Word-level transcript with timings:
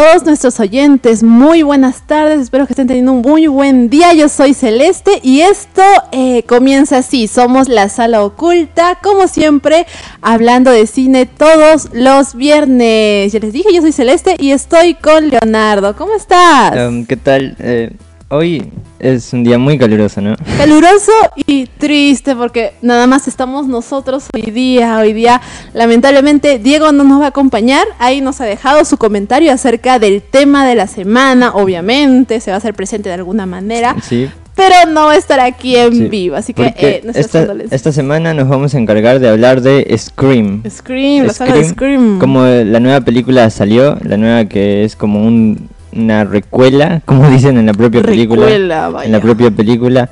Todos 0.00 0.24
nuestros 0.24 0.58
oyentes, 0.60 1.22
muy 1.22 1.62
buenas 1.62 2.06
tardes, 2.06 2.40
espero 2.40 2.66
que 2.66 2.72
estén 2.72 2.86
teniendo 2.86 3.12
un 3.12 3.20
muy 3.20 3.48
buen 3.48 3.90
día, 3.90 4.14
yo 4.14 4.30
soy 4.30 4.54
Celeste 4.54 5.20
y 5.22 5.42
esto 5.42 5.82
eh, 6.10 6.42
comienza 6.44 6.96
así, 6.96 7.28
somos 7.28 7.68
la 7.68 7.90
sala 7.90 8.24
oculta, 8.24 8.98
como 9.02 9.28
siempre, 9.28 9.86
hablando 10.22 10.70
de 10.70 10.86
cine 10.86 11.26
todos 11.26 11.90
los 11.92 12.34
viernes. 12.34 13.30
Ya 13.30 13.40
les 13.40 13.52
dije, 13.52 13.74
yo 13.74 13.82
soy 13.82 13.92
Celeste 13.92 14.36
y 14.38 14.52
estoy 14.52 14.94
con 14.94 15.28
Leonardo, 15.28 15.94
¿cómo 15.94 16.14
estás? 16.14 16.74
Um, 16.88 17.04
¿Qué 17.04 17.18
tal? 17.18 17.54
Eh, 17.58 17.90
hoy 18.30 18.70
es 18.98 19.32
un 19.32 19.44
día 19.44 19.58
muy 19.58 19.76
caluroso, 19.76 20.20
¿no? 20.20 20.36
Caluroso 20.56 21.12
y 21.46 21.66
triste 21.66 22.36
porque 22.36 22.72
nada 22.80 23.06
más 23.06 23.28
estamos 23.28 23.66
nosotros 23.66 24.28
hoy 24.32 24.50
día. 24.50 24.98
Hoy 24.98 25.12
día, 25.12 25.40
lamentablemente, 25.74 26.58
Diego 26.58 26.92
no 26.92 27.04
nos 27.04 27.20
va 27.20 27.26
a 27.26 27.28
acompañar. 27.28 27.86
Ahí 27.98 28.20
nos 28.20 28.40
ha 28.40 28.44
dejado 28.44 28.84
su 28.84 28.96
comentario 28.96 29.52
acerca 29.52 29.98
del 29.98 30.22
tema 30.22 30.66
de 30.66 30.74
la 30.74 30.86
semana. 30.86 31.52
Obviamente, 31.54 32.40
se 32.40 32.50
va 32.50 32.56
a 32.56 32.58
hacer 32.58 32.74
presente 32.74 33.08
de 33.08 33.16
alguna 33.16 33.46
manera. 33.46 33.96
Sí. 34.02 34.28
Pero 34.54 34.90
no 34.90 35.06
va 35.06 35.12
a 35.12 35.16
estar 35.16 35.40
aquí 35.40 35.74
en 35.76 36.10
vivo, 36.10 36.36
así 36.36 36.52
que 36.52 36.74
eh, 36.76 37.02
esta, 37.14 37.46
esta, 37.70 37.92
semana 37.92 38.34
nos 38.34 38.46
vamos 38.46 38.74
a 38.74 38.78
encargar 38.78 39.18
de 39.18 39.28
hablar 39.28 39.62
de 39.62 39.96
Scream. 39.96 40.62
Scream, 40.68 41.26
la 41.26 41.32
saga 41.32 41.54
de 41.54 41.64
Scream. 41.64 42.18
Como 42.18 42.44
la 42.44 42.78
nueva 42.78 43.00
película 43.00 43.48
salió, 43.48 43.96
la 44.02 44.18
nueva 44.18 44.44
que 44.44 44.84
es 44.84 44.96
como 44.96 45.24
un 45.24 45.70
una 45.94 46.24
recuela, 46.24 47.02
como 47.04 47.28
dicen 47.30 47.58
en 47.58 47.66
la 47.66 47.74
propia 47.74 48.02
película. 48.02 48.50
En 48.50 48.68
la 49.12 49.20
propia 49.20 49.50
película. 49.50 50.10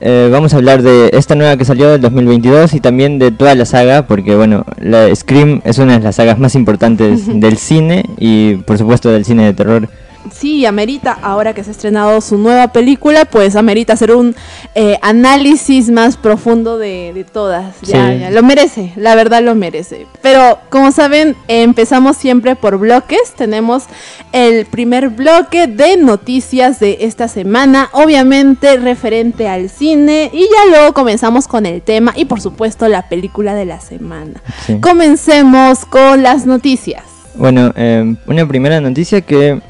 Eh, 0.00 0.28
vamos 0.30 0.52
a 0.52 0.58
hablar 0.58 0.82
de 0.82 1.10
esta 1.14 1.34
nueva 1.34 1.56
que 1.56 1.64
salió 1.64 1.88
del 1.88 2.00
2022 2.02 2.74
y 2.74 2.80
también 2.80 3.18
de 3.18 3.30
toda 3.30 3.54
la 3.54 3.64
saga, 3.64 4.06
porque 4.06 4.36
bueno, 4.36 4.66
la 4.78 5.14
Scream 5.14 5.62
es 5.64 5.78
una 5.78 5.98
de 5.98 6.04
las 6.04 6.16
sagas 6.16 6.38
más 6.38 6.54
importantes 6.54 7.26
del 7.40 7.56
cine 7.56 8.04
y 8.18 8.56
por 8.56 8.76
supuesto 8.76 9.10
del 9.10 9.24
cine 9.24 9.46
de 9.46 9.54
terror 9.54 9.88
sí, 10.34 10.66
amerita, 10.66 11.18
ahora 11.22 11.54
que 11.54 11.62
se 11.62 11.70
ha 11.70 11.72
estrenado 11.72 12.20
su 12.20 12.38
nueva 12.38 12.68
película, 12.68 13.24
pues 13.24 13.56
amerita 13.56 13.92
hacer 13.92 14.12
un 14.12 14.34
eh, 14.74 14.98
análisis 15.02 15.90
más 15.90 16.16
profundo 16.16 16.78
de, 16.78 17.24
todas. 17.32 17.80
Ya, 17.82 18.30
lo 18.30 18.42
merece, 18.42 18.92
la 18.96 19.14
verdad 19.14 19.42
lo 19.42 19.54
merece. 19.54 20.06
Pero 20.22 20.58
como 20.70 20.92
saben, 20.92 21.36
empezamos 21.48 22.16
siempre 22.16 22.56
por 22.56 22.78
bloques. 22.78 23.34
Tenemos 23.36 23.84
el 24.32 24.66
primer 24.66 25.10
bloque 25.10 25.66
de 25.66 25.96
noticias 25.96 26.80
de 26.80 26.98
esta 27.00 27.28
semana, 27.28 27.88
obviamente 27.92 28.76
referente 28.76 29.48
al 29.48 29.70
cine, 29.70 30.30
y 30.32 30.42
ya 30.42 30.70
luego 30.70 30.92
comenzamos 30.92 31.48
con 31.48 31.66
el 31.66 31.82
tema 31.82 32.12
y 32.16 32.24
por 32.24 32.40
supuesto 32.40 32.88
la 32.88 33.08
película 33.08 33.54
de 33.54 33.64
la 33.64 33.80
semana. 33.80 34.42
Comencemos 34.80 35.84
con 35.84 36.22
las 36.22 36.46
noticias. 36.46 37.02
Bueno, 37.36 37.72
eh, 37.76 38.14
una 38.26 38.46
primera 38.46 38.80
noticia 38.80 39.20
que 39.20 39.60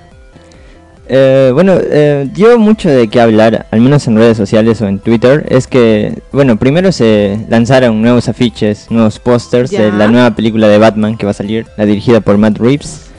eh, 1.07 1.51
bueno, 1.53 1.77
eh, 1.81 2.29
dio 2.33 2.59
mucho 2.59 2.89
de 2.89 3.09
qué 3.09 3.21
hablar, 3.21 3.67
al 3.71 3.81
menos 3.81 4.07
en 4.07 4.17
redes 4.17 4.37
sociales 4.37 4.81
o 4.81 4.87
en 4.87 4.99
Twitter. 4.99 5.47
Es 5.49 5.67
que, 5.67 6.23
bueno, 6.33 6.57
primero 6.57 6.93
se 6.93 7.39
lanzaron 7.49 8.01
nuevos 8.01 8.29
afiches, 8.29 8.91
nuevos 8.91 9.19
pósters 9.19 9.71
de 9.71 9.93
la 9.93 10.09
nueva 10.09 10.35
película 10.35 10.69
de 10.69 10.79
Batman 10.79 11.17
que 11.17 11.27
va 11.27 11.31
a 11.31 11.35
salir, 11.35 11.67
la 11.77 11.85
dirigida 11.85 12.21
por 12.21 12.39
Matt 12.39 12.59
Reeves, 12.59 13.11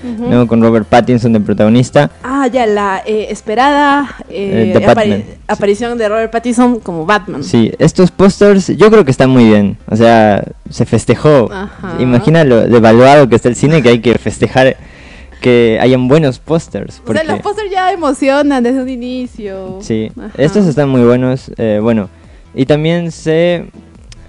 con 0.47 0.61
Robert 0.61 0.87
Pattinson 0.87 1.33
de 1.33 1.39
protagonista. 1.39 2.09
Ah, 2.23 2.47
ya, 2.47 2.65
la 2.65 3.01
eh, 3.05 3.27
esperada 3.29 4.15
aparición 5.47 5.97
de 5.97 6.09
Robert 6.09 6.31
Pattinson 6.31 6.79
como 6.79 7.05
Batman. 7.05 7.43
Sí, 7.43 7.71
estos 7.79 8.11
pósters 8.11 8.67
yo 8.67 8.89
creo 8.89 9.05
que 9.05 9.11
están 9.11 9.29
muy 9.29 9.45
bien. 9.45 9.77
O 9.89 9.95
sea, 9.95 10.43
se 10.69 10.85
festejó. 10.85 11.49
Imagina 11.99 12.43
lo 12.43 12.67
devaluado 12.67 13.29
que 13.29 13.35
está 13.35 13.49
el 13.49 13.55
cine 13.55 13.81
que 13.81 13.89
hay 13.89 13.99
que 13.99 14.15
festejar 14.17 14.77
que 15.41 15.77
hayan 15.81 16.07
buenos 16.07 16.39
pósters. 16.39 17.01
O 17.05 17.13
sea, 17.13 17.23
los 17.23 17.39
pósters 17.39 17.69
ya 17.71 17.91
emocionan 17.91 18.63
desde 18.63 18.81
un 18.81 18.89
inicio. 18.89 19.79
Sí, 19.81 20.11
estos 20.37 20.65
están 20.65 20.89
muy 20.89 21.01
buenos. 21.01 21.51
Eh, 21.57 21.79
bueno, 21.81 22.09
y 22.53 22.65
también 22.65 23.11
se 23.11 23.65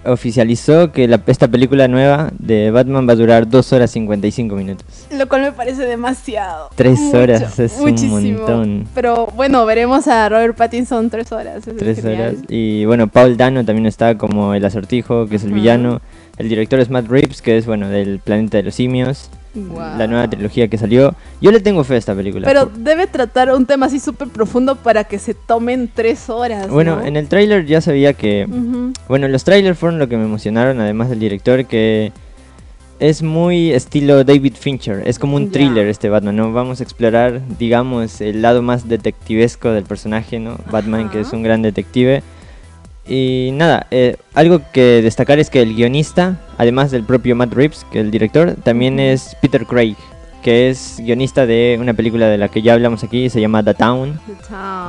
oficializó 0.06 0.92
que 0.92 1.08
la, 1.08 1.20
esta 1.26 1.48
película 1.48 1.88
nueva 1.88 2.30
de 2.38 2.70
Batman 2.70 3.08
va 3.08 3.12
a 3.12 3.16
durar 3.16 3.48
2 3.48 3.72
horas 3.72 3.90
55 3.90 4.54
minutos. 4.54 4.86
Lo 5.10 5.28
cual 5.28 5.42
me 5.42 5.52
parece 5.52 5.84
demasiado. 5.84 6.70
3 6.74 7.14
horas 7.14 7.58
es 7.58 7.78
un 7.78 8.08
montón. 8.08 8.88
Pero 8.94 9.26
bueno, 9.36 9.64
veremos 9.66 10.06
a 10.08 10.28
Robert 10.28 10.56
Pattinson 10.56 11.10
3 11.10 11.32
horas. 11.32 11.64
3 11.64 12.04
horas. 12.04 12.34
Y 12.48 12.84
bueno, 12.84 13.08
Paul 13.08 13.36
Dano 13.36 13.64
también 13.64 13.86
está 13.86 14.16
como 14.16 14.54
el 14.54 14.64
asortijo, 14.64 15.26
que 15.26 15.36
es 15.36 15.44
el 15.44 15.52
villano. 15.52 16.00
El 16.38 16.48
director 16.48 16.78
es 16.80 16.90
Matt 16.90 17.08
Reeves, 17.08 17.42
que 17.42 17.56
es 17.56 17.66
bueno 17.66 17.88
del 17.88 18.18
planeta 18.18 18.58
de 18.58 18.64
los 18.64 18.74
simios 18.74 19.30
la 19.98 20.06
nueva 20.06 20.28
trilogía 20.28 20.68
que 20.68 20.78
salió. 20.78 21.14
Yo 21.40 21.50
le 21.50 21.60
tengo 21.60 21.84
fe 21.84 21.94
a 21.94 21.98
esta 21.98 22.14
película. 22.14 22.46
Pero 22.46 22.66
debe 22.66 23.06
tratar 23.06 23.52
un 23.52 23.66
tema 23.66 23.86
así 23.86 23.98
súper 23.98 24.28
profundo 24.28 24.76
para 24.76 25.04
que 25.04 25.18
se 25.18 25.34
tomen 25.34 25.90
tres 25.92 26.28
horas. 26.30 26.68
Bueno, 26.68 27.02
en 27.02 27.16
el 27.16 27.28
tráiler 27.28 27.66
ya 27.66 27.80
sabía 27.80 28.12
que... 28.12 28.46
Bueno, 29.08 29.28
los 29.28 29.44
trailers 29.44 29.78
fueron 29.78 29.98
lo 29.98 30.08
que 30.08 30.16
me 30.16 30.24
emocionaron, 30.24 30.80
además 30.80 31.08
del 31.10 31.20
director, 31.20 31.64
que 31.66 32.12
es 32.98 33.22
muy 33.22 33.72
estilo 33.72 34.24
David 34.24 34.54
Fincher. 34.58 35.02
Es 35.06 35.18
como 35.18 35.36
un 35.36 35.50
thriller 35.50 35.86
este 35.86 36.08
Batman, 36.08 36.36
¿no? 36.36 36.52
Vamos 36.52 36.80
a 36.80 36.82
explorar, 36.82 37.42
digamos, 37.58 38.20
el 38.20 38.42
lado 38.42 38.62
más 38.62 38.88
detectivesco 38.88 39.70
del 39.70 39.84
personaje, 39.84 40.38
¿no? 40.38 40.56
Batman, 40.70 41.10
que 41.10 41.20
es 41.20 41.32
un 41.32 41.42
gran 41.42 41.62
detective. 41.62 42.22
Y 43.08 43.50
nada, 43.52 43.86
eh, 43.90 44.16
algo 44.34 44.60
que 44.72 45.00
destacar 45.02 45.38
es 45.38 45.48
que 45.48 45.62
el 45.62 45.74
guionista, 45.74 46.36
además 46.58 46.90
del 46.90 47.04
propio 47.04 47.36
Matt 47.36 47.52
Reeves, 47.52 47.86
que 47.92 48.00
el 48.00 48.10
director, 48.10 48.56
también 48.62 48.98
es 48.98 49.36
Peter 49.40 49.64
Craig, 49.64 49.96
que 50.42 50.68
es 50.68 50.96
guionista 50.98 51.46
de 51.46 51.78
una 51.80 51.94
película 51.94 52.28
de 52.28 52.38
la 52.38 52.48
que 52.48 52.62
ya 52.62 52.74
hablamos 52.74 53.04
aquí, 53.04 53.30
se 53.30 53.40
llama 53.40 53.62
The 53.62 53.74
Town, 53.74 54.20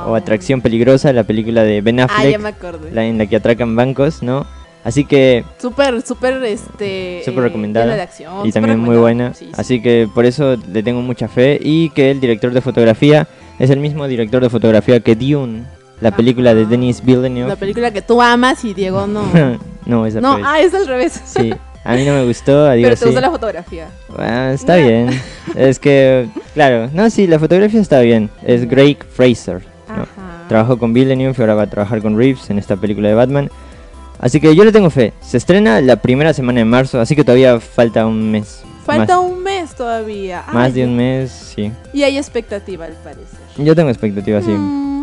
o 0.06 0.14
Atracción 0.14 0.60
Peligrosa, 0.60 1.12
la 1.12 1.24
película 1.24 1.62
de 1.62 1.80
Ben 1.80 2.00
ah, 2.00 2.04
Affleck, 2.04 2.92
La, 2.92 3.04
en 3.04 3.18
la 3.18 3.26
que 3.26 3.36
atracan 3.36 3.76
bancos, 3.76 4.22
¿no? 4.22 4.46
Así 4.84 5.04
que... 5.04 5.44
Súper, 5.58 6.02
súper, 6.02 6.42
este... 6.44 7.22
Súper 7.24 7.44
recomendada. 7.44 8.08
y 8.44 8.52
también 8.52 8.80
muy 8.80 8.96
buena. 8.96 9.32
Así 9.56 9.82
que 9.82 10.08
por 10.12 10.24
eso 10.24 10.56
le 10.72 10.82
tengo 10.82 11.02
mucha 11.02 11.28
fe 11.28 11.58
y 11.60 11.90
que 11.90 12.10
el 12.10 12.20
director 12.20 12.52
de 12.52 12.60
fotografía 12.60 13.28
es 13.58 13.70
el 13.70 13.80
mismo 13.80 14.06
director 14.08 14.42
de 14.42 14.50
fotografía 14.50 15.00
que 15.00 15.14
Dune 15.14 15.64
la 16.00 16.14
película 16.14 16.54
de 16.54 16.66
Denis 16.66 17.04
Villeneuve. 17.04 17.48
La 17.48 17.56
película 17.56 17.90
que 17.90 18.02
tú 18.02 18.20
amas 18.20 18.64
y 18.64 18.74
Diego 18.74 19.06
no. 19.06 19.22
no, 19.86 20.06
esa 20.06 20.20
No, 20.20 20.38
ah, 20.44 20.60
es 20.60 20.74
al 20.74 20.86
revés. 20.86 21.20
sí. 21.24 21.52
A 21.84 21.94
mí 21.94 22.04
no 22.04 22.12
me 22.12 22.24
gustó, 22.24 22.66
a 22.68 22.74
Diego 22.74 22.90
Pero 22.90 22.98
te 22.98 23.04
gusta 23.06 23.20
la 23.20 23.30
fotografía. 23.30 23.88
Bueno, 24.14 24.50
está 24.50 24.76
bien. 24.76 25.08
es 25.56 25.78
que, 25.78 26.28
claro, 26.52 26.90
no, 26.92 27.08
sí, 27.08 27.26
la 27.26 27.38
fotografía 27.38 27.80
está 27.80 28.00
bien. 28.00 28.30
Es 28.44 28.68
Greg 28.68 29.04
Fraser. 29.04 29.62
Trabajó 30.48 30.78
con 30.78 30.92
Villeneuve 30.92 31.34
y 31.36 31.40
ahora 31.40 31.54
va 31.54 31.62
a 31.62 31.66
trabajar 31.66 32.02
con 32.02 32.16
Reeves 32.16 32.50
en 32.50 32.58
esta 32.58 32.76
película 32.76 33.08
de 33.08 33.14
Batman. 33.14 33.50
Así 34.18 34.40
que 34.40 34.54
yo 34.54 34.64
le 34.64 34.72
tengo 34.72 34.90
fe. 34.90 35.12
Se 35.20 35.36
estrena 35.36 35.80
la 35.80 35.96
primera 35.96 36.32
semana 36.34 36.58
de 36.58 36.64
marzo, 36.64 37.00
así 37.00 37.14
que 37.14 37.22
todavía 37.22 37.60
falta 37.60 38.06
un 38.06 38.30
mes. 38.30 38.62
Falta 38.84 39.18
un 39.20 39.42
mes 39.42 39.74
todavía. 39.74 40.44
Más 40.52 40.74
de 40.74 40.84
un 40.84 40.96
mes, 40.96 41.30
sí. 41.30 41.70
Y 41.92 42.02
hay 42.02 42.16
expectativa, 42.16 42.86
al 42.86 42.94
parecer. 42.94 43.38
Yo 43.58 43.76
tengo 43.76 43.90
expectativa, 43.90 44.40
sí. 44.40 44.50
Mm, 44.50 44.97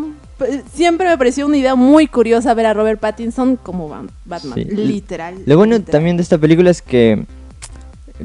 siempre 0.74 1.08
me 1.08 1.18
pareció 1.18 1.46
una 1.46 1.58
idea 1.58 1.76
muy 1.76 2.08
curiosa 2.08 2.54
ver 2.54 2.66
a 2.66 2.74
Robert 2.74 3.00
Pattinson 3.00 3.58
como 3.58 3.90
Batman, 4.26 4.56
literal. 4.56 5.36
Lo 5.46 5.58
bueno 5.58 5.82
también 5.82 6.18
de 6.18 6.24
esta 6.24 6.38
película 6.38 6.70
es 6.70 6.82
que 6.82 7.26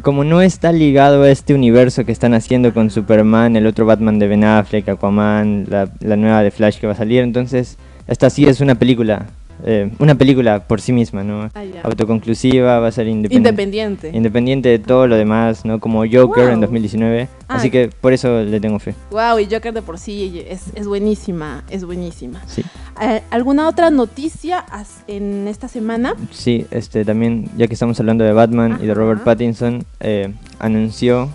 como 0.02 0.22
no 0.22 0.40
está 0.40 0.72
ligado 0.72 1.22
a 1.22 1.30
este 1.30 1.54
universo 1.54 2.04
que 2.04 2.12
están 2.12 2.34
haciendo 2.34 2.72
con 2.72 2.90
Superman, 2.90 3.56
el 3.56 3.66
otro 3.66 3.86
Batman 3.86 4.18
de 4.18 4.28
Ben 4.28 4.44
Affleck, 4.44 4.88
Aquaman, 4.88 5.66
la, 5.68 6.16
nueva 6.16 6.42
de 6.42 6.50
Flash 6.50 6.78
que 6.78 6.86
va 6.86 6.92
a 6.92 6.96
salir, 6.96 7.22
entonces 7.22 7.76
esta 8.06 8.30
sí 8.30 8.44
es 8.44 8.60
una 8.60 8.76
película 8.76 9.26
eh, 9.64 9.90
una 9.98 10.14
película 10.14 10.66
por 10.66 10.80
sí 10.80 10.92
misma, 10.92 11.22
¿no? 11.24 11.48
Ah. 11.54 11.62
Autoconclusiva, 11.82 12.78
va 12.80 12.88
a 12.88 12.92
ser 12.92 13.06
independiente. 13.08 13.48
Independiente. 13.50 14.10
Independiente 14.16 14.68
de 14.70 14.78
todo 14.78 15.06
lo 15.06 15.16
demás, 15.16 15.64
¿no? 15.64 15.78
Como 15.80 16.00
Joker 16.00 16.44
en 16.44 16.50
Wow. 16.52 16.60
2019. 16.62 17.28
Ah. 17.48 17.56
Así 17.56 17.70
que 17.70 17.90
por 18.00 18.12
eso 18.12 18.42
le 18.42 18.60
tengo 18.60 18.78
fe. 18.78 18.94
Wow, 19.10 19.38
y 19.38 19.46
Joker 19.50 19.72
de 19.72 19.82
por 19.82 19.98
sí 19.98 20.44
es, 20.48 20.64
es 20.74 20.86
buenísima, 20.86 21.64
es 21.70 21.84
buenísima. 21.84 22.42
Sí. 22.46 22.62
Eh, 23.00 23.22
¿Alguna 23.30 23.68
otra 23.68 23.90
noticia 23.90 24.64
en 25.06 25.48
esta 25.48 25.68
semana? 25.68 26.14
Sí, 26.30 26.66
este 26.70 27.04
también, 27.04 27.48
ya 27.56 27.66
que 27.66 27.74
estamos 27.74 27.98
hablando 28.00 28.24
de 28.24 28.32
Batman 28.32 28.78
y 28.82 28.86
de 28.86 28.94
Robert. 28.94 29.22
Pattinson, 29.24 29.84
eh, 30.00 30.32
anunció, 30.58 31.28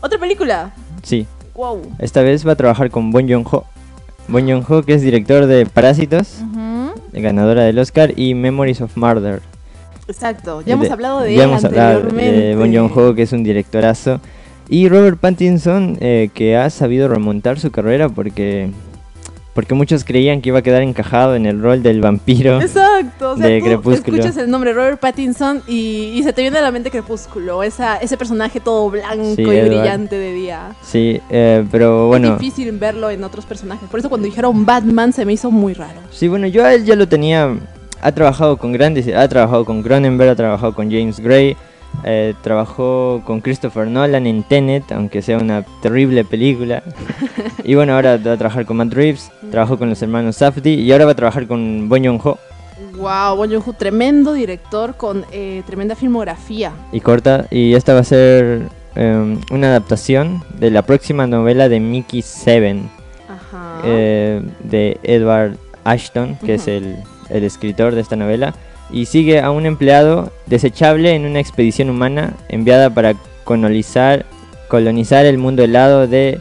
¿Otra 0.00 0.18
película? 0.18 0.72
sí, 1.02 1.26
Wow. 1.54 1.82
esta 1.98 2.22
vez 2.22 2.46
va 2.46 2.52
a 2.52 2.56
trabajar 2.56 2.90
con 2.90 3.10
Bon 3.10 3.28
Joon-ho. 3.28 3.64
Bon 4.28 4.46
Joon-ho, 4.46 4.82
que 4.84 4.94
es 4.94 5.02
director 5.02 5.46
de 5.46 5.66
Parásitos. 5.66 6.38
Ganadora 7.12 7.64
del 7.64 7.78
Oscar, 7.78 8.12
y 8.16 8.34
Memories 8.34 8.80
of 8.80 8.96
Murder. 8.96 9.40
Exacto, 10.08 10.62
ya 10.62 10.74
hemos 10.74 10.90
hablado 10.90 11.20
de 11.20 11.34
ya 11.34 11.44
él 11.44 11.50
hemos 11.50 11.64
hablado 11.64 12.00
anteriormente. 12.00 12.40
de 12.40 12.56
Bon 12.56 12.74
Joon-ho, 12.74 13.14
que 13.14 13.22
es 13.22 13.32
un 13.32 13.44
directorazo. 13.44 14.20
Y 14.70 14.88
Robert 14.88 15.18
Pattinson, 15.18 15.96
eh, 16.00 16.30
que 16.34 16.56
ha 16.56 16.68
sabido 16.70 17.08
remontar 17.08 17.58
su 17.58 17.70
carrera 17.70 18.08
porque, 18.08 18.70
porque 19.58 19.74
muchos 19.74 20.04
creían 20.04 20.40
que 20.40 20.50
iba 20.50 20.60
a 20.60 20.62
quedar 20.62 20.82
encajado 20.82 21.34
en 21.34 21.44
el 21.44 21.60
rol 21.60 21.82
del 21.82 22.00
vampiro. 22.00 22.60
Exacto, 22.62 23.32
o 23.32 23.36
sea, 23.36 23.48
de 23.48 23.58
tú 23.58 23.64
Crepúsculo. 23.64 24.16
escuchas 24.18 24.36
el 24.36 24.48
nombre 24.48 24.72
Robert 24.72 25.00
Pattinson 25.00 25.64
y, 25.66 26.12
y 26.14 26.22
se 26.22 26.32
te 26.32 26.42
viene 26.42 26.58
a 26.58 26.62
la 26.62 26.70
mente 26.70 26.92
Crepúsculo, 26.92 27.64
esa, 27.64 27.96
ese 27.96 28.16
personaje 28.16 28.60
todo 28.60 28.88
blanco 28.88 29.34
Sí, 29.34 29.42
y 29.42 29.50
Edward. 29.50 29.66
brillante 29.66 30.16
de 30.16 30.32
día. 30.32 30.76
Sí, 30.80 31.20
eh, 31.28 31.64
pero 31.72 32.06
bueno. 32.06 32.34
Es 32.34 32.38
difícil 32.38 32.70
verlo 32.78 33.10
en 33.10 33.24
otros 33.24 33.46
personajes, 33.46 33.88
por 33.90 33.98
eso 33.98 34.08
cuando 34.08 34.26
dijeron 34.26 34.64
Batman 34.64 35.12
se 35.12 35.24
me 35.24 35.32
hizo 35.32 35.50
muy 35.50 35.74
raro. 35.74 35.98
Sí, 36.12 36.28
bueno, 36.28 36.46
yo 36.46 36.64
a 36.64 36.72
él 36.72 36.84
ya 36.84 36.94
lo 36.94 37.08
tenía. 37.08 37.52
Ha 38.00 38.12
trabajado 38.12 38.58
con 38.58 38.70
grandes. 38.70 39.12
Ha 39.12 39.26
trabajado 39.26 39.64
con 39.64 39.82
Cronenberg, 39.82 40.30
ha 40.30 40.36
trabajado 40.36 40.72
con 40.72 40.88
James 40.88 41.18
Gray. 41.18 41.56
Eh, 42.04 42.34
trabajó 42.42 43.22
con 43.24 43.40
Christopher 43.40 43.86
Nolan 43.88 44.26
en 44.26 44.42
Tenet, 44.42 44.90
aunque 44.92 45.22
sea 45.22 45.38
una 45.38 45.62
terrible 45.82 46.24
película. 46.24 46.82
y 47.64 47.74
bueno, 47.74 47.94
ahora 47.94 48.16
va 48.18 48.32
a 48.32 48.36
trabajar 48.36 48.64
con 48.66 48.76
Matt 48.78 48.92
Reeves. 48.92 49.30
Trabajó 49.50 49.78
con 49.78 49.88
los 49.88 50.00
hermanos 50.02 50.36
Safdie 50.36 50.74
y 50.74 50.92
ahora 50.92 51.06
va 51.06 51.12
a 51.12 51.16
trabajar 51.16 51.46
con 51.46 51.88
Bon 51.88 52.02
Joon-ho. 52.04 52.38
Wow, 52.96 53.36
Bon 53.36 53.48
Joon-ho, 53.50 53.72
tremendo 53.72 54.32
director 54.32 54.96
con 54.96 55.24
eh, 55.32 55.62
tremenda 55.66 55.94
filmografía. 55.96 56.72
Y 56.92 57.00
corta. 57.00 57.46
Y 57.50 57.74
esta 57.74 57.94
va 57.94 58.00
a 58.00 58.04
ser 58.04 58.62
eh, 58.96 59.36
una 59.50 59.68
adaptación 59.68 60.42
de 60.58 60.70
la 60.70 60.82
próxima 60.82 61.26
novela 61.26 61.68
de 61.68 61.80
Mickey 61.80 62.22
Seven. 62.22 62.88
Ajá. 63.28 63.80
eh, 63.84 64.42
de 64.64 64.98
Edward 65.02 65.56
Ashton, 65.84 66.36
que 66.44 66.54
es 66.54 66.62
Ujú. 66.62 66.70
el, 66.70 66.96
el 67.30 67.44
escritor 67.44 67.94
de 67.94 68.00
esta 68.00 68.16
novela, 68.16 68.54
y 68.90 69.06
sigue 69.06 69.40
a 69.40 69.50
un 69.50 69.66
empleado 69.66 70.32
desechable 70.46 71.14
en 71.14 71.26
una 71.26 71.40
expedición 71.40 71.90
humana 71.90 72.34
enviada 72.48 72.90
para 72.90 73.14
colonizar, 73.44 74.26
colonizar 74.68 75.26
el 75.26 75.38
mundo 75.38 75.62
helado 75.62 76.06
de 76.06 76.40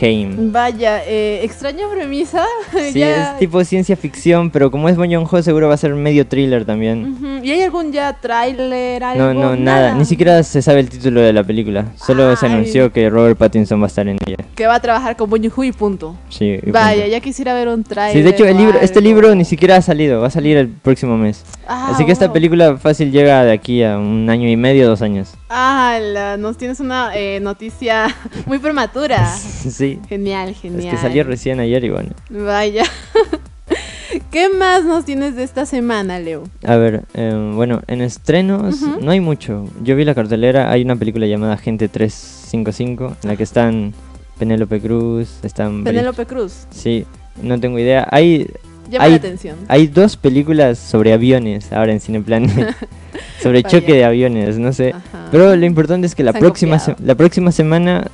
Niflheim. 0.00 0.52
Vaya, 0.52 1.02
eh, 1.06 1.40
extraña 1.42 1.88
premisa. 1.92 2.44
Sí, 2.92 3.00
Ya- 3.00 3.32
es 3.32 3.38
tipo 3.38 3.62
ciencia 3.64 3.96
ficción, 3.96 4.50
pero 4.50 4.70
como 4.70 4.88
es 4.88 4.96
Bon 4.96 5.10
Joon-ho 5.10 5.42
seguro 5.42 5.68
va 5.68 5.74
a 5.74 5.76
ser 5.76 5.94
medio 5.94 6.26
thriller 6.26 6.64
también. 6.64 7.14
Ujú, 7.14 7.44
¿Y 7.44 7.50
hay 7.50 7.62
algún 7.62 7.92
ya 7.92 8.12
tráiler? 8.12 9.02
No, 9.16 9.34
no, 9.34 9.56
nada, 9.56 9.94
ni 9.94 10.04
siquiera 10.04 10.42
se 10.42 10.62
sabe 10.62 10.80
el 10.80 10.88
título 10.88 11.20
de 11.20 11.32
la 11.32 11.42
película. 11.44 11.86
Solo 11.96 12.34
se 12.36 12.46
Ay. 12.46 12.52
anunció 12.52 12.92
que 12.92 13.10
Robert 13.10 13.36
Pattinson 13.36 13.80
va 13.80 13.84
a 13.84 13.88
estar 13.88 14.06
en 14.08 14.16
ella. 14.26 14.36
Que 14.54 14.66
va 14.66 14.76
a 14.76 14.80
trabajar 14.80 15.16
con 15.16 15.28
Bon 15.28 15.40
Joon-ho 15.42 15.64
y 15.64 15.72
punto. 15.72 16.16
Sí, 16.28 16.58
y 16.62 16.70
Vaya, 16.70 17.02
punto. 17.02 17.10
ya 17.10 17.20
quisiera 17.20 17.54
ver 17.54 17.68
un 17.68 17.84
tráiler. 17.84 18.16
Sí, 18.16 18.22
de 18.22 18.30
hecho 18.30 18.44
el 18.44 18.56
libro, 18.56 18.78
este 18.80 19.00
libro 19.00 19.34
ni 19.34 19.44
siquiera 19.44 19.76
ha 19.76 19.82
salido, 19.82 20.20
va 20.20 20.28
a 20.28 20.30
salir 20.30 20.56
el 20.56 20.68
próximo 20.68 21.16
mes. 21.16 21.44
Ah, 21.66 21.90
Así 21.92 22.04
que 22.04 22.12
esta 22.12 22.26
wow. 22.26 22.34
película 22.34 22.76
fácil 22.76 23.10
llega 23.10 23.44
de 23.44 23.52
aquí 23.52 23.82
a 23.82 23.98
un 23.98 24.28
año 24.30 24.48
y 24.48 24.56
medio, 24.56 24.86
dos 24.88 25.02
años. 25.02 25.34
Ah, 25.50 25.98
nos 26.38 26.56
tienes 26.56 26.80
una 26.80 27.10
eh, 27.16 27.40
noticia 27.40 28.14
muy 28.46 28.58
prematura. 28.58 29.26
sí, 29.36 29.87
Genial, 30.08 30.50
es 30.50 30.60
genial. 30.60 30.90
que 30.90 30.96
salió 31.00 31.24
recién 31.24 31.60
ayer 31.60 31.84
y 31.84 31.90
bueno. 31.90 32.10
Vaya. 32.30 32.84
¿Qué 34.30 34.48
más 34.48 34.84
nos 34.84 35.04
tienes 35.04 35.36
de 35.36 35.42
esta 35.42 35.66
semana, 35.66 36.18
Leo? 36.18 36.44
A 36.64 36.76
ver, 36.76 37.04
eh, 37.14 37.52
bueno, 37.54 37.82
en 37.86 38.00
estrenos 38.00 38.80
no 39.00 39.10
hay 39.10 39.20
mucho. 39.20 39.64
Yo 39.82 39.96
vi 39.96 40.04
la 40.04 40.14
cartelera, 40.14 40.70
hay 40.70 40.82
una 40.82 40.96
película 40.96 41.26
llamada 41.26 41.56
Gente 41.56 41.88
355, 41.88 43.16
en 43.22 43.28
la 43.28 43.36
que 43.36 43.42
están 43.42 43.92
Penélope 44.38 44.80
Cruz, 44.80 45.28
están... 45.42 45.84
Penélope 45.84 46.26
Cruz. 46.26 46.66
Sí, 46.70 47.04
no 47.42 47.58
tengo 47.60 47.78
idea. 47.78 48.06
Hay, 48.10 48.48
Llama 48.90 49.04
Hay- 49.04 49.10
la 49.12 49.16
atención. 49.16 49.56
hay 49.68 49.86
dos 49.86 50.16
películas 50.16 50.78
sobre 50.78 51.12
aviones 51.12 51.72
ahora 51.72 51.92
en 51.92 52.00
Cineplan. 52.00 52.48
sobre 53.42 53.62
Vaya. 53.62 53.68
choque 53.80 53.92
de 53.94 54.04
aviones, 54.04 54.58
no 54.58 54.72
sé. 54.72 54.90
Ajá. 54.90 55.28
Pero 55.30 55.54
lo 55.54 55.66
importante 55.66 56.06
es 56.06 56.14
que 56.14 56.22
la 56.24 56.32
próxima, 56.32 56.78
la 57.02 57.14
próxima 57.14 57.52
semana, 57.52 58.06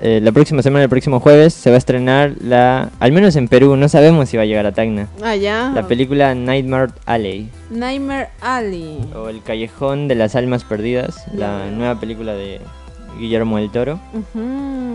eh, 0.00 0.20
la 0.22 0.32
próxima 0.32 0.62
semana, 0.62 0.82
el 0.84 0.88
próximo 0.90 1.20
jueves, 1.20 1.54
se 1.54 1.70
va 1.70 1.76
a 1.76 1.78
estrenar 1.78 2.32
la, 2.40 2.90
al 3.00 3.12
menos 3.12 3.36
en 3.36 3.48
Perú, 3.48 3.76
no 3.76 3.88
sabemos 3.88 4.28
si 4.28 4.36
va 4.36 4.42
a 4.42 4.46
llegar 4.46 4.66
a 4.66 4.72
Tacna, 4.72 5.08
Ah, 5.22 5.36
ya. 5.36 5.70
la 5.74 5.86
película 5.86 6.34
Nightmare 6.34 6.92
Alley, 7.06 7.48
Nightmare 7.70 8.28
Alley. 8.40 8.98
o 9.14 9.28
El 9.28 9.42
Callejón 9.42 10.08
de 10.08 10.14
las 10.16 10.34
Almas 10.36 10.64
Perdidas, 10.64 11.24
la 11.32 11.66
nueva 11.70 11.98
película 12.00 12.34
de 12.34 12.60
Guillermo 13.18 13.58
del 13.58 13.70
Toro, 13.70 14.00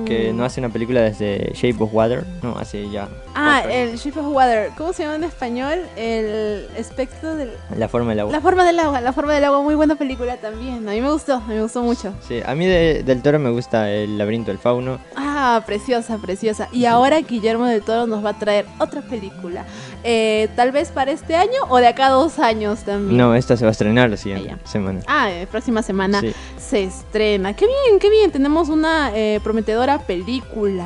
que 0.05 0.33
no 0.33 0.43
hace 0.43 0.59
una 0.59 0.69
película 0.69 1.01
desde 1.01 1.51
Shape 1.53 1.81
of 1.83 1.93
Water, 1.93 2.23
no, 2.43 2.57
hace 2.57 2.89
ya... 2.89 3.07
Ah, 3.41 3.63
el 3.69 3.95
Shape 3.97 4.19
of 4.19 4.27
Water. 4.27 4.71
¿Cómo 4.77 4.91
se 4.93 5.03
llama 5.03 5.15
en 5.15 5.23
español? 5.23 5.79
El 5.95 6.67
espectro 6.75 7.35
del... 7.35 7.51
La 7.77 7.87
forma 7.87 8.09
del 8.11 8.19
agua. 8.21 8.31
La 8.33 8.41
forma 8.41 8.63
del 8.65 8.79
agua, 8.79 9.01
la 9.01 9.13
forma 9.13 9.33
del 9.33 9.43
agua, 9.45 9.61
muy 9.61 9.75
buena 9.75 9.95
película 9.95 10.37
también. 10.37 10.87
A 10.87 10.91
mí 10.91 11.01
me 11.01 11.11
gustó, 11.11 11.35
a 11.35 11.39
mí 11.47 11.55
me 11.55 11.61
gustó 11.61 11.81
mucho. 11.81 12.13
Sí, 12.27 12.41
a 12.45 12.53
mí 12.55 12.65
de- 12.65 13.03
del 13.03 13.21
Toro 13.21 13.39
me 13.39 13.49
gusta 13.49 13.89
El 13.89 14.17
laberinto 14.17 14.51
del 14.51 14.59
fauno. 14.59 14.99
Ah, 15.15 15.63
preciosa, 15.65 16.17
preciosa. 16.17 16.67
Y 16.71 16.85
ahora 16.85 17.19
Guillermo 17.21 17.65
del 17.65 17.81
Toro 17.81 18.07
nos 18.07 18.23
va 18.23 18.31
a 18.31 18.39
traer 18.39 18.65
otra 18.79 19.01
película. 19.01 19.65
Eh, 20.03 20.49
Tal 20.55 20.71
vez 20.71 20.89
para 20.91 21.11
este 21.11 21.35
año 21.35 21.59
o 21.69 21.77
de 21.77 21.87
acá 21.87 22.07
a 22.07 22.09
dos 22.11 22.39
años 22.39 22.79
también. 22.83 23.17
No, 23.17 23.35
esta 23.35 23.55
se 23.55 23.63
va 23.65 23.69
a 23.69 23.71
estrenar 23.71 24.09
la 24.09 24.17
siguiente 24.17 24.51
Ah, 24.53 24.57
semana. 24.67 24.99
Ah, 25.07 25.31
eh, 25.31 25.47
próxima 25.49 25.81
semana 25.81 26.19
Sí. 26.21 26.33
se 26.57 26.83
estrena. 26.83 27.55
Qué 27.55 27.65
bien, 27.65 27.99
qué 27.99 28.09
bien. 28.09 28.31
Tenemos 28.31 28.69
una 28.69 29.11
eh, 29.15 29.39
prometedora 29.43 29.99
película. 29.99 30.85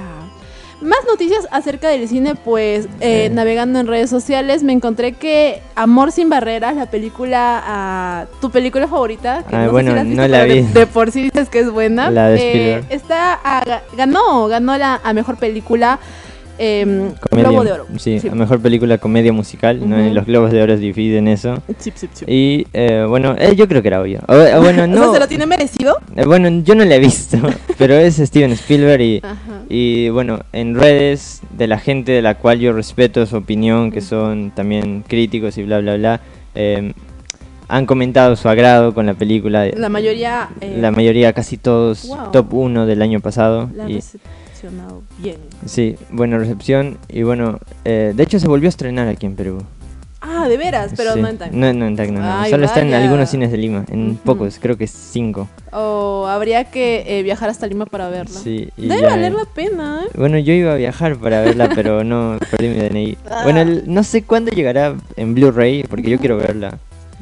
Más 0.83 0.99
noticias 1.07 1.47
acerca 1.51 1.87
del 1.89 2.07
cine, 2.09 2.35
pues 2.35 2.87
eh, 2.99 3.29
navegando 3.31 3.79
en 3.79 3.87
redes 3.87 4.09
sociales 4.09 4.63
me 4.63 4.73
encontré 4.73 5.13
que 5.13 5.61
Amor 5.75 6.11
sin 6.11 6.29
barreras, 6.29 6.75
la 6.75 6.87
película, 6.87 7.61
ah, 7.65 8.25
tu 8.41 8.51
película 8.51 8.87
favorita, 8.87 9.43
que 9.49 9.55
Ah, 9.55 9.65
no 9.65 9.71
bueno, 9.71 9.91
sé 9.91 9.91
si 9.91 9.95
la 9.95 10.01
has 10.01 10.07
visto, 10.07 10.21
no 10.21 10.27
la 10.27 10.43
de- 10.43 10.53
vi. 10.53 10.61
De, 10.73 10.87
por 10.87 11.11
sí 11.11 11.21
dices 11.23 11.49
que 11.49 11.59
es 11.59 11.71
buena. 11.71 12.11
La 12.11 12.27
de 12.29 12.73
eh, 12.75 12.83
está 12.89 13.33
a- 13.33 13.63
ga- 13.63 13.81
ganó, 13.95 14.47
ganó 14.47 14.77
la 14.77 14.99
a 15.03 15.13
mejor 15.13 15.37
película 15.37 15.99
em, 16.57 17.11
Comedia. 17.29 17.49
Globo 17.49 17.63
de 17.63 17.71
Oro. 17.71 17.85
Sí, 17.97 18.21
a 18.29 18.35
mejor 18.35 18.59
película 18.59 18.97
comedia 18.97 19.33
musical. 19.33 19.87
¿no? 19.87 19.97
Ujú. 19.97 20.13
Los 20.13 20.25
Globos 20.25 20.51
de 20.51 20.61
Oro 20.61 20.77
dividen 20.77 21.27
eso. 21.27 21.55
Chip, 21.79 21.95
chip, 21.95 22.13
chip. 22.13 22.29
Y 22.29 22.67
eh, 22.73 23.05
bueno, 23.07 23.35
eh, 23.37 23.55
yo 23.55 23.67
creo 23.67 23.81
que 23.81 23.87
era 23.87 24.01
obvio. 24.01 24.19
O- 24.27 24.33
o 24.57 24.61
bueno, 24.61 24.83
O 24.83 24.87
no. 24.87 25.13
¿se 25.13 25.19
lo 25.19 25.27
tiene 25.27 25.45
merecido? 25.45 25.97
eh, 26.15 26.25
bueno, 26.25 26.49
yo 26.63 26.75
no 26.75 26.85
la 26.85 26.95
he 26.95 26.99
visto, 26.99 27.37
pero 27.77 27.95
es 27.95 28.15
Steven 28.17 28.51
Spielberg 28.53 29.01
y, 29.01 29.21
y 29.69 30.09
bueno, 30.09 30.39
en 30.53 30.75
redes 30.75 31.41
de 31.57 31.67
la 31.67 31.79
gente 31.79 32.11
de 32.11 32.21
la 32.21 32.35
cual 32.35 32.59
yo 32.59 32.73
respeto 32.73 33.25
su 33.25 33.37
opinión, 33.37 33.91
que 33.91 34.01
son 34.01 34.51
también 34.51 35.03
críticos 35.07 35.57
y 35.57 35.63
bla, 35.63 35.79
bla, 35.79 35.95
bla, 35.97 36.21
eh, 36.55 36.93
han 37.69 37.85
comentado 37.87 38.35
su 38.35 38.47
agrado 38.49 38.93
con 38.93 39.05
la 39.07 39.13
película. 39.15 39.65
La 39.75 39.89
mayoría... 39.89 40.49
eh, 40.61 40.77
La 40.79 40.91
mayoría, 40.91 41.33
casi 41.33 41.57
todos, 41.57 42.07
Wow. 42.07 42.31
top 42.31 42.53
1 42.53 42.85
del 42.85 43.01
año 43.01 43.19
pasado. 43.19 43.69
la 43.73 43.89
y- 43.89 43.99
recepcionado 44.63 45.01
bien. 45.19 45.37
Sí, 45.65 45.95
buena 46.09 46.37
recepción 46.37 46.97
y 47.09 47.23
bueno, 47.23 47.59
eh, 47.85 48.13
de 48.15 48.23
hecho 48.23 48.39
se 48.39 48.47
volvió 48.47 48.67
a 48.67 48.69
estrenar 48.69 49.07
aquí 49.07 49.25
en 49.25 49.35
Perú. 49.35 49.63
Ah, 50.25 50.47
de 50.47 50.55
veras, 50.55 50.93
pero 50.95 51.15
Sí. 51.15 51.21
no 51.21 51.27
en 51.27 51.37
Tacna. 51.37 51.57
No, 51.73 51.79
no 51.79 51.85
en 51.85 51.95
Tacna, 51.97 52.19
no. 52.21 52.41
Ay, 52.41 52.49
Solo 52.51 52.63
está 52.65 52.79
en 52.79 52.93
algunos 52.93 53.29
cines 53.29 53.51
de 53.51 53.57
Lima, 53.57 53.83
en 53.89 54.15
pocos, 54.15 54.57
creo 54.61 54.77
que 54.77 54.87
cinco. 54.87 55.49
O 55.73 56.27
habría 56.27 56.63
que 56.71 57.03
eh, 57.19 57.23
viajar 57.23 57.49
hasta 57.49 57.67
Lima 57.67 57.85
para 57.85 58.07
verla. 58.07 58.39
Sí, 58.39 58.69
y 58.77 58.87
Debe 58.87 59.01
ya- 59.01 59.09
valer 59.09 59.33
la 59.33 59.43
pena, 59.45 60.03
¿eh? 60.05 60.09
Bueno, 60.17 60.37
yo 60.37 60.53
iba 60.53 60.71
a 60.71 60.75
viajar 60.75 61.17
para 61.17 61.41
verla, 61.41 61.69
pero 61.75 62.03
no 62.05 62.37
perdí 62.51 62.69
mi 62.69 62.75
DNI. 62.75 63.17
Ah. 63.29 63.41
Bueno, 63.43 63.59
el- 63.61 63.83
no 63.85 64.03
sé 64.03 64.23
cuándo 64.23 64.49
llegará 64.51 64.95
en 65.17 65.35
Blu-ray, 65.35 65.83
porque 65.83 66.09
yo 66.09 66.17
quiero 66.19 66.37
verla. 66.37 66.77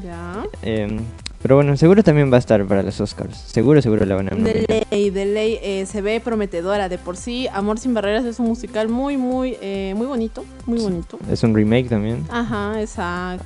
Ya. 0.06 0.44
Eh, 0.62 1.00
pero 1.42 1.56
bueno, 1.56 1.76
seguro 1.78 2.04
también 2.04 2.32
va 2.32 2.36
a 2.36 2.40
estar 2.40 2.66
para 2.66 2.84
los 2.84 3.00
Oscars. 3.02 3.38
Seguro, 3.38 3.82
seguro 3.82 4.06
la 4.06 4.16
van 4.16 4.28
a 4.28 4.36
De 4.36 4.36
nominar. 4.42 4.86
ley, 4.92 5.10
de 5.10 5.26
ley, 5.26 5.60
eh, 5.62 5.86
se 5.86 6.02
ve 6.02 6.20
prometedora. 6.20 6.90
De 6.90 6.98
por 6.98 7.18
sí, 7.18 7.48
Amor 7.54 7.80
sin 7.80 7.94
barreras 7.94 8.26
es 8.26 8.40
un 8.40 8.48
musical 8.48 8.90
muy, 8.90 9.18
muy, 9.18 9.58
eh, 9.62 9.94
muy 9.96 10.08
bonito. 10.08 10.44
Muy 10.66 10.80
bonito. 10.80 11.18
Es 11.32 11.44
un 11.44 11.54
remake 11.56 11.90
también. 11.90 12.26
Ajá, 12.30 12.80
exacto. 12.80 13.44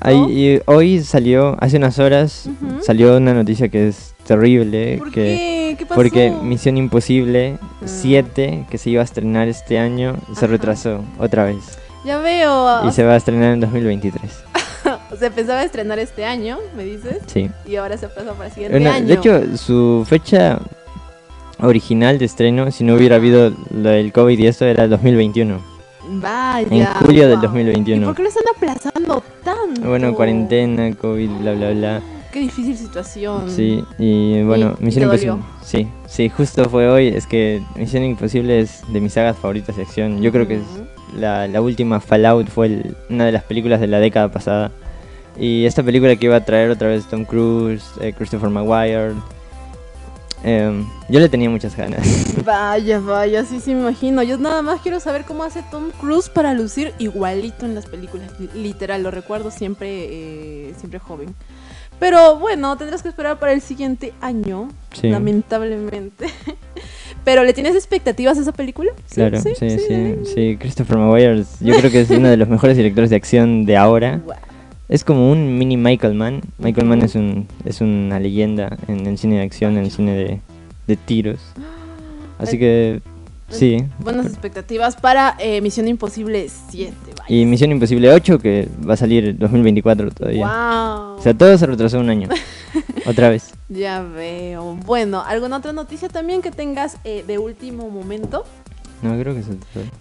Hoy 0.66 1.02
salió, 1.04 1.56
hace 1.60 1.78
unas 1.78 2.00
horas, 2.00 2.50
salió 2.82 3.18
una 3.18 3.34
noticia 3.34 3.70
que 3.70 3.88
es 3.88 4.14
terrible. 4.26 4.98
¿Por 4.98 5.12
que 5.12 5.22
qué? 5.22 5.76
¿Qué 5.80 5.86
pasó? 5.86 5.96
Porque 5.96 6.32
Misión 6.42 6.78
Imposible 6.78 7.58
Ah. 7.62 7.68
7, 7.86 8.66
que 8.70 8.78
se 8.78 8.90
iba 8.90 9.02
a 9.02 9.06
estrenar 9.06 9.48
este 9.48 9.78
año, 9.80 10.16
se 10.38 10.48
retrasó 10.48 11.04
otra 11.20 11.46
vez. 11.46 11.78
Ya 12.06 12.18
veo. 12.20 12.88
Y 12.88 12.92
se 12.92 13.04
va 13.04 13.14
a 13.14 13.18
estrenar 13.18 13.54
en 13.54 13.60
2023. 13.62 14.22
O 15.16 15.18
sea, 15.18 15.32
pensaba 15.32 15.64
estrenar 15.64 15.98
este 15.98 16.26
año, 16.26 16.58
me 16.76 16.84
dices. 16.84 17.20
Sí. 17.28 17.50
Y 17.66 17.78
ahora 17.78 17.98
se 17.98 18.10
pasó 18.10 18.34
para 18.34 18.48
el 18.48 18.52
siguiente 18.52 18.86
año. 18.86 19.08
De 19.08 19.14
hecho, 19.14 19.58
su 19.58 20.06
fecha 20.06 20.60
original 21.62 22.18
de 22.18 22.26
estreno, 22.26 22.70
si 22.70 22.84
no 22.84 22.96
hubiera 22.96 23.16
habido 23.16 23.52
del 23.70 24.12
COVID 24.12 24.38
y 24.38 24.48
esto, 24.48 24.66
era 24.66 24.84
el 24.84 24.90
2021. 24.90 25.58
Vaya. 26.10 26.68
En 26.70 26.86
julio 27.06 27.30
del 27.30 27.40
2021. 27.40 28.02
¿Y 28.02 28.06
por 28.06 28.16
qué 28.16 28.24
lo 28.24 28.28
están 28.28 28.44
aplazando 28.58 29.24
tanto? 29.42 29.88
Bueno, 29.88 30.14
cuarentena, 30.14 30.94
COVID, 30.94 31.30
bla, 31.30 31.54
bla, 31.54 31.72
bla. 31.72 32.02
Qué 32.34 32.42
difícil 32.42 32.76
situación. 32.76 33.50
Sí, 33.50 33.82
y 33.98 34.44
bueno, 34.44 34.76
Misión 34.82 35.06
Imposible. 35.06 35.38
Sí, 35.64 35.88
sí, 36.08 36.28
justo 36.28 36.70
fue 36.70 36.90
hoy. 36.90 37.08
Es 37.08 37.26
que 37.26 37.64
Misión 37.78 38.04
Imposible 38.04 38.60
es 38.60 38.82
de 38.92 39.00
mis 39.00 39.14
sagas 39.14 39.38
favoritas 39.38 39.78
de 39.78 39.84
acción. 39.84 40.22
Yo 40.22 40.34
creo 40.34 40.46
que 40.46 40.56
es 40.56 40.64
la, 41.18 41.48
la 41.48 41.62
última 41.62 42.02
Fallout 42.02 42.50
fue 42.50 42.94
una 43.10 43.26
de 43.26 43.32
las 43.32 43.44
películas 43.44 43.80
de 43.80 43.88
la 43.88 44.00
década 44.00 44.30
pasada. 44.30 44.74
Y 45.38 45.66
esta 45.66 45.84
película 45.84 46.16
que 46.16 46.26
iba 46.26 46.36
a 46.36 46.46
traer 46.46 46.70
otra 46.70 46.88
vez 46.88 47.06
Tom 47.06 47.26
Cruise, 47.26 47.84
eh, 48.02 48.14
Christopher 48.14 48.50
Maguire. 48.50 49.14
Em, 50.44 50.86
yo 51.10 51.20
le 51.20 51.28
tenía 51.28 51.50
muchas 51.50 51.76
ganas. 51.76 52.06
Vaya, 52.46 53.00
vaya, 53.00 53.44
sí, 53.46 53.60
sí 53.60 53.74
me 53.74 53.82
imagino. 53.82 54.22
Yo 54.22 54.38
nada 54.38 54.62
más 54.62 54.82
quiero 54.82 55.00
saber 55.00 55.24
cómo 55.26 55.44
hace 55.44 55.64
Tom 55.72 55.90
Cruise 56.00 56.30
para 56.30 56.54
lucir 56.54 56.94
igualito 57.00 57.66
en 57.66 57.74
las 57.74 57.88
películas. 57.88 58.30
Literal, 58.54 59.02
lo 59.02 59.10
recuerdo 59.10 59.50
siempre, 59.50 59.88
eh, 59.90 60.74
siempre 60.78 61.00
joven. 61.00 61.34
Pero 62.00 62.38
bueno, 62.38 62.78
tendrás 62.78 63.02
que 63.02 63.10
esperar 63.10 63.40
para 63.40 63.54
el 63.54 63.62
siguiente 63.62 64.14
año, 64.22 64.70
lamentablemente. 65.02 66.28
Pero 67.24 67.44
¿le 67.44 67.54
tienes 67.54 67.74
expectativas 67.74 68.38
a 68.38 68.42
esa 68.42 68.52
película? 68.52 68.92
claro, 69.12 69.40
sí 69.42 69.54
sí, 69.58 69.80
sí, 70.26 70.58
Christopher 70.60 70.98
Maguire, 70.98 71.44
yo 71.60 71.76
creo 71.78 71.90
que 71.90 72.02
es 72.02 72.10
uno 72.12 72.30
de 72.30 72.38
los 72.38 72.48
mejores 72.48 72.78
directores 72.78 73.10
de 73.10 73.16
acción 73.16 73.66
de 73.66 73.78
ahora. 73.78 74.22
Es 74.88 75.04
como 75.04 75.32
un 75.32 75.58
mini 75.58 75.78
Michael 75.78 76.14
Mann. 76.14 76.42
Michael 76.58 76.88
Mann 76.88 77.02
es, 77.02 77.16
un, 77.16 77.48
es 77.66 77.82
una 77.82 78.20
leyenda 78.20 78.78
en 78.88 79.06
el 79.08 79.18
cine 79.18 79.38
de 79.38 79.42
acción, 79.42 79.78
en 79.78 79.86
el 79.86 79.92
cine 79.92 80.14
de, 80.14 80.40
de 80.88 80.96
tiros. 80.96 81.40
Así 82.40 82.60
que 82.60 83.02
Sí. 83.50 83.78
Buenas 84.00 84.26
expectativas 84.26 84.96
para 84.96 85.36
eh, 85.40 85.62
Misión 85.62 85.88
Imposible 85.88 86.48
7. 86.50 86.94
Y 87.28 87.46
Misión 87.46 87.72
Imposible 87.72 88.12
8, 88.12 88.40
que 88.40 88.68
va 88.88 88.96
a 88.96 88.98
salir 88.98 89.38
2024 89.38 90.12
todavía. 90.12 90.46
Wow. 90.46 91.18
O 91.18 91.22
sea, 91.22 91.34
todo 91.34 91.56
se 91.58 91.66
retrasó 91.66 92.00
un 92.00 92.10
año. 92.10 92.28
Otra 93.06 93.30
vez. 93.30 93.54
Ya 93.70 94.02
veo. 94.02 94.76
Bueno, 94.86 95.24
¿alguna 95.26 95.58
otra 95.58 95.74
noticia 95.74 96.10
también 96.10 96.42
que 96.42 96.52
tengas 96.52 96.98
eh, 97.04 97.24
de 97.26 97.38
último 97.38 97.90
momento? 97.90 98.46
No, 99.06 99.20
creo 99.20 99.36
que 99.36 99.42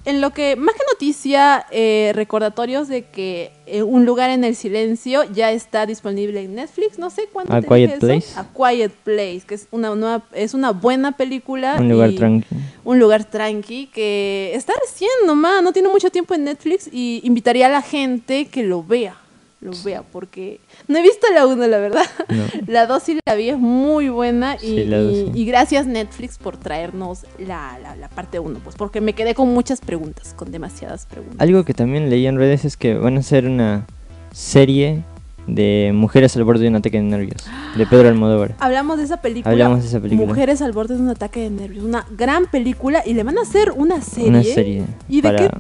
En 0.05 0.21
lo 0.21 0.31
que, 0.31 0.57
más 0.57 0.75
que 0.75 0.83
noticia, 0.91 1.67
eh, 1.71 2.13
recordatorios 2.15 2.89
de 2.89 3.05
que 3.05 3.53
eh, 3.67 3.83
Un 3.83 4.05
lugar 4.07 4.31
en 4.31 4.45
el 4.45 4.57
silencio 4.57 5.25
ya 5.33 5.51
está 5.53 5.87
disponible 5.87 6.43
en 6.43 6.55
Netflix. 6.55 6.99
No 6.99 7.11
sé 7.11 7.29
cuándo. 7.33 7.55
A 7.55 7.61
Quiet 7.63 7.99
Place. 7.99 8.39
A 8.39 8.47
Quiet 8.53 8.93
Place, 9.05 9.43
que 9.47 9.55
es 9.57 9.69
una, 9.71 9.95
nueva, 9.95 10.25
es 10.33 10.55
una 10.55 10.71
buena 10.73 11.13
película. 11.13 11.77
Un 11.79 11.89
lugar 11.89 12.13
tranqui. 12.13 12.47
Un 12.85 12.99
lugar 12.99 13.25
tranqui 13.25 13.87
que 13.87 14.53
está 14.55 14.73
recién 14.81 15.11
nomás, 15.27 15.63
no 15.63 15.73
tiene 15.73 15.89
mucho 15.89 16.11
tiempo 16.11 16.35
en 16.35 16.45
Netflix 16.45 16.89
y 16.91 17.21
invitaría 17.25 17.67
a 17.67 17.71
la 17.71 17.83
gente 17.83 18.47
que 18.47 18.63
lo 18.63 18.83
vea 18.83 19.17
lo 19.65 19.73
vea, 19.83 20.03
porque 20.03 20.61
no 20.89 20.99
he 20.99 21.03
visto 21.03 21.27
la 21.35 21.47
1, 21.47 21.67
la 21.67 21.79
verdad. 21.79 22.05
La 22.67 22.87
2 22.87 23.03
sí 23.03 23.19
la 23.27 23.35
vi, 23.35 23.49
es 23.49 23.59
muy 23.59 24.09
buena. 24.09 24.57
Y, 24.63 25.45
gracias 25.47 25.87
Netflix 25.87 26.39
por 26.39 26.57
traernos 26.57 27.25
la, 27.39 27.79
la, 27.99 28.09
parte 28.09 28.39
1, 28.39 28.61
pues 28.63 28.77
porque 28.77 29.01
me 29.01 29.15
quedé 29.15 29.35
con 29.35 29.49
muchas 29.49 29.81
preguntas, 29.81 30.35
con 30.35 30.51
demasiadas 30.53 31.07
preguntas. 31.07 31.41
Algo 31.41 31.65
que 31.65 31.75
también 31.75 32.11
leí 32.11 32.27
en 32.27 32.37
redes 32.37 32.65
es 32.65 32.77
que 32.77 32.95
van 32.95 33.17
a 33.17 33.21
hacer 33.21 33.47
una 33.47 33.87
serie 34.33 35.03
de 35.47 35.93
Mujeres 35.95 36.37
al 36.37 36.45
borde 36.45 36.63
de 36.63 36.69
un 36.69 36.77
ataque 36.77 36.99
de 36.99 37.05
nervios, 37.05 37.47
de 37.77 37.87
Pedro 37.91 38.09
Almodóvar. 38.09 38.55
Hablamos 38.59 38.99
de 38.99 39.05
esa 39.05 39.21
película. 39.21 39.51
Hablamos 39.51 39.83
de 39.83 39.89
esa 39.89 40.01
película. 40.01 40.27
Mujeres 40.27 40.63
al 40.63 40.73
borde 40.73 40.97
de 40.97 41.03
un 41.03 41.11
ataque 41.11 41.41
de 41.41 41.51
nervios, 41.51 41.85
una 41.85 42.07
gran 42.11 42.47
película 42.47 43.03
y 43.05 43.15
le 43.15 43.23
van 43.23 43.39
a 43.39 43.43
hacer 43.43 43.73
una 43.73 44.01
serie. 44.01 44.29
Una 44.29 44.43
serie. 44.43 44.85
¿Y 45.09 45.21
de 45.21 45.37
qué 45.37 45.51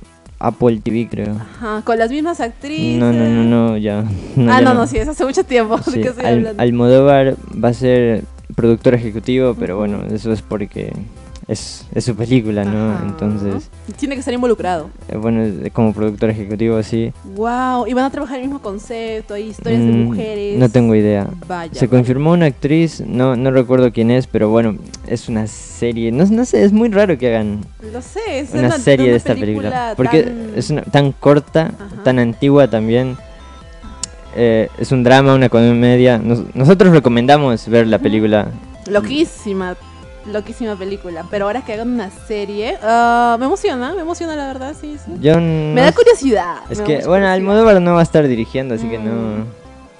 Apple 0.46 0.80
TV, 0.82 1.08
creo. 1.10 1.36
Ajá, 1.36 1.82
con 1.82 1.98
las 1.98 2.10
mismas 2.10 2.40
actrices. 2.40 2.98
No, 2.98 3.12
no, 3.12 3.28
no, 3.28 3.44
no, 3.44 3.76
ya. 3.78 4.04
ah, 4.48 4.60
no, 4.60 4.74
no, 4.74 4.86
sí, 4.86 4.98
es 4.98 5.08
hace 5.08 5.24
mucho 5.24 5.44
tiempo. 5.44 5.78
Sí, 5.84 6.02
Almodóvar 6.56 7.36
va 7.62 7.68
a 7.68 7.74
ser 7.74 8.24
productor 8.54 8.94
ejecutivo, 8.94 9.54
pero 9.58 9.76
bueno, 9.76 10.02
eso 10.12 10.32
es 10.32 10.42
porque 10.42 10.92
es, 11.46 11.86
es 11.94 12.04
su 12.04 12.14
película, 12.14 12.64
¿no? 12.64 12.98
Entonces... 13.02 13.70
Tiene 13.98 14.14
que 14.14 14.20
estar 14.20 14.32
involucrado. 14.32 14.90
Eh, 15.08 15.16
bueno, 15.16 15.44
como 15.72 15.92
productor 15.92 16.30
ejecutivo, 16.30 16.82
sí. 16.82 17.12
Wow, 17.36 17.86
y 17.86 17.92
van 17.92 18.04
a 18.04 18.10
trabajar 18.10 18.38
el 18.38 18.44
mismo 18.44 18.60
concepto, 18.60 19.34
hay 19.34 19.48
historias 19.48 19.80
de 19.80 19.92
mm, 19.92 20.04
mujeres. 20.04 20.58
No 20.58 20.68
tengo 20.68 20.94
idea. 20.94 21.28
Se 21.72 21.88
confirmó 21.88 22.32
una 22.32 22.46
actriz, 22.46 23.02
no, 23.06 23.36
no 23.36 23.50
recuerdo 23.50 23.92
quién 23.92 24.10
es, 24.10 24.26
pero 24.26 24.48
bueno, 24.48 24.76
es 25.06 25.28
una 25.28 25.46
serie. 25.46 26.10
No, 26.12 26.24
no 26.24 26.44
sé, 26.44 26.64
es 26.64 26.72
muy 26.72 26.88
raro 26.88 27.18
que 27.18 27.28
hagan 27.28 27.60
Lo 27.92 28.00
sé, 28.00 28.40
es 28.40 28.52
una, 28.52 28.78
serie 28.78 29.10
de 29.10 29.16
esta 29.16 29.34
película. 29.34 29.94
Porque 29.96 30.32
es 30.56 30.70
una, 30.70 30.82
tan 30.82 31.12
corta, 31.12 31.72
tan 32.02 32.18
antigua 32.18 32.68
también. 32.68 33.16
Eh, 34.36 34.68
es 34.78 34.90
un 34.90 35.04
drama, 35.04 35.34
una 35.34 35.48
comedia. 35.48 36.18
nosotros 36.18 36.92
recomendamos 36.92 37.68
ver 37.68 37.86
la 37.86 37.98
película. 37.98 38.48
Loquísima, 38.86 39.76
loquísima 40.26 40.76
película. 40.76 41.24
Pero 41.30 41.46
ahora 41.46 41.64
que 41.64 41.72
hagan 41.72 41.92
una 41.92 42.10
serie, 42.10 42.78
uh, 42.82 43.38
me 43.38 43.46
emociona, 43.46 43.94
me 43.94 44.02
emociona 44.02 44.36
la 44.36 44.46
verdad, 44.46 44.74
sí, 44.78 44.96
sí. 45.04 45.10
me 45.10 45.80
da 45.80 45.92
curiosidad. 45.92 46.56
Es 46.70 46.80
que, 46.80 47.06
bueno, 47.06 47.28
Almodóvar 47.28 47.80
no 47.80 47.94
va 47.94 48.00
a 48.00 48.02
estar 48.04 48.26
dirigiendo, 48.26 48.74
así 48.74 48.88
que 48.88 48.98
no. 48.98 49.12
Mm. 49.12 49.44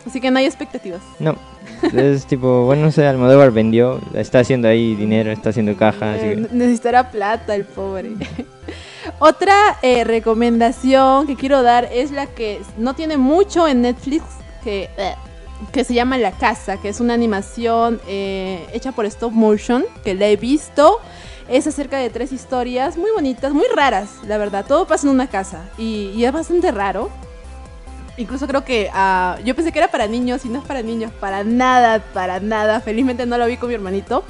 Así 0.07 0.21
que 0.21 0.31
no 0.31 0.39
hay 0.39 0.45
expectativas. 0.45 1.01
No. 1.19 1.37
Es 1.93 2.27
tipo, 2.27 2.65
bueno, 2.65 2.83
no 2.83 2.93
sé, 2.93 3.07
Almodóvar 3.07 3.51
vendió, 3.51 4.01
está 4.15 4.41
haciendo 4.41 4.69
ahí 4.69 4.95
dinero, 4.95 5.31
está 5.31 5.51
haciendo 5.51 5.77
caja. 5.77 6.17
Necesitará 6.51 7.11
plata 7.11 7.55
el 7.55 7.65
pobre. 7.65 8.13
Otra 9.19 9.55
eh, 9.83 10.05
recomendación 10.05 11.27
que 11.27 11.37
quiero 11.37 11.63
dar 11.63 11.89
es 11.93 12.11
la 12.11 12.27
que 12.27 12.61
no 12.79 12.95
tiene 12.95 13.17
mucho 13.17 13.69
en 13.69 13.83
Netflix, 13.83 14.25
que 14.63 14.91
eh, 14.97 15.15
que 15.73 15.85
se 15.85 15.95
llama 15.95 16.19
La 16.19 16.33
Casa, 16.33 16.81
que 16.81 16.89
es 16.89 17.01
una 17.01 17.15
animación 17.15 18.01
eh, 18.07 18.67
hecha 18.73 18.93
por 18.93 19.07
stop 19.07 19.33
motion, 19.33 19.85
que 20.03 20.15
la 20.15 20.29
he 20.29 20.37
visto. 20.37 21.01
Es 21.49 21.67
acerca 21.67 21.99
de 21.99 22.09
tres 22.09 22.33
historias 22.33 22.97
muy 22.97 23.11
bonitas, 23.11 23.53
muy 23.53 23.67
raras, 23.75 24.09
la 24.27 24.39
verdad. 24.39 24.65
Todo 24.67 24.87
pasa 24.87 25.07
en 25.07 25.13
una 25.13 25.27
casa 25.27 25.69
y, 25.77 26.25
es 26.25 26.33
bastante 26.33 26.71
raro. 26.73 27.11
Incluso 28.17 28.47
creo 28.47 28.65
que 28.65 28.89
ah, 28.95 29.39
yo 29.45 29.55
pensé 29.55 29.73
que 29.73 29.79
era 29.79 29.89
para 29.89 30.07
niños 30.07 30.45
y 30.45 30.49
no 30.49 30.61
es 30.61 30.65
para 30.65 30.83
niños, 30.83 31.13
para 31.21 31.45
nada, 31.45 32.03
para 32.15 32.41
nada. 32.41 32.81
Felizmente 32.81 33.27
no 33.27 33.37
lo 33.37 33.47
vi 33.47 33.57
con 33.57 33.69
mi 33.69 33.75
hermanito. 33.75 34.25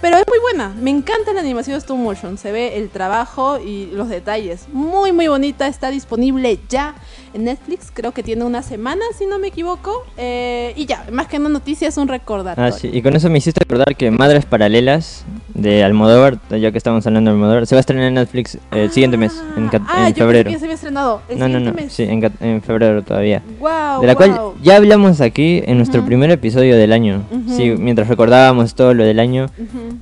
Pero 0.00 0.18
es 0.18 0.24
muy 0.28 0.38
buena, 0.38 0.68
me 0.68 0.90
encanta 0.90 1.32
la 1.32 1.40
animación 1.40 1.74
de 1.74 1.78
stop 1.78 1.96
motion, 1.96 2.36
se 2.36 2.52
ve 2.52 2.76
el 2.76 2.90
trabajo 2.90 3.58
y 3.58 3.86
los 3.86 4.10
detalles. 4.10 4.66
Muy 4.70 5.12
muy 5.12 5.28
bonita, 5.28 5.66
está 5.66 5.88
disponible 5.90 6.60
ya 6.68 6.94
en 7.34 7.44
Netflix, 7.44 7.90
creo 7.92 8.12
que 8.12 8.22
tiene 8.22 8.44
una 8.44 8.62
semana 8.62 9.02
si 9.18 9.26
no 9.26 9.38
me 9.38 9.48
equivoco. 9.48 10.04
Eh, 10.16 10.72
y 10.76 10.86
ya, 10.86 11.04
más 11.12 11.26
que 11.26 11.38
una 11.38 11.48
noticia 11.48 11.88
es 11.88 11.96
un 11.96 12.08
recordatorio. 12.08 12.72
Ah, 12.72 12.76
sí, 12.76 12.90
y 12.92 13.02
con 13.02 13.14
eso 13.16 13.28
me 13.28 13.38
hiciste 13.38 13.60
recordar 13.60 13.96
que 13.96 14.10
Madres 14.10 14.46
Paralelas 14.46 15.24
de 15.52 15.84
Almodóvar, 15.84 16.38
ya 16.50 16.70
que 16.70 16.78
estamos 16.78 17.06
hablando 17.06 17.30
de 17.30 17.34
Almodóvar, 17.34 17.66
se 17.66 17.74
va 17.74 17.80
a 17.80 17.80
estrenar 17.80 18.06
en 18.06 18.14
Netflix 18.14 18.58
el 18.70 18.90
siguiente 18.90 19.16
mes, 19.16 19.32
en, 19.56 19.68
ah, 19.88 20.08
yo 20.10 20.24
febrero. 20.24 20.50
que 20.50 20.58
se 20.58 20.64
había 20.64 20.76
estrenado. 20.76 21.22
El 21.28 21.38
no, 21.38 21.48
no, 21.48 21.60
no, 21.60 21.72
mes. 21.72 21.92
sí, 21.92 22.04
en, 22.04 22.62
febrero 22.62 23.02
todavía. 23.02 23.42
Wow, 23.58 24.00
de 24.00 24.06
la 24.06 24.14
cual 24.14 24.52
ya 24.62 24.76
hablamos 24.76 25.20
aquí 25.20 25.62
en 25.66 25.76
nuestro 25.76 26.04
primer 26.04 26.30
episodio 26.30 26.76
del 26.76 26.92
año. 26.92 27.22
Sí, 27.48 27.74
mientras 27.78 28.08
recordábamos 28.08 28.74
todo 28.74 28.94
lo 28.94 29.04
del 29.04 29.18
año, 29.18 29.46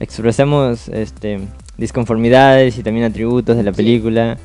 expresamos 0.00 0.88
este 0.88 1.40
disconformidades 1.78 2.78
y 2.78 2.82
también 2.82 3.06
atributos 3.06 3.56
de 3.56 3.62
la 3.62 3.72
película. 3.72 4.38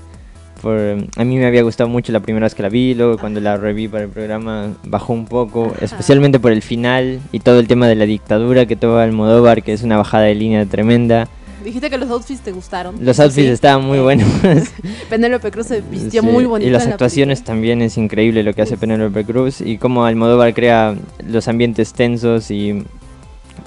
Por, 0.61 0.77
a 1.15 1.23
mí 1.23 1.37
me 1.37 1.45
había 1.45 1.61
gustado 1.61 1.89
mucho 1.89 2.11
la 2.11 2.19
primera 2.19 2.45
vez 2.45 2.55
que 2.55 2.63
la 2.63 2.69
vi, 2.69 2.93
luego 2.93 3.17
cuando 3.17 3.39
la 3.39 3.57
reví 3.57 3.87
para 3.87 4.05
el 4.05 4.09
programa 4.09 4.73
bajó 4.83 5.13
un 5.13 5.25
poco, 5.25 5.73
especialmente 5.81 6.39
por 6.39 6.51
el 6.51 6.61
final 6.61 7.19
y 7.31 7.39
todo 7.39 7.59
el 7.59 7.67
tema 7.67 7.87
de 7.87 7.95
la 7.95 8.05
dictadura 8.05 8.65
que 8.65 8.75
toma 8.75 9.03
Almodóvar, 9.03 9.63
que 9.63 9.73
es 9.73 9.83
una 9.83 9.97
bajada 9.97 10.23
de 10.23 10.35
línea 10.35 10.65
tremenda. 10.65 11.27
Dijiste 11.63 11.89
que 11.89 11.97
los 11.97 12.09
outfits 12.09 12.41
te 12.41 12.51
gustaron. 12.51 12.95
Los 13.03 13.19
outfits 13.19 13.49
estaban 13.49 13.83
muy 13.83 13.99
buenos. 13.99 14.27
Penélope 15.09 15.51
Cruz 15.51 15.67
se 15.67 15.81
vistió 15.81 16.23
muy 16.23 16.45
bonito. 16.45 16.69
Y 16.69 16.71
las 16.71 16.87
actuaciones 16.87 17.43
también 17.43 17.81
es 17.81 17.97
increíble 17.97 18.43
lo 18.43 18.53
que 18.53 18.61
hace 18.61 18.77
Penélope 18.77 19.25
Cruz 19.25 19.59
y 19.59 19.77
cómo 19.77 20.05
Almodóvar 20.05 20.53
crea 20.53 20.95
los 21.27 21.47
ambientes 21.47 21.93
tensos 21.93 22.51
y 22.51 22.85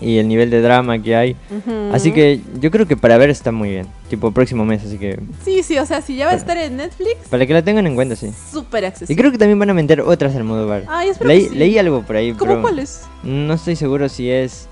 y 0.01 0.19
el 0.19 0.29
nivel 0.29 0.51
de 0.51 0.61
drama 0.63 0.99
que 1.01 1.15
hay. 1.17 1.37
Así 1.93 2.13
que 2.13 2.41
yo 2.61 2.71
creo 2.71 2.87
que 2.87 2.97
para 2.97 3.19
ver 3.19 3.31
está 3.31 3.53
muy 3.53 3.71
bien. 3.71 3.87
Tipo 4.09 4.33
próximo 4.33 4.65
mes, 4.65 4.85
así 4.85 4.99
que. 4.99 5.21
Sí, 5.45 5.63
sí, 5.63 5.79
o 5.79 5.87
sea, 5.87 6.01
si 6.03 6.17
ya 6.17 6.27
va 6.27 6.33
a 6.33 6.37
estar 6.37 6.57
en 6.57 6.77
Netflix. 6.77 7.29
Para 7.29 7.47
que 7.47 7.53
la 7.53 7.63
tengan 7.63 7.87
en 7.87 7.95
cuenta, 7.95 8.17
sí. 8.17 8.33
Súper 8.53 8.85
accesible. 8.87 9.13
Y 9.13 9.17
creo 9.17 9.31
que 9.31 9.39
también 9.39 9.59
van 9.59 9.71
a 9.71 9.75
meter 9.75 10.01
otras 10.01 10.35
al 10.35 10.45
modo 10.45 10.67
bar. 10.67 10.85
Ay, 10.89 11.11
leí, 11.21 11.49
leí 11.51 11.79
algo 11.79 12.03
por 12.03 12.17
ahí. 12.17 12.33
¿Cómo 12.33 12.61
cuáles? 12.61 13.03
No 13.23 13.55
estoy 13.55 13.77
seguro 13.77 14.09
si 14.09 14.31
es. 14.31 14.69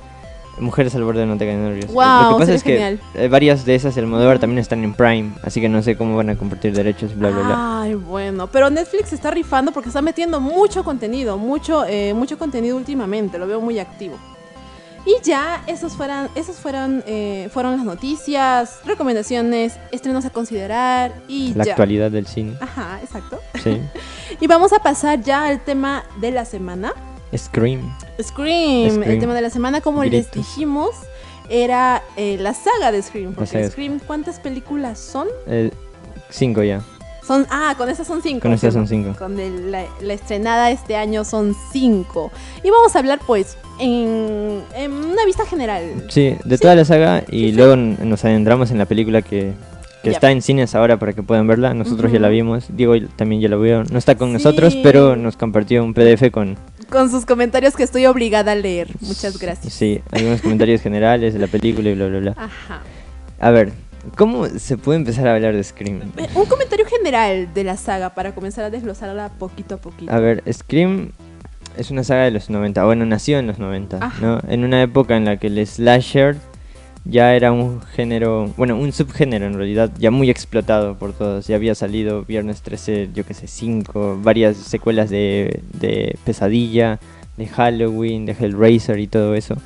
Mujeres 0.61 0.93
al 0.97 1.05
borde 1.05 1.21
de 1.21 1.27
no 1.27 1.37
te 1.37 1.47
caen 1.47 1.63
nervios. 1.63 1.87
Wow, 1.93 2.33
Lo 2.33 2.37
que 2.37 2.41
pasa 2.41 2.55
es 2.55 2.65
genial. 2.65 2.99
que 3.13 3.27
eh, 3.27 3.29
varias 3.29 3.65
de 3.65 3.77
esas, 3.77 3.97
el 3.97 4.05
Almodóvar 4.07 4.41
también 4.41 4.59
están 4.59 4.83
en 4.83 4.93
Prime, 4.93 5.31
así 5.45 5.61
que 5.61 5.69
no 5.69 5.85
sé 5.85 5.97
cómo 5.97 6.17
van 6.17 6.31
a 6.31 6.37
compartir 6.37 6.73
derechos, 6.73 7.17
bla, 7.17 7.31
bla, 7.31 7.43
bla. 7.43 7.83
Ay, 7.83 7.95
bueno, 7.95 8.49
pero 8.49 8.69
Netflix 8.69 9.13
está 9.13 9.31
rifando 9.31 9.71
porque 9.71 9.89
está 9.89 10.03
metiendo 10.03 10.41
mucho 10.41 10.83
contenido, 10.83 11.39
mucho, 11.39 11.85
eh, 11.87 12.13
mucho 12.13 12.39
contenido 12.39 12.77
últimamente, 12.77 13.39
lo 13.39 13.47
veo 13.47 13.61
muy 13.61 13.79
activo. 13.79 14.17
Y 15.09 15.23
ya, 15.25 15.62
esos 15.67 15.95
fueron, 15.95 16.29
esos 16.35 16.57
fueron, 16.57 17.03
eh, 17.07 17.49
fueron 17.50 17.79
las 17.79 17.85
noticias, 17.87 18.81
recomendaciones, 18.85 19.79
estrenos 19.91 20.27
a 20.27 20.31
considerar 20.31 21.15
y 21.29 21.55
La 21.55 21.65
ya. 21.65 21.73
actualidad 21.73 22.11
del 22.11 22.27
cine. 22.27 22.59
Ajá, 22.61 23.00
exacto. 23.03 23.41
Sí. 23.62 23.81
Y 24.41 24.47
vamos 24.47 24.75
a 24.75 24.81
pasar 24.81 25.23
ya 25.23 25.47
al 25.47 25.65
tema 25.65 26.05
de 26.21 26.31
la 26.31 26.45
semana. 26.45 26.93
Scream. 27.35 27.81
Scream, 28.23 28.91
Scream. 28.91 29.03
el 29.05 29.19
tema 29.19 29.33
de 29.35 29.41
la 29.41 29.49
semana, 29.49 29.81
como 29.81 30.05
les 30.05 30.31
dijimos, 30.31 30.91
era 31.49 32.03
eh, 32.19 32.37
la 32.38 32.53
saga 32.53 32.93
de 32.93 33.00
Scream. 33.03 33.33
Porque. 33.33 33.71
Scream, 33.71 34.00
¿cuántas 34.07 34.38
películas 34.38 34.99
son? 34.99 35.27
Eh, 35.47 35.71
cinco 36.29 36.62
ya. 36.62 36.83
Son, 37.29 37.47
ah, 37.51 37.75
con 37.77 37.89
estas 37.91 38.07
son 38.07 38.23
cinco. 38.23 38.41
Con 38.41 38.55
estas 38.55 38.73
son 38.75 38.89
cinco. 38.89 39.15
Con 39.19 39.39
el- 39.39 39.71
la, 39.71 39.85
la 40.01 40.15
estrenada 40.15 40.71
este 40.71 40.97
año 40.97 41.25
son 41.25 41.55
cinco. 41.73 42.33
Y 42.65 42.71
vamos 42.71 42.97
a 42.97 42.99
hablar, 43.01 43.21
pues, 43.27 43.57
en, 43.79 44.63
en 44.75 44.93
una 44.93 45.25
vista 45.27 45.45
general. 45.45 46.07
Sí, 46.09 46.35
de 46.45 46.57
Sí. 46.57 46.63
toda 46.63 46.75
la 46.75 46.85
saga 46.87 47.23
y 47.29 47.51
Sí, 47.51 47.53
luego 47.53 47.77
nos 47.77 48.25
adentramos 48.25 48.71
en 48.71 48.79
la 48.79 48.87
película 48.87 49.21
que, 49.23 49.53
que 50.03 50.11
está 50.11 50.31
en 50.31 50.41
cines 50.41 50.75
ahora 50.75 50.99
para 50.99 51.13
que 51.13 51.23
puedan 51.23 51.47
verla. 51.47 51.75
Nosotros 51.75 52.11
ya 52.11 52.19
la 52.19 52.29
vimos. 52.29 52.65
Diego 52.71 52.95
también 53.17 53.43
ya 53.43 53.49
la 53.51 53.57
vio. 53.57 53.85
No 53.85 53.99
está 53.99 54.15
con 54.17 54.33
nosotros, 54.33 54.75
pero 54.83 55.15
nos 55.15 55.37
compartió 55.37 55.85
un 55.85 55.93
PDF 55.95 56.31
con... 56.33 56.57
Con 56.89 57.11
sus 57.11 57.27
comentarios 57.27 57.77
que 57.77 57.83
estoy 57.83 58.07
obligada 58.07 58.53
a 58.53 58.55
leer. 58.55 58.89
Muchas 59.03 59.39
gracias. 59.39 59.75
Sí, 59.75 60.01
algunos 60.11 60.41
comentarios 60.41 60.81
generales 60.81 61.35
de 61.35 61.41
la 61.41 61.47
película 61.47 61.91
y 61.91 61.95
bla, 61.95 62.07
bla, 62.07 62.19
bla. 62.21 62.31
Ajá. 62.39 62.81
A 63.39 63.51
ver, 63.51 63.73
¿cómo 64.17 64.47
se 64.47 64.76
puede 64.76 64.99
empezar 64.99 65.28
a 65.28 65.35
hablar 65.35 65.55
de 65.55 65.62
Scream? 65.62 66.00
Un 66.35 66.47
comentario 66.47 66.87
general 66.87 67.52
de 67.52 67.64
la 67.64 67.76
saga 67.76 68.14
para 68.14 68.35
comenzar 68.35 68.64
a 68.64 68.71
desglosarla 68.71 69.31
poquito 69.38 69.76
a 69.76 69.78
poquito. 69.78 70.12
A 70.12 70.19
ver, 70.19 70.43
Scream 70.52 71.12
es 71.76 71.90
una 71.90 72.05
saga 72.05 72.25
de 72.25 72.31
los 72.31 72.50
90. 72.50 72.85
Bueno, 72.85 73.05
nació 73.07 73.38
en 73.38 73.47
los 73.47 73.59
90, 73.59 73.99
Ajá. 74.00 74.21
¿no? 74.21 74.40
En 74.49 74.64
una 74.64 74.83
época 74.83 75.17
en 75.17 75.25
la 75.25 75.37
que 75.37 75.47
el 75.47 75.67
slasher 75.67 76.37
ya 77.05 77.35
era 77.35 77.52
un 77.52 77.81
género, 77.81 78.52
bueno, 78.57 78.76
un 78.76 78.93
subgénero 78.93 79.47
en 79.47 79.55
realidad, 79.55 79.90
ya 79.99 80.11
muy 80.11 80.28
explotado 80.28 80.97
por 80.97 81.12
todos. 81.12 81.47
Ya 81.47 81.57
había 81.57 81.75
salido 81.75 82.25
Viernes 82.25 82.62
13, 82.62 83.11
yo 83.14 83.25
que 83.25 83.35
sé, 83.35 83.47
5, 83.47 84.19
varias 84.23 84.57
secuelas 84.57 85.09
de, 85.09 85.62
de 85.73 86.19
Pesadilla, 86.25 86.99
de 87.37 87.47
Halloween, 87.47 88.26
de 88.26 88.33
Hellraiser 88.33 88.99
y 88.99 89.07
todo 89.07 89.35
eso. 89.35 89.57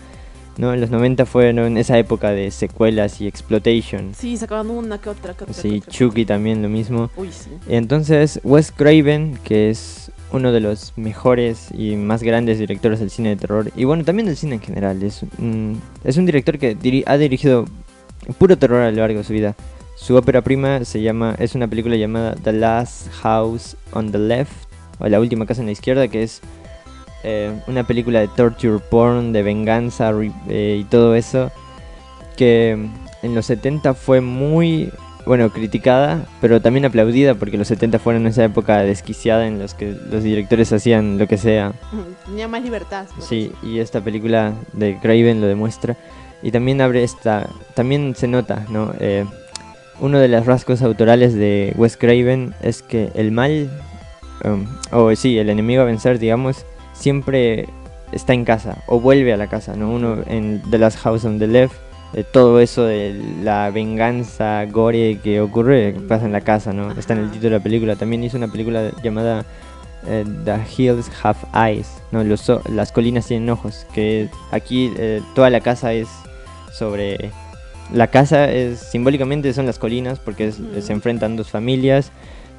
¿No? 0.58 0.74
En 0.74 0.80
los 0.80 0.90
90 0.90 1.24
fueron 1.26 1.78
esa 1.78 1.98
época 1.98 2.30
de 2.30 2.50
secuelas 2.50 3.20
y 3.20 3.26
exploitation. 3.26 4.12
Sí, 4.14 4.36
sacaban 4.36 4.70
una 4.70 4.98
que 4.98 5.08
otra, 5.08 5.34
que 5.34 5.44
otra. 5.44 5.54
Sí, 5.54 5.70
que 5.70 5.78
otra. 5.78 5.92
Chucky 5.92 6.24
también 6.26 6.60
lo 6.62 6.68
mismo. 6.68 7.10
Uy, 7.16 7.30
sí. 7.32 7.50
Entonces, 7.68 8.38
Wes 8.44 8.70
Craven, 8.70 9.38
que 9.44 9.70
es 9.70 10.10
uno 10.30 10.52
de 10.52 10.60
los 10.60 10.92
mejores 10.96 11.68
y 11.76 11.96
más 11.96 12.22
grandes 12.22 12.58
directores 12.58 13.00
del 13.00 13.10
cine 13.10 13.30
de 13.30 13.36
terror, 13.36 13.70
y 13.76 13.84
bueno, 13.84 14.04
también 14.04 14.26
del 14.26 14.36
cine 14.36 14.54
en 14.56 14.60
general, 14.60 15.02
es 15.02 15.22
un, 15.38 15.80
es 16.04 16.16
un 16.16 16.26
director 16.26 16.58
que 16.58 16.76
diri- 16.76 17.04
ha 17.06 17.16
dirigido 17.18 17.64
puro 18.38 18.56
terror 18.58 18.80
a 18.82 18.90
lo 18.90 18.96
largo 18.98 19.18
de 19.18 19.24
su 19.24 19.32
vida. 19.32 19.54
Su 19.96 20.16
ópera 20.16 20.42
prima 20.42 20.84
se 20.84 21.00
llama, 21.02 21.34
es 21.38 21.54
una 21.54 21.68
película 21.68 21.96
llamada 21.96 22.34
The 22.34 22.52
Last 22.52 23.10
House 23.22 23.76
on 23.92 24.10
the 24.12 24.18
Left, 24.18 24.52
o 24.98 25.08
La 25.08 25.20
Última 25.20 25.46
Casa 25.46 25.60
en 25.60 25.66
la 25.66 25.72
Izquierda, 25.72 26.08
que 26.08 26.22
es 26.22 26.40
eh, 27.24 27.52
una 27.66 27.84
película 27.84 28.20
de 28.20 28.28
torture 28.28 28.78
porn, 28.78 29.32
de 29.32 29.42
venganza 29.42 30.12
eh, 30.48 30.78
y 30.80 30.84
todo 30.84 31.14
eso, 31.14 31.50
que 32.36 32.72
en 33.22 33.34
los 33.34 33.46
70 33.46 33.94
fue 33.94 34.20
muy, 34.20 34.90
bueno, 35.24 35.50
criticada, 35.50 36.26
pero 36.40 36.60
también 36.60 36.84
aplaudida 36.84 37.34
porque 37.34 37.56
los 37.56 37.68
70 37.68 37.98
fueron 37.98 38.26
esa 38.26 38.44
época 38.44 38.78
desquiciada 38.78 39.46
en 39.46 39.58
los 39.58 39.74
que 39.74 39.96
los 40.10 40.24
directores 40.24 40.72
hacían 40.72 41.18
lo 41.18 41.28
que 41.28 41.38
sea. 41.38 41.72
Tenía 42.26 42.48
más 42.48 42.62
libertad. 42.62 43.06
Sí, 43.20 43.52
eso. 43.52 43.66
y 43.66 43.78
esta 43.78 44.00
película 44.00 44.54
de 44.72 44.98
Craven 44.98 45.40
lo 45.40 45.46
demuestra. 45.46 45.96
Y 46.42 46.50
también 46.50 46.80
abre 46.80 47.04
esta, 47.04 47.48
también 47.74 48.16
se 48.16 48.26
nota, 48.26 48.66
¿no? 48.68 48.92
Eh, 48.98 49.24
uno 50.00 50.18
de 50.18 50.26
los 50.26 50.44
rasgos 50.44 50.82
autorales 50.82 51.34
de 51.34 51.72
Wes 51.76 51.96
Craven 51.96 52.52
es 52.62 52.82
que 52.82 53.12
el 53.14 53.30
mal, 53.30 53.70
um, 54.44 54.66
o 54.90 55.14
sí, 55.14 55.38
el 55.38 55.50
enemigo 55.50 55.82
a 55.82 55.84
vencer, 55.84 56.18
digamos, 56.18 56.66
siempre 57.02 57.68
está 58.12 58.32
en 58.34 58.44
casa 58.44 58.78
o 58.86 59.00
vuelve 59.00 59.32
a 59.32 59.36
la 59.36 59.46
casa, 59.48 59.74
¿no? 59.74 59.90
Uno 59.90 60.18
en 60.26 60.62
The 60.70 60.78
Last 60.78 60.98
House 61.00 61.24
on 61.24 61.38
the 61.38 61.46
Left, 61.46 61.74
eh, 62.14 62.24
todo 62.30 62.60
eso 62.60 62.84
de 62.84 63.20
la 63.42 63.70
venganza 63.70 64.64
gore 64.66 65.18
que 65.22 65.40
ocurre 65.40 65.94
pasa 66.08 66.26
en 66.26 66.32
la 66.32 66.42
casa, 66.42 66.72
¿no? 66.72 66.92
Está 66.92 67.14
en 67.14 67.20
el 67.20 67.30
título 67.30 67.50
de 67.50 67.56
la 67.58 67.62
película. 67.62 67.96
También 67.96 68.22
hizo 68.24 68.36
una 68.36 68.48
película 68.48 68.90
llamada 69.02 69.44
eh, 70.06 70.24
The 70.44 70.56
Hills 70.76 71.10
Have 71.22 71.38
Eyes, 71.54 71.88
¿no? 72.10 72.22
Los 72.22 72.50
las 72.68 72.92
colinas 72.92 73.26
tienen 73.26 73.48
ojos, 73.50 73.86
que 73.94 74.28
aquí 74.50 74.92
eh, 74.98 75.20
toda 75.34 75.48
la 75.50 75.60
casa 75.60 75.92
es 75.94 76.08
sobre... 76.72 77.30
La 77.92 78.06
casa 78.06 78.50
es 78.50 78.78
simbólicamente 78.78 79.52
son 79.52 79.66
las 79.66 79.78
colinas 79.78 80.18
porque 80.18 80.48
es- 80.48 80.60
se 80.80 80.92
enfrentan 80.92 81.36
dos 81.36 81.50
familias. 81.50 82.10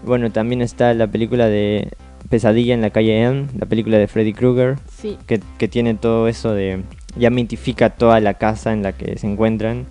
Bueno, 0.06 0.32
también 0.32 0.62
está 0.62 0.94
la 0.94 1.08
película 1.08 1.48
de 1.48 1.90
Pesadilla 2.38 2.74
en 2.74 2.82
la 2.82 2.90
calle 2.90 3.22
Elm, 3.24 3.48
la 3.60 3.68
película 3.68 4.00
de 4.00 4.08
Freddy 4.08 4.34
Krueger, 4.34 4.80
Sí. 4.98 5.20
que, 5.28 5.40
que 5.60 5.68
tiene 5.68 5.94
todo 5.94 6.28
eso 6.28 6.52
de... 6.52 6.82
ya 7.16 7.30
mitifica 7.30 7.92
toda 7.92 8.20
la 8.22 8.34
casa 8.34 8.74
en 8.74 8.82
la 8.82 8.92
que 8.94 9.20
se 9.20 9.28
encuentran. 9.28 9.86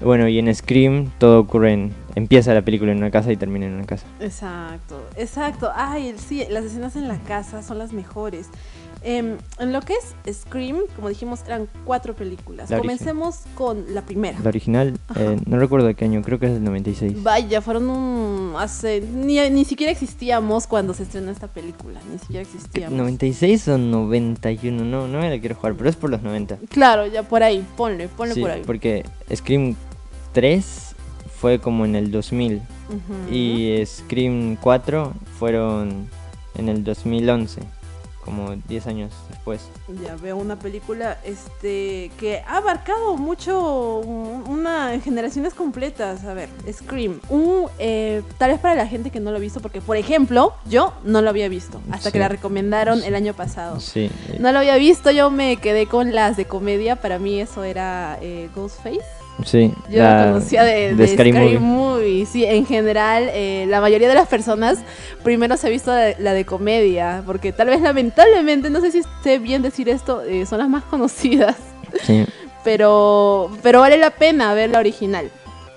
Bueno, 0.00 0.26
y 0.26 0.40
en 0.40 0.52
Scream 0.52 1.12
todo 1.18 1.38
ocurre 1.38 1.74
en... 1.74 1.92
empieza 2.16 2.52
la 2.52 2.62
película 2.62 2.90
en 2.90 2.98
una 2.98 3.12
casa 3.12 3.30
y 3.30 3.36
termina 3.36 3.66
en 3.66 3.74
una 3.74 3.84
casa. 3.86 4.06
Exacto, 4.18 5.00
exacto. 5.16 5.70
Ay, 5.72 6.08
el- 6.08 6.18
sí, 6.18 6.44
las 6.50 6.64
escenas 6.64 6.96
en 6.96 7.06
la 7.06 7.18
casa 7.18 7.62
son 7.62 7.78
las 7.78 7.92
mejores. 7.92 8.48
Em, 9.02 9.36
en 9.58 9.72
lo 9.72 9.80
que 9.82 9.94
es 9.94 10.36
Scream, 10.40 10.78
como 10.96 11.08
dijimos, 11.08 11.40
eran 11.46 11.68
cuatro 11.84 12.14
películas. 12.16 12.68
La. 12.70 12.78
Comencemos 12.78 13.40
con 13.54 13.94
la 13.94 14.02
primera. 14.02 14.38
La 14.42 14.48
original, 14.48 14.98
eh, 15.16 15.38
no 15.46 15.58
recuerdo 15.58 15.86
de 15.86 15.94
qué 15.94 16.04
año, 16.04 16.20
creo 16.22 16.38
que 16.38 16.46
es 16.46 16.52
del 16.54 16.64
96. 16.64 17.22
Vaya, 17.22 17.60
fueron 17.62 17.88
un... 17.90 18.54
hace... 18.58 19.00
Ni, 19.00 19.38
ni 19.50 19.64
siquiera 19.64 19.92
existíamos 19.92 20.66
cuando 20.66 20.94
se 20.94 21.04
estrenó 21.04 21.30
esta 21.30 21.46
película. 21.48 22.00
Ni 22.12 22.18
siquiera 22.18 22.42
existíamos. 22.42 22.96
96 22.98 23.68
o 23.68 23.78
91, 23.78 24.84
no, 24.84 25.06
no 25.08 25.18
me 25.20 25.30
la 25.30 25.38
quiero 25.38 25.54
jugar, 25.54 25.74
pero 25.76 25.88
es 25.90 25.96
por 25.96 26.10
los 26.10 26.22
90. 26.22 26.58
Claro, 26.68 27.06
ya 27.06 27.22
por 27.22 27.42
ahí. 27.42 27.64
Ponle, 27.76 28.08
ponle 28.08 28.34
Sí, 28.34 28.40
por 28.40 28.50
ahí. 28.50 28.62
porque 28.66 29.04
Scream 29.34 29.76
3 30.32 30.94
fue 31.40 31.58
como 31.60 31.84
en 31.84 31.94
el 31.94 32.10
2000 32.10 32.56
Ujú. 32.56 33.32
y 33.34 33.82
Scream 33.86 34.56
4 34.60 35.12
fueron 35.38 36.08
en 36.56 36.68
el 36.68 36.82
2011, 36.82 37.60
como 38.28 38.54
10 38.68 38.86
años 38.86 39.12
después. 39.30 39.62
Ya 40.04 40.14
veo 40.16 40.36
una 40.36 40.58
película 40.58 41.16
este 41.24 42.10
que 42.18 42.42
ha 42.46 42.58
abarcado 42.58 43.16
mucho 43.16 44.00
un- 44.04 44.44
una 44.46 44.98
generaciones 45.00 45.54
completas. 45.54 46.24
A 46.24 46.34
ver, 46.34 46.50
Scream. 46.70 47.20
Un, 47.30 47.64
eh, 47.78 48.22
tal 48.36 48.50
vez 48.50 48.60
para 48.60 48.74
la 48.74 48.86
gente 48.86 49.10
que 49.10 49.18
no 49.20 49.30
lo 49.30 49.38
ha 49.38 49.40
visto, 49.40 49.60
porque 49.60 49.80
por 49.80 49.96
ejemplo, 49.96 50.52
yo 50.66 50.92
no 51.04 51.22
lo 51.22 51.30
había 51.30 51.48
visto 51.48 51.80
hasta 51.90 52.12
que 52.12 52.18
la 52.18 52.28
recomendaron 52.28 53.02
el 53.02 53.14
año 53.14 53.32
pasado. 53.32 53.80
Sí, 53.80 54.10
No 54.38 54.52
lo 54.52 54.58
había 54.58 54.76
visto, 54.76 55.10
yo 55.10 55.30
me 55.30 55.56
quedé 55.56 55.86
con 55.86 56.14
las 56.14 56.36
de 56.36 56.44
comedia. 56.44 56.96
Para 56.96 57.18
mí 57.18 57.40
eso 57.40 57.64
era 57.64 58.18
eh, 58.20 58.50
Ghostface. 58.54 59.00
Sí. 59.44 59.72
Yo 59.90 60.02
la- 60.02 60.26
conocía 60.32 60.64
de, 60.64 60.72
de 60.88 60.94
de 60.94 61.08
Scary 61.08 61.30
Scary, 61.32 61.46
Movie. 61.46 61.58
Movie. 61.58 62.26
Sí, 62.26 62.44
en 62.44 62.66
general, 62.66 63.28
eh, 63.32 63.66
la 63.68 63.80
mayoría 63.80 64.08
de 64.08 64.14
las 64.14 64.28
personas 64.28 64.78
primero 65.24 65.56
se 65.56 65.66
ha 65.66 65.70
visto 65.70 65.90
la, 65.90 66.12
la 66.18 66.32
de 66.32 66.44
comedia, 66.44 67.22
porque 67.26 67.52
tal 67.52 67.68
vez 67.68 67.80
lamentablemente, 67.80 68.70
no 68.70 68.80
sé 68.80 68.90
si 68.92 69.02
sé 69.22 69.38
bien 69.38 69.62
decir 69.62 69.88
esto, 69.88 70.22
eh, 70.22 70.46
son 70.46 70.58
las 70.58 70.68
más 70.68 70.84
conocidas, 70.84 71.56
Sí. 72.02 72.24
pero, 72.64 73.50
pero 73.62 73.80
vale 73.80 73.96
la 73.98 74.10
pena 74.10 74.52
ver 74.54 74.70
la 74.70 74.78
original. 74.78 75.30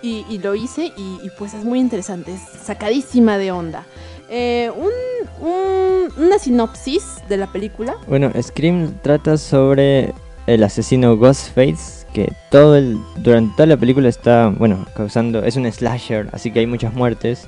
Y, 0.04 0.26
y 0.30 0.40
lo 0.40 0.56
hice 0.56 0.92
y, 0.98 1.20
y 1.24 1.30
pues 1.38 1.54
es 1.54 1.64
muy 1.64 1.80
interesante, 1.80 2.34
es 2.34 2.42
sacadísima 2.66 3.38
de 3.38 3.52
onda. 3.52 3.86
Eh, 4.30 4.72
un- 4.76 5.46
un- 5.48 6.26
una 6.26 6.40
sinopsis 6.40 7.04
de 7.30 7.38
la 7.38 7.48
película. 7.48 7.96
Bueno, 8.08 8.32
Scream 8.42 8.96
trata 9.04 9.38
sobre 9.38 10.14
el 10.48 10.64
asesino 10.64 11.18
Ghostface 11.18 12.01
que 12.14 12.32
todo 12.50 12.76
el 12.78 12.98
durante 13.18 13.54
toda 13.56 13.68
la 13.68 13.78
película 13.78 14.10
está, 14.10 14.50
bueno, 14.50 14.86
causando 14.96 15.44
es 15.44 15.56
un 15.56 15.72
slasher, 15.72 16.28
así 16.32 16.52
que 16.52 16.60
hay 16.60 16.68
muchas 16.68 16.94
muertes, 16.94 17.48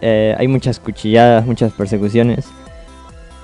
eh, 0.00 0.34
hay 0.38 0.48
muchas 0.48 0.78
cuchilladas, 0.80 1.46
muchas 1.46 1.72
persecuciones 1.72 2.46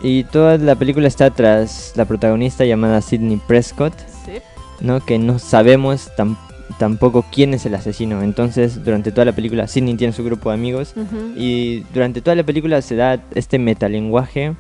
y 0.03 0.25
toda 0.25 0.59
la 0.59 0.75
película 0.77 1.09
está 1.09 1.31
tras 1.31 1.93
la 1.97 2.05
protagonista 2.05 2.65
llamada 2.65 3.01
Sidney 3.01 3.41
Prescott, 3.47 3.95
Sí. 4.25 4.33
¿no? 4.81 5.01
Que 5.05 5.19
no 5.19 5.39
sabemos 5.39 6.11
tam- 6.17 6.37
tampoco 6.79 7.25
quién 7.33 7.55
es 7.55 7.67
el 7.67 7.75
asesino. 7.75 8.23
Entonces, 8.23 8.85
durante 8.85 9.11
toda 9.11 9.25
la 9.25 9.33
película 9.33 9.67
Sidney 9.67 9.95
tiene 9.97 10.13
su 10.13 10.23
grupo 10.23 10.51
de 10.51 10.55
amigos 10.55 10.95
y 11.37 11.81
durante 11.95 12.21
toda 12.21 12.37
la 12.37 12.45
película 12.45 12.81
se 12.83 12.95
da 12.95 13.21
este 13.35 13.59
metalenguaje 13.59 14.55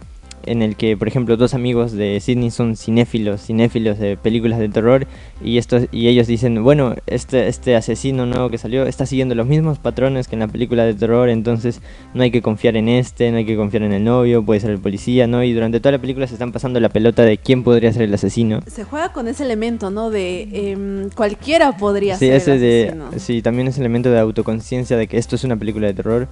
en 0.51 0.63
el 0.63 0.77
que, 0.77 0.97
por 0.97 1.09
ejemplo, 1.09 1.37
dos 1.37 1.55
amigos 1.55 1.93
de 1.93 2.19
Sidney 2.21 2.51
son 2.51 2.77
cinéfilos, 2.77 3.43
cinéfilos 3.43 3.99
de 3.99 4.17
películas 4.17 4.59
de 4.59 4.69
terror, 4.69 5.07
y, 5.43 5.59
estos, 5.59 5.85
y 5.93 6.09
ellos 6.09 6.27
dicen, 6.27 6.63
bueno, 6.63 6.95
este, 7.07 7.49
este 7.49 7.77
asesino 7.77 8.27
nuevo 8.27 8.51
que 8.51 8.59
salió 8.59 8.87
está 8.87 9.07
siguiendo 9.07 9.35
los 9.35 9.47
mismos 9.47 9.79
patrones 9.79 10.29
que 10.29 10.37
en 10.37 10.41
la 10.41 10.49
película 10.49 10.85
de 10.85 10.95
terror, 10.95 11.29
entonces 11.29 11.81
no 12.15 12.23
hay 12.23 12.31
que 12.31 12.43
confiar 12.43 12.77
en 12.77 12.89
este, 12.89 13.31
no 13.31 13.39
hay 13.39 13.45
que 13.45 13.57
confiar 13.57 13.83
en 13.83 13.93
el 13.93 14.05
novio, 14.05 14.45
puede 14.45 14.61
ser 14.61 14.71
el 14.71 14.79
policía, 14.79 15.27
¿no? 15.27 15.43
Y 15.45 15.53
durante 15.53 15.81
toda 15.81 15.93
la 15.93 15.99
película 15.99 16.27
se 16.27 16.35
están 16.35 16.53
pasando 16.53 16.81
la 16.81 16.89
pelota 16.89 17.23
de 17.23 17.39
quién 17.39 17.63
podría 17.63 17.93
ser 17.93 18.03
el 18.03 18.15
asesino. 18.15 18.61
Se 18.67 18.85
juega 18.85 19.13
con 19.13 19.29
ese 19.29 19.45
elemento, 19.45 19.91
¿no? 19.91 20.11
De 20.11 20.73
em, 20.73 21.11
cualquiera 21.11 21.77
podría 21.77 22.17
ser 22.17 22.35
ese 22.35 22.53
el 22.53 22.87
asesino. 22.87 23.11
De, 23.11 23.21
sí, 23.21 23.43
también 23.43 23.69
ese 23.69 23.81
elemento 23.81 24.11
de 24.11 24.19
autoconciencia 24.19 24.97
de 24.97 25.07
que 25.07 25.19
esto 25.19 25.37
es 25.37 25.45
una 25.45 25.57
película 25.57 25.87
de 25.87 25.95
terror. 25.95 26.29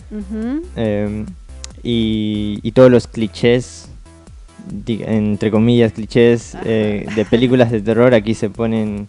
Em, 0.77 1.27
y, 1.83 2.59
y 2.63 2.73
todos 2.73 2.91
los 2.91 3.07
clichés 3.07 3.89
entre 4.87 5.51
comillas, 5.51 5.93
clichés 5.93 6.57
eh, 6.65 7.07
de 7.15 7.25
películas 7.25 7.71
de 7.71 7.81
terror 7.81 8.15
aquí 8.15 8.35
se 8.35 8.51
ponen... 8.51 9.09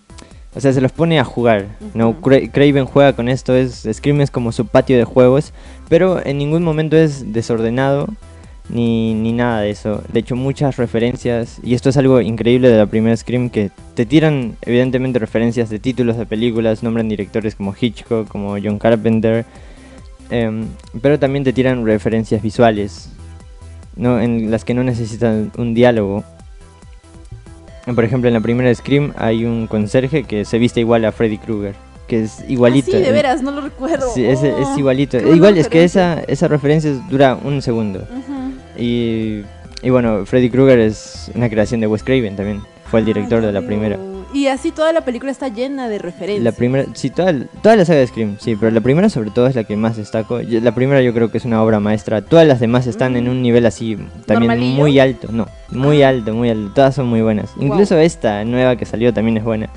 O 0.56 0.60
sea, 0.60 0.74
se 0.74 0.82
los 0.82 0.92
pone 0.92 1.20
a 1.20 1.24
jugar, 1.24 1.68
¿no? 1.94 2.20
Craven 2.20 2.86
juega 2.86 3.14
con 3.14 3.30
esto, 3.30 3.54
es, 3.54 3.88
Scream 3.94 4.22
es 4.22 4.32
como 4.32 4.52
su 4.52 4.66
patio 4.66 4.98
de 4.98 5.04
juegos, 5.04 5.54
pero 5.88 6.26
en 6.26 6.40
ningún 6.40 6.64
momento 6.64 6.98
es 6.98 7.32
desordenado 7.32 8.08
ni, 8.70 9.14
ni 9.14 9.34
nada 9.34 9.62
de 9.62 9.70
eso. 9.70 10.04
De 10.12 10.20
hecho, 10.20 10.36
muchas 10.36 10.78
referencias, 10.78 11.60
y 11.64 11.74
esto 11.74 11.90
es 11.90 11.98
algo 11.98 12.22
increíble 12.22 12.70
de 12.70 12.78
la 12.78 12.86
primera 12.86 13.16
Scream, 13.16 13.50
que 13.50 13.72
te 13.94 14.06
tiran 14.06 14.56
evidentemente 14.62 15.20
referencias 15.20 15.70
de 15.70 15.80
títulos 15.80 16.18
de 16.18 16.26
películas, 16.26 16.84
nombran 16.84 17.10
directores 17.10 17.56
como 17.56 17.76
Hitchcock, 17.80 18.28
como 18.28 18.58
John 18.62 18.80
Carpenter, 18.80 19.46
em, 20.30 20.66
pero 21.02 21.20
también 21.20 21.44
te 21.44 21.54
tiran 21.54 21.86
referencias 21.86 22.42
visuales, 22.42 23.12
no, 23.98 24.20
en 24.20 24.52
las 24.52 24.64
que 24.64 24.74
no 24.74 24.84
necesitan 24.84 25.52
un 25.58 25.74
diálogo. 25.74 26.24
Por 27.86 28.04
ejemplo, 28.04 28.28
en 28.28 28.34
la 28.34 28.42
primera 28.42 28.74
Scream 28.74 29.14
hay 29.18 29.46
un 29.46 29.68
conserje 29.68 30.24
que 30.24 30.46
se 30.46 30.60
viste 30.60 30.80
igual 30.82 31.06
a 31.06 31.12
Freddy 31.12 31.38
Krueger. 31.38 31.76
Que 32.08 32.24
es 32.24 32.44
igualito. 32.48 32.92
Ah, 32.94 32.98
sí, 32.98 33.04
de 33.04 33.12
veras, 33.12 33.42
no 33.42 33.52
lo 33.52 33.62
recuerdo. 33.62 34.10
Sí, 34.14 34.26
es, 34.26 34.40
oh, 34.42 34.78
igualito. 34.78 35.18
Igual 35.18 35.58
es 35.58 35.68
que 35.68 35.84
esa, 35.84 36.22
esa 36.22 36.48
referencia 36.48 36.92
dura 37.10 37.38
un 37.42 37.62
segundo. 37.62 38.08
y, 38.78 39.42
y 39.82 39.90
bueno, 39.90 40.26
Freddy 40.26 40.50
Krueger 40.50 40.80
es 40.80 41.32
una 41.36 41.50
creación 41.50 41.82
de 41.82 41.88
Wes 41.88 42.04
Craven 42.04 42.36
también. 42.36 42.62
Fue 42.90 43.02
el 43.02 43.06
director 43.06 43.42
de 43.42 43.52
la 43.52 43.62
primera. 43.62 43.98
Y 44.34 44.48
así 44.48 44.72
toda 44.72 44.92
la 44.92 45.02
película 45.02 45.32
está 45.32 45.48
llena 45.48 45.88
de 45.88 46.00
referencias. 46.00 46.44
La 46.44 46.52
primera, 46.52 46.86
sí, 46.94 47.10
toda, 47.10 47.34
toda 47.62 47.76
la 47.76 47.86
saga 47.86 48.00
de 48.00 48.08
Scream, 48.08 48.38
sí, 48.40 48.56
pero 48.56 48.72
la 48.72 48.82
primera 48.82 49.10
sobre 49.10 49.32
todo 49.32 49.48
es 49.48 49.56
la 49.56 49.64
que 49.64 49.78
más 49.78 49.98
destaco. 49.98 50.40
La 50.42 50.74
primera 50.76 51.02
yo 51.02 51.14
creo 51.14 51.32
que 51.32 51.38
es 51.38 51.46
una 51.46 51.64
obra 51.64 51.80
maestra. 51.80 52.22
Todas 52.22 52.48
las 52.48 52.60
demás 52.60 52.88
están 52.88 53.16
en 53.16 53.30
un 53.30 53.42
nivel 53.42 53.66
así 53.66 53.98
también 54.26 54.60
muy 54.76 55.00
alto, 55.00 55.30
no, 55.32 55.48
muy 55.70 56.04
ah. 56.04 56.10
alto, 56.10 56.34
muy 56.34 56.50
alto. 56.50 56.72
Todas 56.74 56.96
son 56.96 57.08
muy 57.08 57.22
buenas. 57.22 57.52
Incluso 57.60 57.98
esta 57.98 58.44
nueva 58.44 58.76
que 58.76 58.86
salió 58.86 59.14
también 59.14 59.38
es 59.38 59.44
buena. 59.44 59.70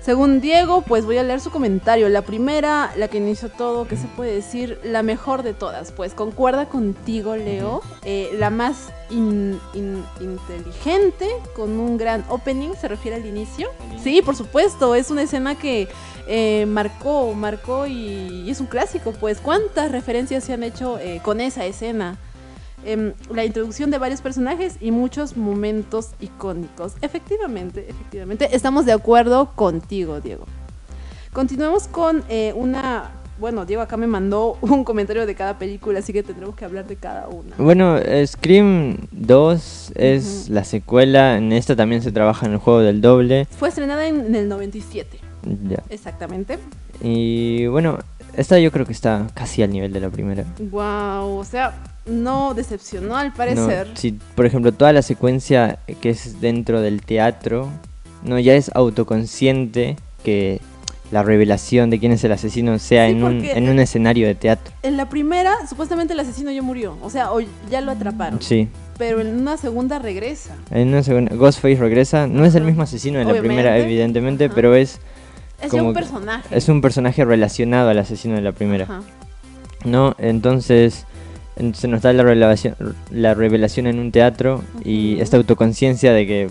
Según 0.00 0.40
Diego, 0.40 0.82
pues 0.82 1.04
voy 1.04 1.18
a 1.18 1.22
leer 1.22 1.40
su 1.40 1.50
comentario. 1.50 2.08
La 2.08 2.22
primera, 2.22 2.92
la 2.96 3.08
que 3.08 3.18
inició 3.18 3.48
todo, 3.48 3.86
¿qué 3.86 3.96
se 3.96 4.06
puede 4.08 4.34
decir? 4.34 4.78
La 4.84 5.02
mejor 5.02 5.42
de 5.42 5.54
todas. 5.54 5.92
Pues 5.92 6.14
concuerda 6.14 6.68
contigo, 6.68 7.36
Leo. 7.36 7.82
Eh, 8.04 8.30
la 8.38 8.50
más 8.50 8.92
inteligente, 9.10 11.28
con 11.54 11.78
un 11.78 11.96
gran 11.96 12.24
opening, 12.28 12.74
se 12.74 12.88
refiere 12.88 13.16
al 13.16 13.26
inicio. 13.26 13.68
Sí, 14.02 14.22
por 14.22 14.36
supuesto, 14.36 14.94
es 14.94 15.10
una 15.10 15.22
escena 15.22 15.56
que 15.56 15.88
eh, 16.26 16.66
marcó, 16.66 17.32
marcó 17.34 17.86
y, 17.86 18.50
es 18.50 18.60
un 18.60 18.66
clásico. 18.66 19.12
Pues, 19.12 19.40
¿cuántas 19.40 19.92
referencias 19.92 20.44
se 20.44 20.52
han 20.52 20.62
hecho 20.62 20.98
eh, 20.98 21.20
con 21.22 21.40
esa 21.40 21.64
escena? 21.64 22.18
Em, 22.84 23.14
la 23.32 23.44
introducción 23.44 23.90
de 23.90 23.98
varios 23.98 24.20
personajes 24.20 24.76
y 24.80 24.90
muchos 24.90 25.36
momentos 25.36 26.10
icónicos. 26.20 26.94
Efectivamente, 27.00 27.86
efectivamente, 27.88 28.48
estamos 28.52 28.84
de 28.84 28.92
acuerdo 28.92 29.50
contigo, 29.54 30.20
Diego. 30.20 30.44
Continuamos 31.32 31.88
con 31.88 32.24
eh, 32.28 32.52
una... 32.54 33.10
Bueno, 33.40 33.64
Diego 33.64 33.82
acá 33.82 33.96
me 33.96 34.06
mandó 34.06 34.58
un 34.60 34.84
comentario 34.84 35.26
de 35.26 35.34
cada 35.34 35.58
película, 35.58 36.00
así 36.00 36.12
que 36.12 36.22
tendremos 36.22 36.54
que 36.54 36.66
hablar 36.66 36.86
de 36.86 36.96
cada 36.96 37.28
una. 37.28 37.56
Bueno, 37.56 37.98
Scream 38.26 38.98
2 39.12 39.92
es 39.94 40.50
la 40.50 40.64
secuela, 40.64 41.38
en 41.38 41.52
esta 41.52 41.74
también 41.74 42.02
se 42.02 42.12
trabaja 42.12 42.46
en 42.46 42.52
el 42.52 42.58
juego 42.58 42.80
del 42.80 43.00
doble. 43.00 43.46
Fue 43.46 43.70
estrenada 43.70 44.06
en, 44.06 44.34
el 44.34 44.48
97. 44.48 45.18
Ya. 45.68 45.82
Exactamente. 45.88 46.58
Y 47.02 47.66
bueno, 47.66 47.98
esta 48.36 48.58
yo 48.58 48.70
creo 48.70 48.84
que 48.84 48.92
está 48.92 49.26
casi 49.34 49.62
al 49.62 49.70
nivel 49.70 49.92
de 49.92 50.00
la 50.00 50.10
primera. 50.10 50.44
Wow, 50.70 51.38
o 51.38 51.44
sea, 51.44 51.74
no 52.06 52.54
decepcionó 52.54 53.16
al 53.16 53.32
parecer. 53.32 53.88
si, 53.94 54.12
por 54.34 54.46
ejemplo, 54.46 54.72
toda 54.72 54.92
la 54.92 55.02
secuencia 55.02 55.78
que 56.00 56.10
es 56.10 56.40
dentro 56.40 56.80
del 56.80 57.02
teatro, 57.02 57.70
no 58.22 58.38
ya 58.38 58.54
es 58.54 58.70
autoconsciente 58.74 59.96
que 60.22 60.60
la 61.10 61.22
revelación 61.22 61.90
de 61.90 62.00
quién 62.00 62.12
es 62.12 62.24
el 62.24 62.32
asesino 62.32 62.78
sea 62.78 63.08
en, 63.08 63.22
un, 63.22 63.44
en 63.44 63.68
un 63.68 63.78
escenario 63.78 64.26
de 64.26 64.34
teatro. 64.34 64.74
En 64.82 64.96
la 64.96 65.08
primera, 65.08 65.54
supuestamente 65.68 66.12
el 66.12 66.20
asesino 66.20 66.50
ya 66.50 66.62
murió, 66.62 66.96
o 67.02 67.10
sea, 67.10 67.32
o 67.32 67.40
ya 67.70 67.80
lo 67.80 67.92
atraparon. 67.92 68.40
Sí. 68.42 68.68
Pero 68.98 69.20
en 69.20 69.38
una 69.40 69.56
segunda 69.56 69.98
regresa. 69.98 70.56
En 70.70 70.88
una 70.88 71.02
segunda, 71.02 71.34
Ghostface 71.34 71.76
regresa, 71.76 72.26
no 72.26 72.44
es 72.44 72.54
el 72.54 72.64
mismo 72.64 72.82
asesino 72.82 73.20
en 73.20 73.28
la 73.28 73.38
primera, 73.38 73.78
evidentemente, 73.78 74.50
pero 74.50 74.74
es... 74.74 75.00
Es 75.60 75.72
un 75.72 75.94
personaje. 75.94 76.56
Es 76.56 76.68
un 76.68 76.80
personaje 76.80 77.24
relacionado 77.24 77.88
al 77.88 77.98
asesino 77.98 78.34
de 78.34 78.42
la 78.42 78.52
primera. 78.52 79.02
¿No? 79.84 80.14
Entonces 80.18 81.06
se 81.74 81.88
nos 81.88 82.02
da 82.02 82.12
la 82.12 82.22
revelación, 82.22 82.74
la 83.10 83.34
revelación 83.34 83.86
en 83.86 83.98
un 83.98 84.10
teatro 84.10 84.62
y 84.84 85.20
esta 85.20 85.36
autoconciencia 85.36 86.12
de 86.12 86.26
que 86.26 86.50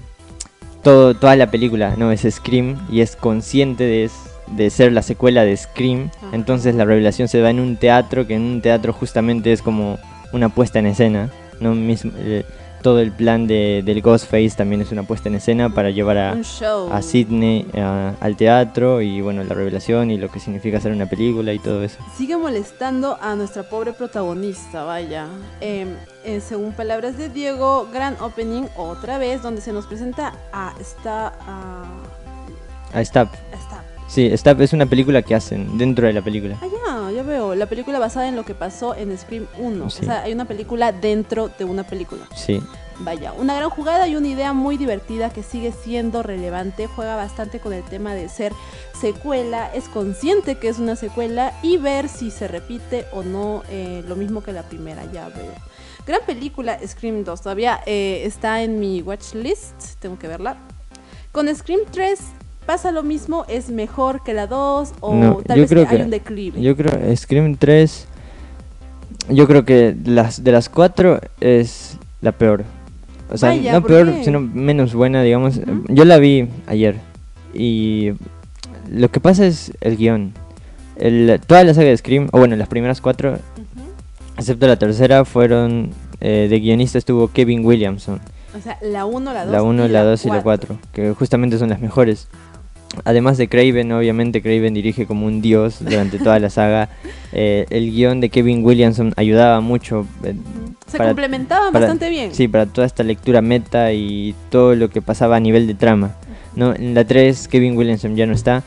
todo, 0.83 1.15
toda 1.15 1.35
la 1.35 1.51
película 1.51 1.95
no 1.97 2.11
es 2.11 2.27
Scream 2.29 2.77
y 2.91 3.01
es 3.01 3.15
consciente 3.15 3.83
de, 3.83 4.09
de 4.55 4.69
ser 4.69 4.91
la 4.91 5.01
secuela 5.01 5.43
de 5.43 5.55
Scream. 5.55 6.09
Entonces 6.31 6.75
la 6.75 6.85
revelación 6.85 7.27
se 7.27 7.39
da 7.39 7.49
en 7.49 7.59
un 7.59 7.77
teatro, 7.77 8.27
que 8.27 8.35
en 8.35 8.41
un 8.41 8.61
teatro 8.61 8.93
justamente 8.93 9.51
es 9.51 9.61
como 9.61 9.97
una 10.33 10.49
puesta 10.49 10.79
en 10.79 10.87
escena. 10.87 11.29
¿no? 11.59 11.75
Mismo, 11.75 12.11
eh, 12.17 12.43
todo 12.83 12.99
el 12.99 13.11
plan 13.11 13.47
de, 13.47 13.81
del 13.83 14.01
Ghostface 14.01 14.51
también 14.51 14.81
es 14.81 14.91
una 14.91 15.01
puesta 15.01 15.29
en 15.29 15.35
escena 15.35 15.69
para 15.69 15.89
llevar 15.89 16.17
a, 16.19 16.37
a 16.91 17.01
Sidney 17.01 17.65
al 17.73 18.35
teatro 18.35 19.01
y 19.01 19.21
bueno, 19.21 19.43
la 19.43 19.55
revelación 19.55 20.11
y 20.11 20.17
lo 20.17 20.29
que 20.29 20.39
significa 20.39 20.77
hacer 20.77 20.91
una 20.91 21.07
película 21.07 21.51
y 21.53 21.59
todo 21.59 21.83
eso. 21.83 21.97
Sigue 22.15 22.37
molestando 22.37 23.17
a 23.19 23.35
nuestra 23.35 23.63
pobre 23.63 23.93
protagonista, 23.93 24.83
vaya. 24.83 25.27
Em, 25.61 25.95
eh, 26.23 26.39
según 26.41 26.73
palabras 26.73 27.17
de 27.17 27.29
Diego, 27.29 27.87
gran 27.91 28.15
opening 28.21 28.63
otra 28.75 29.17
vez 29.17 29.41
donde 29.41 29.61
se 29.61 29.73
nos 29.73 29.87
presenta 29.87 30.33
a 30.51 30.75
esta... 30.79 31.33
A, 31.47 31.85
a 32.93 33.03
Stab. 33.03 33.29
Sí, 34.07 34.29
Stab 34.37 34.61
es 34.61 34.73
una 34.73 34.85
película 34.85 35.23
que 35.23 35.33
hacen 35.33 35.77
dentro 35.77 36.05
de 36.05 36.13
la 36.13 36.21
película. 36.21 36.55
Ah, 36.61 36.67
ya, 36.67 36.82
veo. 37.23 37.55
La 37.55 37.65
película 37.65 37.99
basada 37.99 38.27
en 38.27 38.35
lo 38.35 38.45
que 38.45 38.53
pasó 38.53 38.95
en 38.95 39.17
Scream 39.17 39.47
1. 39.57 39.85
O 39.85 39.89
sea, 39.89 40.23
hay 40.23 40.33
una 40.33 40.45
película 40.45 40.91
dentro 40.91 41.49
de 41.49 41.65
una 41.65 41.83
película. 41.83 42.23
Sí. 42.35 42.61
Vaya, 42.99 43.33
una 43.33 43.55
gran 43.55 43.69
jugada 43.69 44.07
y 44.07 44.15
una 44.15 44.27
idea 44.27 44.53
muy 44.53 44.77
divertida 44.77 45.31
que 45.31 45.41
sigue 45.41 45.71
siendo 45.71 46.21
relevante. 46.21 46.87
Juega 46.87 47.15
bastante 47.15 47.59
con 47.59 47.73
el 47.73 47.83
tema 47.83 48.13
de 48.13 48.29
ser 48.29 48.53
secuela. 48.99 49.73
Es 49.73 49.89
consciente 49.89 50.55
que 50.55 50.69
es 50.69 50.79
una 50.79 50.95
secuela 50.95 51.53
y 51.63 51.77
ver 51.77 52.07
si 52.07 52.29
se 52.29 52.47
repite 52.47 53.05
o 53.11 53.23
no 53.23 53.63
eh, 53.69 54.03
lo 54.07 54.15
mismo 54.15 54.43
que 54.43 54.51
la 54.51 54.63
primera. 54.63 55.03
Ya 55.11 55.27
veo. 55.29 55.53
Gran 56.05 56.21
película 56.25 56.79
Scream 56.85 57.23
2. 57.23 57.41
Todavía 57.41 57.81
eh, 57.85 58.21
está 58.25 58.61
en 58.61 58.79
mi 58.79 59.01
watch 59.01 59.33
list. 59.33 59.99
Tengo 59.99 60.19
que 60.19 60.27
verla. 60.27 60.57
Con 61.31 61.53
Scream 61.53 61.81
3 61.89 62.19
pasa 62.65 62.91
lo 62.91 63.03
mismo, 63.03 63.45
es 63.47 63.69
mejor 63.69 64.23
que 64.23 64.33
la 64.33 64.47
2 64.47 64.93
o 64.99 65.41
tal 65.45 65.59
vez 65.59 65.69
que 65.69 65.87
hay 65.87 66.01
un 66.01 66.09
declive. 66.09 66.61
Yo 66.61 66.75
creo 66.75 67.15
Scream 67.15 67.55
3 67.57 68.07
yo 69.29 69.47
creo 69.47 69.65
que 69.65 69.95
las 70.05 70.43
de 70.43 70.51
las 70.51 70.69
cuatro 70.69 71.19
es 71.39 71.97
la 72.21 72.31
peor. 72.31 72.65
O 73.29 73.37
sea, 73.37 73.55
no 73.55 73.83
peor, 73.83 74.13
sino 74.23 74.39
menos 74.41 74.93
buena, 74.93 75.23
digamos. 75.23 75.59
Yo 75.87 76.05
la 76.05 76.17
vi 76.17 76.49
ayer 76.67 76.97
y 77.53 78.11
lo 78.89 79.09
que 79.09 79.19
pasa 79.19 79.45
es 79.45 79.71
el 79.81 79.97
guion. 79.97 80.33
El, 80.97 81.39
toda 81.47 81.63
la 81.63 81.73
saga 81.73 81.89
de 81.89 81.97
Scream, 81.97 82.29
o 82.31 82.37
bueno, 82.37 82.55
las 82.55 82.67
primeras 82.67 83.01
cuatro, 83.01 83.39
excepto 84.37 84.67
la 84.67 84.77
tercera, 84.77 85.25
fueron 85.25 85.91
eh, 86.21 86.47
de 86.49 86.59
guionista 86.59 86.97
estuvo 86.97 87.29
Kevin 87.29 87.65
Williamson. 87.65 88.19
O 88.55 88.61
sea, 88.61 88.77
la 88.81 89.05
1, 89.05 89.33
la 89.33 89.45
2 89.45 89.51
La 89.51 89.63
1, 89.63 89.87
la 89.87 90.03
2 90.03 90.25
y 90.25 90.29
la 90.29 90.43
4, 90.43 90.77
que 90.91 91.13
justamente 91.13 91.57
son 91.57 91.69
las 91.69 91.81
mejores. 91.81 92.27
Además 93.05 93.37
de 93.37 93.47
Craven, 93.47 93.91
obviamente 93.91 94.41
Craven 94.41 94.73
dirige 94.73 95.05
como 95.05 95.25
un 95.25 95.41
dios 95.41 95.77
durante 95.79 96.19
toda 96.19 96.39
la 96.39 96.49
saga. 96.49 96.89
Eh, 97.35 97.65
el 97.71 97.89
guion 97.89 98.21
de 98.21 98.29
Kevin 98.29 98.63
Williamson 98.63 99.11
ayudaba 99.17 99.59
mucho. 99.59 100.05
Eh, 100.23 100.35
Se 100.85 100.99
complementaban 100.99 101.73
bastante 101.73 102.07
bien. 102.07 102.31
Sí, 102.31 102.47
para 102.47 102.67
toda 102.67 102.85
esta 102.85 103.01
lectura 103.01 103.41
meta 103.41 103.91
y 103.91 104.35
todo 104.51 104.75
lo 104.75 104.91
que 104.91 105.01
pasaba 105.01 105.37
a 105.37 105.39
nivel 105.39 105.65
de 105.65 105.73
trama. 105.73 106.15
¿no? 106.55 106.75
En 106.75 106.93
la 106.93 107.05
3 107.05 107.47
Kevin 107.47 107.75
Williamson 107.75 108.15
ya 108.15 108.27
no 108.27 108.33
está. 108.33 108.61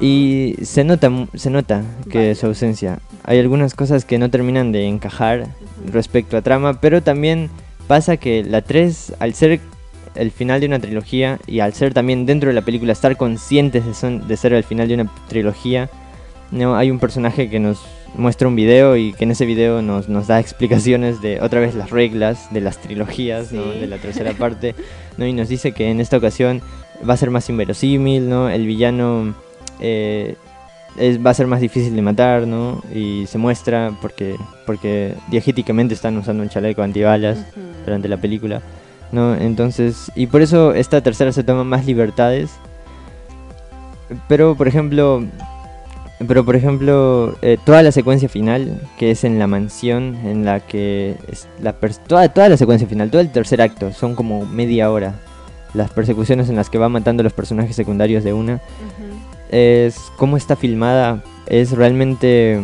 Y 0.00 0.54
se 0.62 0.82
nota, 0.82 1.10
se 1.34 1.50
nota 1.50 1.82
que 2.10 2.34
su 2.34 2.46
ausencia. 2.46 3.00
Hay 3.24 3.38
algunas 3.38 3.74
cosas 3.74 4.06
que 4.06 4.18
no 4.18 4.30
terminan 4.30 4.72
de 4.72 4.86
encajar 4.86 5.48
respecto 5.92 6.38
a 6.38 6.42
trama, 6.42 6.80
pero 6.80 7.02
también 7.02 7.50
pasa 7.86 8.16
que 8.16 8.42
la 8.42 8.62
3, 8.62 9.16
al 9.18 9.34
ser 9.34 9.60
el 10.14 10.30
final 10.30 10.60
de 10.60 10.66
una 10.66 10.78
trilogía 10.78 11.38
y 11.46 11.60
al 11.60 11.72
ser 11.72 11.94
también 11.94 12.26
dentro 12.26 12.48
de 12.48 12.54
la 12.54 12.62
película 12.62 12.92
estar 12.92 13.16
conscientes 13.16 13.86
de, 13.86 13.94
son, 13.94 14.26
de 14.26 14.36
ser 14.36 14.52
el 14.52 14.64
final 14.64 14.88
de 14.88 14.94
una 14.94 15.12
trilogía, 15.28 15.88
no 16.50 16.76
hay 16.76 16.90
un 16.90 16.98
personaje 16.98 17.48
que 17.48 17.60
nos 17.60 17.80
muestra 18.14 18.48
un 18.48 18.56
video 18.56 18.96
y 18.96 19.12
que 19.12 19.24
en 19.24 19.30
ese 19.30 19.46
video 19.46 19.82
nos, 19.82 20.08
nos 20.08 20.26
da 20.26 20.40
explicaciones 20.40 21.20
de 21.20 21.40
otra 21.40 21.60
vez 21.60 21.74
las 21.74 21.90
reglas 21.90 22.52
de 22.52 22.60
las 22.60 22.78
trilogías, 22.78 23.52
¿no? 23.52 23.62
de 23.62 23.86
la 23.86 23.98
tercera 23.98 24.32
parte, 24.32 24.74
¿no? 25.16 25.26
y 25.26 25.32
nos 25.32 25.48
dice 25.48 25.72
que 25.72 25.90
en 25.90 26.00
esta 26.00 26.16
ocasión 26.16 26.60
va 27.08 27.14
a 27.14 27.16
ser 27.16 27.30
más 27.30 27.48
inverosímil, 27.48 28.28
¿no? 28.28 28.50
el 28.50 28.66
villano 28.66 29.34
eh, 29.78 30.34
es, 30.98 31.24
va 31.24 31.30
a 31.30 31.34
ser 31.34 31.46
más 31.46 31.60
difícil 31.60 31.94
de 31.94 32.02
matar, 32.02 32.46
¿no? 32.46 32.82
y 32.92 33.26
se 33.26 33.38
muestra 33.38 33.96
porque, 34.02 34.34
porque 34.66 35.14
diegéticamente 35.30 35.94
están 35.94 36.16
usando 36.16 36.42
un 36.42 36.48
chaleco 36.48 36.82
antibalas 36.82 37.38
durante 37.84 38.08
la 38.08 38.16
película. 38.16 38.60
¿No? 39.12 39.34
Entonces, 39.34 40.10
y 40.14 40.26
por 40.26 40.42
eso 40.42 40.74
esta 40.74 41.00
tercera 41.02 41.32
se 41.32 41.44
toma 41.44 41.64
más 41.64 41.86
libertades. 41.86 42.50
Pero, 44.28 44.56
por 44.56 44.66
ejemplo, 44.66 45.22
pero 46.26 46.44
por 46.44 46.54
ejemplo, 46.54 47.34
eh, 47.40 47.56
toda 47.64 47.82
la 47.82 47.92
secuencia 47.92 48.28
final, 48.28 48.78
que 48.98 49.10
es 49.10 49.24
en 49.24 49.38
la 49.38 49.46
mansión, 49.46 50.18
en 50.24 50.44
la 50.44 50.60
que 50.60 51.16
la 51.62 51.72
toda, 51.72 52.28
toda 52.28 52.50
la 52.50 52.58
secuencia 52.58 52.86
final, 52.86 53.10
todo 53.10 53.22
el 53.22 53.30
tercer 53.30 53.62
acto, 53.62 53.92
son 53.92 54.14
como 54.14 54.44
media 54.44 54.90
hora. 54.90 55.14
Las 55.72 55.90
persecuciones 55.90 56.50
en 56.50 56.56
las 56.56 56.68
que 56.68 56.78
va 56.78 56.88
matando 56.88 57.22
a 57.22 57.24
los 57.24 57.32
personajes 57.32 57.74
secundarios 57.74 58.22
de 58.22 58.34
una. 58.34 58.60
Es 59.50 59.96
cómo 60.16 60.36
está 60.36 60.56
filmada, 60.56 61.22
es 61.46 61.72
realmente 61.72 62.60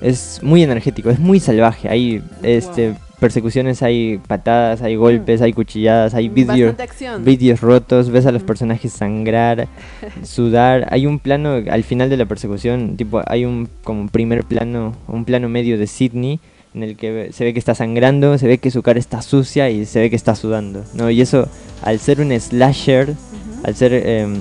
es 0.00 0.40
muy 0.42 0.62
energético, 0.62 1.10
es 1.10 1.18
muy 1.18 1.40
salvaje. 1.40 1.88
Hay 1.88 2.22
este 2.42 2.94
persecuciones, 3.18 3.82
hay 3.82 4.20
patadas, 4.26 4.82
hay 4.82 4.96
golpes, 4.96 5.40
hay 5.42 5.52
cuchilladas, 5.52 6.14
hay 6.14 6.28
vídeos 6.28 6.74
vídeos 7.20 7.60
rotos, 7.60 8.10
ves 8.10 8.26
a 8.26 8.32
los 8.32 8.42
personajes 8.42 8.92
sangrar, 8.92 9.68
sudar. 10.22 10.86
Hay 10.90 11.06
un 11.06 11.18
plano 11.18 11.62
al 11.70 11.84
final 11.84 12.10
de 12.10 12.16
la 12.16 12.26
persecución, 12.26 12.96
tipo 12.96 13.22
hay 13.26 13.44
un 13.44 13.68
como 13.82 14.08
primer 14.08 14.44
plano, 14.44 14.94
un 15.08 15.24
plano 15.24 15.48
medio 15.48 15.78
de 15.78 15.86
Sidney 15.86 16.40
en 16.74 16.82
el 16.82 16.96
que 16.96 17.30
se 17.32 17.44
ve 17.44 17.52
que 17.52 17.58
está 17.58 17.74
sangrando, 17.74 18.36
se 18.36 18.48
ve 18.48 18.58
que 18.58 18.70
su 18.70 18.82
cara 18.82 18.98
está 18.98 19.22
sucia 19.22 19.70
y 19.70 19.84
se 19.86 20.00
ve 20.00 20.10
que 20.10 20.16
está 20.16 20.34
sudando, 20.34 20.84
¿no? 20.94 21.08
Y 21.08 21.20
eso 21.20 21.48
al 21.82 22.00
ser 22.00 22.20
un 22.20 22.38
slasher, 22.38 23.14
al 23.62 23.74
ser 23.76 23.92
em, 23.92 24.40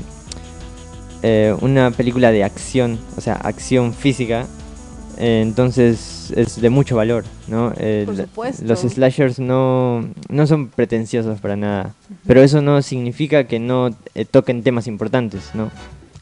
eh, 1.22 1.56
una 1.62 1.92
película 1.92 2.32
de 2.32 2.44
acción, 2.44 3.00
o 3.18 3.22
sea, 3.22 3.36
acción 3.36 3.94
física, 3.94 4.48
eh, 5.18 5.42
entonces 5.42 6.34
es 6.36 6.60
de 6.62 6.70
mucho 6.70 6.96
valor, 6.96 7.24
¿no? 7.48 7.74
Eh, 7.78 8.04
Por 8.06 8.18
supuesto. 8.18 8.64
Los 8.66 8.80
slashers 8.82 9.40
no, 9.40 10.08
no 10.30 10.48
son 10.48 10.68
pretenciosos 10.68 11.40
para 11.40 11.56
nada, 11.56 11.94
pero 12.26 12.42
eso 12.42 12.62
no 12.62 12.82
significa 12.82 13.46
que 13.46 13.60
no 13.60 13.90
eh, 14.16 14.26
toquen 14.26 14.64
temas 14.64 14.88
importantes, 14.88 15.52
¿no? 15.54 15.72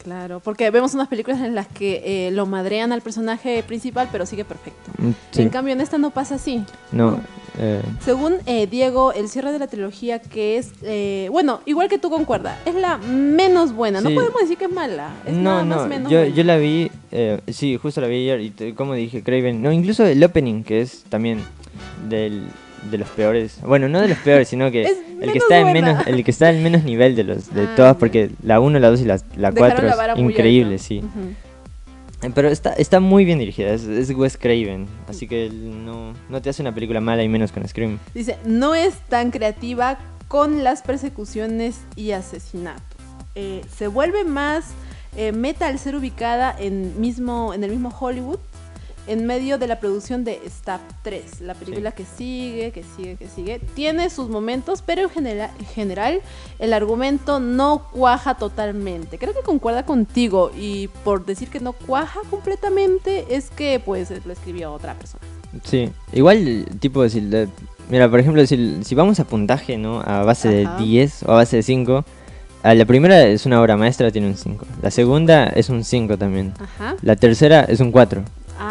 Claro, 0.02 0.40
porque 0.40 0.70
vemos 0.70 0.94
unas 0.94 1.08
películas 1.08 1.40
en 1.40 1.54
las 1.54 1.68
que 1.68 2.30
lo 2.32 2.46
madrean 2.46 2.92
al 2.92 3.02
personaje 3.02 3.62
principal, 3.62 4.08
pero 4.10 4.26
sigue 4.26 4.44
perfecto. 4.44 4.90
Mm, 4.98 5.40
en 5.40 5.48
cambio, 5.48 5.72
en 5.72 5.80
esta 5.80 5.98
no 5.98 6.10
pasa 6.10 6.36
así. 6.36 6.64
No, 6.90 7.20
eh. 7.58 7.82
Según 8.04 8.36
eh, 8.46 8.66
Diego, 8.66 9.12
el 9.12 9.28
cierre 9.28 9.52
de 9.52 9.58
la 9.58 9.66
trilogía 9.66 10.20
que 10.20 10.56
es, 10.56 10.72
eh, 10.82 11.28
bueno, 11.30 11.60
igual 11.66 11.88
que 11.88 11.98
tú 11.98 12.08
concuerda, 12.08 12.58
es 12.64 12.74
la 12.74 12.98
menos 12.98 13.74
buena. 13.74 14.00
No 14.00 14.10
podemos 14.10 14.40
decir 14.40 14.56
que 14.56 14.64
es 14.64 14.72
mala. 14.72 15.10
Es 15.26 15.34
no, 15.34 15.64
no, 15.64 15.86
menos 15.86 16.10
yo, 16.10 16.24
yo 16.24 16.44
la 16.44 16.56
vi, 16.56 16.90
sí, 17.48 17.76
justo 17.76 18.00
la 18.00 18.06
vi 18.06 18.30
ayer 18.30 18.40
y 18.40 18.72
como 18.72 18.94
dije, 18.94 19.22
Craven, 19.22 19.62
no, 19.62 19.72
incluso 19.72 20.04
el 20.06 20.22
opening 20.24 20.62
que 20.62 20.80
es 20.80 21.04
también 21.08 21.40
del, 22.08 22.44
de 22.90 22.98
los 22.98 23.08
peores, 23.08 23.58
bueno, 23.64 23.88
no 23.88 24.00
de 24.00 24.08
los 24.08 24.18
peores, 24.18 24.48
sino 24.48 24.70
que 24.70 24.82
el 25.20 25.32
que 25.32 25.38
está 25.38 25.58
en 25.60 25.72
menos, 25.72 26.06
el 26.06 26.24
que 26.24 26.30
está 26.30 26.50
en 26.50 26.62
menos 26.62 26.84
nivel 26.84 27.14
de 27.14 27.24
los 27.24 27.54
de 27.54 27.64
ah, 27.64 27.74
todas, 27.76 27.96
porque 27.96 28.30
la 28.42 28.60
1, 28.60 28.78
la 28.78 28.90
2 28.90 29.00
y 29.00 29.04
la, 29.04 29.20
la 29.36 29.52
4 29.52 29.88
es 29.88 30.18
increíble, 30.18 30.78
sí. 30.78 31.02
Pero 32.34 32.48
está, 32.48 32.72
está 32.74 33.00
muy 33.00 33.24
bien 33.24 33.40
dirigida, 33.40 33.72
es, 33.72 34.10
Wes 34.10 34.36
Craven, 34.36 34.86
así 35.08 35.26
que 35.26 35.50
no, 35.50 36.12
no 36.28 36.40
te 36.40 36.50
hace 36.50 36.62
una 36.62 36.72
película 36.72 37.00
mala 37.00 37.24
y 37.24 37.28
menos 37.28 37.50
con 37.50 37.66
Scream. 37.66 37.98
Dice, 38.14 38.36
no 38.44 38.76
es 38.76 38.94
tan 39.08 39.32
creativa 39.32 39.98
con 40.28 40.62
las 40.62 40.82
persecuciones 40.82 41.80
y 41.96 42.12
asesinatos. 42.12 42.84
Eh, 43.34 43.62
se 43.76 43.88
vuelve 43.88 44.24
más 44.24 44.66
eh, 45.16 45.32
meta 45.32 45.66
al 45.66 45.78
ser 45.78 45.96
ubicada 45.96 46.54
en, 46.58 47.00
mismo, 47.00 47.54
en 47.54 47.64
el 47.64 47.70
mismo 47.70 47.92
Hollywood 47.98 48.38
en 49.06 49.26
medio 49.26 49.58
de 49.58 49.66
la 49.66 49.80
producción 49.80 50.24
de 50.24 50.40
Stab 50.48 50.80
3, 51.02 51.40
la 51.40 51.54
película 51.54 51.92
que 51.92 52.04
sigue, 52.04 52.70
que 52.70 52.84
sigue, 52.96 53.16
que 53.16 53.28
sigue. 53.28 53.60
Tiene 53.74 54.10
sus 54.10 54.28
momentos, 54.28 54.82
pero 54.84 55.02
en, 55.02 55.10
general, 55.10 55.50
en 55.58 55.66
general 55.66 56.20
el 56.58 56.72
argumento 56.72 57.40
no 57.40 57.88
cuaja 57.92 58.34
totalmente. 58.34 59.18
Creo 59.18 59.32
que 59.34 59.42
concuerda 59.42 59.84
contigo 59.84 60.52
y 60.56 60.88
por 61.04 61.26
decir 61.26 61.48
que 61.48 61.60
no 61.60 61.72
cuaja 61.72 62.20
completamente 62.30 63.34
es 63.34 63.50
que 63.50 63.80
pues 63.84 64.12
lo 64.24 64.32
escribió 64.32 64.72
otra 64.72 64.94
persona. 64.94 65.22
Sí, 65.64 65.90
igual 66.12 66.66
tipo 66.78 67.02
decir, 67.02 67.48
mira, 67.90 68.08
por 68.08 68.20
ejemplo, 68.20 68.46
si, 68.46 68.84
si 68.84 68.94
vamos 68.94 69.18
a 69.20 69.24
puntaje, 69.24 69.78
¿no? 69.78 70.00
A 70.00 70.22
base 70.22 70.48
de 70.48 70.68
10 70.78 71.24
o 71.24 71.32
a 71.32 71.36
base 71.36 71.56
de 71.56 71.62
5. 71.62 72.04
La 72.62 72.84
primera 72.84 73.24
es 73.24 73.44
una 73.44 73.60
obra 73.60 73.76
maestra, 73.76 74.12
tiene 74.12 74.28
un 74.28 74.36
5. 74.36 74.64
La 74.82 74.92
segunda 74.92 75.46
es 75.48 75.68
un 75.68 75.82
5 75.82 76.16
también. 76.16 76.54
Ajá. 76.60 76.94
La 77.02 77.16
tercera 77.16 77.62
es 77.64 77.80
un 77.80 77.90
4 77.90 78.22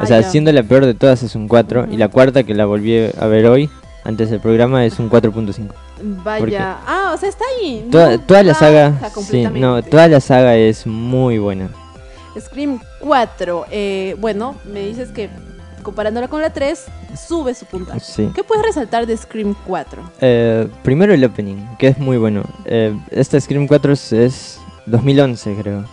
o 0.01 0.05
sea, 0.05 0.23
siendo 0.23 0.51
la 0.51 0.63
peor 0.63 0.85
de 0.85 0.93
todas 0.93 1.23
es 1.23 1.35
un 1.35 1.47
4 1.47 1.87
y 1.91 1.97
la 1.97 2.07
cuarta 2.07 2.43
que 2.43 2.53
la 2.53 2.65
volví 2.65 2.97
a 2.97 3.25
ver 3.27 3.45
hoy, 3.45 3.69
antes 4.03 4.29
del 4.29 4.39
programa, 4.39 4.85
es 4.85 4.99
un 4.99 5.09
4.5. 5.09 5.69
Vaya. 6.23 6.77
ah, 6.85 7.11
o 7.13 7.17
sea, 7.17 7.29
está 7.29 7.45
ahí. 7.57 7.87
Toda, 7.91 8.43
la 8.43 8.53
saga, 8.53 8.93
sí, 9.21 9.43
no, 9.45 9.83
toda 9.83 10.07
la 10.07 10.19
saga 10.19 10.55
es 10.55 10.87
muy 10.87 11.37
buena. 11.37 11.69
Scream 12.39 12.79
4, 12.99 13.65
eh, 13.71 14.15
bueno, 14.19 14.55
me 14.65 14.81
dices 14.87 15.09
que 15.09 15.29
comparándola 15.83 16.27
con 16.27 16.41
la 16.41 16.51
3, 16.51 16.85
sube 17.27 17.53
su 17.53 17.65
puntaje. 17.65 17.99
Sí. 17.99 18.31
¿Qué 18.33 18.43
puedes 18.43 18.63
resaltar 18.63 19.05
de 19.05 19.17
Scream 19.17 19.55
4? 19.65 20.11
Eh, 20.21 20.67
primero 20.83 21.13
el 21.13 21.23
opening, 21.23 21.57
que 21.77 21.87
es 21.87 21.97
muy 21.97 22.17
bueno. 22.17 22.43
Eh, 22.65 22.95
este 23.09 23.39
Scream 23.41 23.67
4 23.67 23.93
es 23.93 24.59
2011 24.85 25.55
creo, 25.55 25.85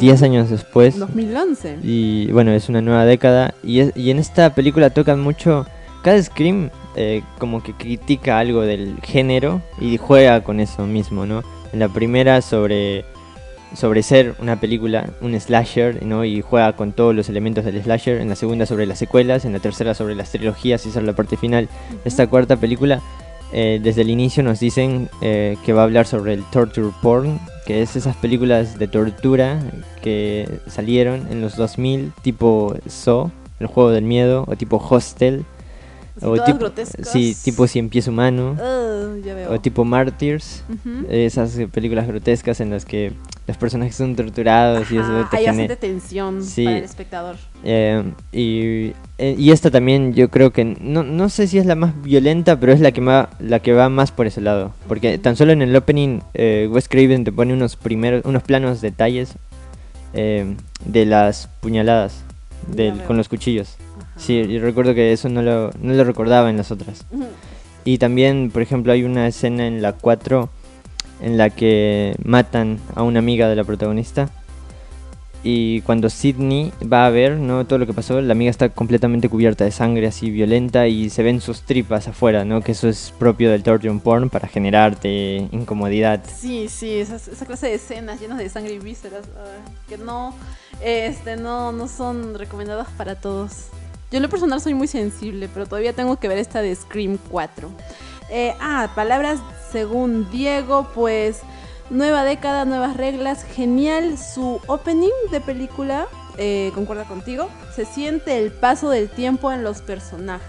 10 0.00 0.22
años 0.22 0.50
después. 0.50 0.98
2011. 0.98 1.78
Y 1.82 2.30
bueno, 2.32 2.52
es 2.52 2.68
una 2.68 2.80
nueva 2.80 3.04
década. 3.04 3.54
Y, 3.62 3.98
y 3.98 4.10
en 4.10 4.18
esta 4.18 4.54
película 4.54 4.90
tocan 4.90 5.20
mucho, 5.20 5.66
cada 6.02 6.22
Scream 6.22 6.70
eh, 6.94 7.22
como 7.38 7.62
que 7.62 7.72
critica 7.72 8.38
algo 8.38 8.62
del 8.62 8.98
género 9.02 9.62
y 9.80 9.96
juega 9.96 10.42
con 10.42 10.60
eso 10.60 10.86
mismo, 10.86 11.24
¿no? 11.24 11.42
En 11.72 11.78
la 11.78 11.88
primera 11.88 12.42
sobre, 12.42 13.06
sobre 13.74 14.02
ser 14.02 14.34
una 14.40 14.60
película, 14.60 15.08
un 15.22 15.38
slasher, 15.40 16.04
¿no? 16.04 16.22
Y 16.26 16.42
juega 16.42 16.74
con 16.74 16.92
todos 16.92 17.14
los 17.14 17.30
elementos 17.30 17.64
del 17.64 17.82
slasher. 17.82 18.20
En 18.20 18.28
la 18.28 18.36
segunda 18.36 18.66
sobre 18.66 18.84
las 18.84 18.98
secuelas, 18.98 19.46
en 19.46 19.54
la 19.54 19.58
tercera 19.58 19.94
sobre 19.94 20.14
las 20.14 20.32
trilogías 20.32 20.84
y 20.84 20.90
es 20.90 20.96
la 20.96 21.14
parte 21.14 21.38
final. 21.38 21.68
Esta 22.04 22.26
cuarta 22.26 22.56
película 22.56 23.00
eh, 23.52 23.80
desde 23.82 24.02
el 24.02 24.10
inicio 24.10 24.42
nos 24.42 24.60
dicen 24.60 25.10
eh, 25.20 25.56
que 25.64 25.72
va 25.72 25.82
a 25.82 25.84
hablar 25.84 26.06
sobre 26.06 26.34
el 26.34 26.44
torture 26.44 26.90
porn, 27.02 27.38
que 27.66 27.82
es 27.82 27.96
esas 27.96 28.16
películas 28.16 28.78
de 28.78 28.88
tortura 28.88 29.60
que 30.00 30.48
salieron 30.66 31.26
en 31.30 31.40
los 31.40 31.56
2000, 31.56 32.12
tipo 32.22 32.74
So, 32.86 33.30
el 33.60 33.66
juego 33.66 33.90
del 33.90 34.04
miedo, 34.04 34.44
o 34.48 34.56
tipo 34.56 34.76
Hostel, 34.76 35.44
o 36.20 36.42
tipo, 36.42 36.70
sí, 37.02 37.36
tipo 37.42 37.66
Cien 37.66 37.88
Pies 37.88 38.08
Humano, 38.08 38.56
o 39.48 39.60
tipo 39.60 39.84
Martyrs, 39.84 40.64
esas 41.08 41.58
películas 41.72 42.06
grotescas 42.06 42.60
en 42.60 42.70
las 42.70 42.84
que 42.84 43.12
los 43.46 43.56
personajes 43.56 43.96
son 43.96 44.14
torturados 44.14 44.90
y 44.90 44.98
eso 44.98 45.26
te 45.30 45.38
hay 45.38 45.46
bastante 45.46 45.76
tensión 45.76 46.40
para 46.56 46.78
el 46.78 46.84
espectador. 46.84 47.36
Eh, 47.64 48.04
y, 48.32 48.92
y, 49.18 49.50
esta 49.50 49.70
también 49.70 50.14
yo 50.14 50.30
creo 50.30 50.52
que 50.52 50.64
no, 50.64 51.02
no 51.02 51.28
sé 51.28 51.46
si 51.48 51.58
es 51.58 51.66
la 51.66 51.74
más 51.74 52.00
violenta, 52.02 52.58
pero 52.60 52.72
es 52.72 52.80
la 52.80 52.92
que 52.92 53.00
va, 53.00 53.30
la 53.40 53.60
que 53.60 53.72
va 53.72 53.88
más 53.88 54.12
por 54.12 54.26
ese 54.26 54.40
lado, 54.40 54.72
porque 54.86 55.18
tan 55.18 55.36
solo 55.36 55.52
en 55.52 55.62
el 55.62 55.74
opening 55.74 56.20
eh, 56.34 56.68
Wes 56.70 56.88
Craven 56.88 57.24
te 57.24 57.32
pone 57.32 57.52
unos 57.52 57.76
primeros 57.76 58.24
unos 58.24 58.42
planos 58.42 58.80
detalles 58.80 59.34
eh, 60.14 60.54
de 60.84 61.06
las 61.06 61.48
puñaladas 61.60 62.22
del, 62.68 63.02
con 63.04 63.16
los 63.16 63.28
cuchillos. 63.28 63.76
Sí, 64.16 64.46
yo 64.46 64.60
recuerdo 64.60 64.94
que 64.94 65.12
eso 65.12 65.28
no 65.28 65.42
lo, 65.42 65.70
no 65.80 65.94
lo 65.94 66.04
recordaba 66.04 66.50
en 66.50 66.56
las 66.56 66.70
otras. 66.70 67.04
Y 67.84 67.98
también, 67.98 68.50
por 68.52 68.62
ejemplo, 68.62 68.92
hay 68.92 69.02
una 69.02 69.26
escena 69.26 69.66
en 69.66 69.82
la 69.82 69.94
4 69.94 70.48
en 71.22 71.38
la 71.38 71.50
que 71.50 72.14
matan 72.22 72.78
a 72.94 73.02
una 73.02 73.20
amiga 73.20 73.48
de 73.48 73.56
la 73.56 73.64
protagonista. 73.64 74.28
Y 75.44 75.80
cuando 75.80 76.08
Sidney 76.08 76.72
va 76.80 77.04
a 77.04 77.10
ver 77.10 77.32
¿no? 77.32 77.66
todo 77.66 77.80
lo 77.80 77.86
que 77.86 77.92
pasó, 77.92 78.20
la 78.20 78.32
amiga 78.32 78.50
está 78.50 78.68
completamente 78.68 79.28
cubierta 79.28 79.64
de 79.64 79.72
sangre 79.72 80.06
así 80.06 80.30
violenta 80.30 80.86
y 80.86 81.10
se 81.10 81.24
ven 81.24 81.40
sus 81.40 81.62
tripas 81.62 82.06
afuera, 82.06 82.44
¿no? 82.44 82.60
Que 82.60 82.72
eso 82.72 82.88
es 82.88 83.12
propio 83.18 83.50
del 83.50 83.64
torture 83.64 83.92
porn 83.98 84.30
para 84.30 84.46
generarte 84.46 85.48
incomodidad. 85.50 86.22
Sí, 86.32 86.68
sí, 86.68 86.94
esa, 86.94 87.16
esa 87.16 87.44
clase 87.44 87.66
de 87.66 87.74
escenas 87.74 88.20
llenas 88.20 88.38
de 88.38 88.48
sangre 88.48 88.74
y 88.74 88.78
vísceras 88.78 89.24
ah, 89.36 89.68
que 89.88 89.98
no, 89.98 90.32
este, 90.80 91.36
no, 91.36 91.72
no 91.72 91.88
son 91.88 92.38
recomendadas 92.38 92.88
para 92.96 93.16
todos. 93.16 93.66
Yo 94.12 94.18
en 94.18 94.22
lo 94.22 94.28
personal 94.28 94.60
soy 94.60 94.74
muy 94.74 94.86
sensible, 94.86 95.48
pero 95.52 95.66
todavía 95.66 95.92
tengo 95.92 96.16
que 96.18 96.28
ver 96.28 96.38
esta 96.38 96.62
de 96.62 96.72
Scream 96.76 97.18
4. 97.30 97.68
Eh, 98.34 98.56
ah, 98.60 98.90
palabras 98.94 99.40
según 99.70 100.30
Diego, 100.30 100.88
pues 100.94 101.40
nueva 101.90 102.24
década, 102.24 102.64
nuevas 102.64 102.96
reglas, 102.96 103.44
genial 103.44 104.16
su 104.16 104.58
opening 104.68 105.10
de 105.30 105.42
película, 105.42 106.06
eh, 106.38 106.72
concuerda 106.74 107.04
contigo, 107.04 107.50
se 107.76 107.84
siente 107.84 108.38
el 108.38 108.50
paso 108.50 108.88
del 108.88 109.10
tiempo 109.10 109.52
en 109.52 109.62
los 109.62 109.82
personajes. 109.82 110.46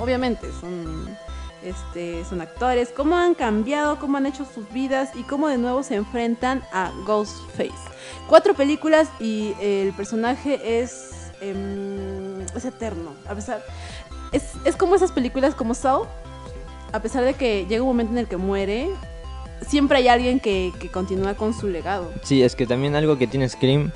Obviamente 0.00 0.48
son, 0.60 1.16
este, 1.62 2.24
son 2.24 2.40
actores, 2.40 2.88
cómo 2.88 3.14
han 3.14 3.34
cambiado, 3.34 4.00
cómo 4.00 4.16
han 4.16 4.26
hecho 4.26 4.44
sus 4.44 4.68
vidas 4.72 5.10
y 5.14 5.22
cómo 5.22 5.46
de 5.46 5.58
nuevo 5.58 5.84
se 5.84 5.94
enfrentan 5.94 6.64
a 6.72 6.90
Ghostface. 7.06 7.70
Cuatro 8.26 8.54
películas 8.54 9.08
y 9.20 9.54
el 9.60 9.92
personaje 9.92 10.80
es 10.80 11.16
Em, 11.40 12.40
es 12.40 12.64
eterno. 12.64 13.14
A 13.28 13.34
pesar, 13.34 13.62
es, 14.32 14.52
es 14.64 14.76
como 14.76 14.94
esas 14.94 15.12
películas 15.12 15.54
como 15.54 15.74
Saw, 15.74 16.06
a 16.96 17.02
pesar 17.02 17.24
de 17.24 17.34
que 17.34 17.66
llega 17.68 17.82
un 17.82 17.88
momento 17.88 18.12
en 18.12 18.18
el 18.18 18.26
que 18.26 18.36
muere, 18.36 18.88
siempre 19.66 19.98
hay 19.98 20.08
alguien 20.08 20.40
que, 20.40 20.72
que 20.80 20.88
continúa 20.88 21.34
con 21.34 21.54
su 21.54 21.68
legado. 21.68 22.10
Sí, 22.22 22.42
es 22.42 22.56
que 22.56 22.66
también 22.66 22.96
algo 22.96 23.18
que 23.18 23.26
tiene 23.26 23.48
Scream 23.48 23.92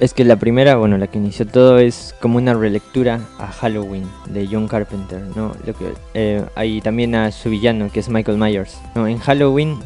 es 0.00 0.14
que 0.14 0.24
la 0.24 0.36
primera, 0.36 0.76
bueno, 0.76 0.98
la 0.98 1.06
que 1.06 1.18
inició 1.18 1.46
todo 1.46 1.78
es 1.78 2.14
como 2.20 2.38
una 2.38 2.54
relectura 2.54 3.20
a 3.38 3.46
Halloween 3.46 4.04
de 4.26 4.48
John 4.50 4.66
Carpenter, 4.66 5.20
¿no? 5.36 5.54
Lo 5.64 5.74
que, 5.74 5.92
eh, 6.14 6.44
hay 6.56 6.80
también 6.80 7.14
a 7.14 7.30
su 7.30 7.50
villano, 7.50 7.90
que 7.92 8.00
es 8.00 8.08
Michael 8.08 8.38
Myers. 8.38 8.80
¿no? 8.94 9.06
En 9.06 9.18
Halloween, 9.18 9.78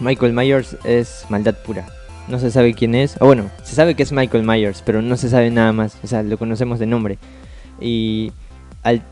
Michael 0.00 0.32
Myers 0.32 0.76
es 0.84 1.26
maldad 1.28 1.54
pura 1.64 1.86
no 2.28 2.38
se 2.38 2.50
sabe 2.50 2.74
quién 2.74 2.94
es. 2.94 3.16
O 3.20 3.26
bueno, 3.26 3.50
se 3.62 3.74
sabe 3.74 3.94
que 3.94 4.02
es 4.02 4.12
Michael 4.12 4.44
Myers, 4.44 4.82
pero 4.84 5.02
no 5.02 5.16
se 5.16 5.28
sabe 5.28 5.50
nada 5.50 5.72
más. 5.72 5.98
O 6.02 6.06
sea, 6.06 6.22
lo 6.22 6.38
conocemos 6.38 6.78
de 6.78 6.86
nombre. 6.86 7.18
Y, 7.80 8.32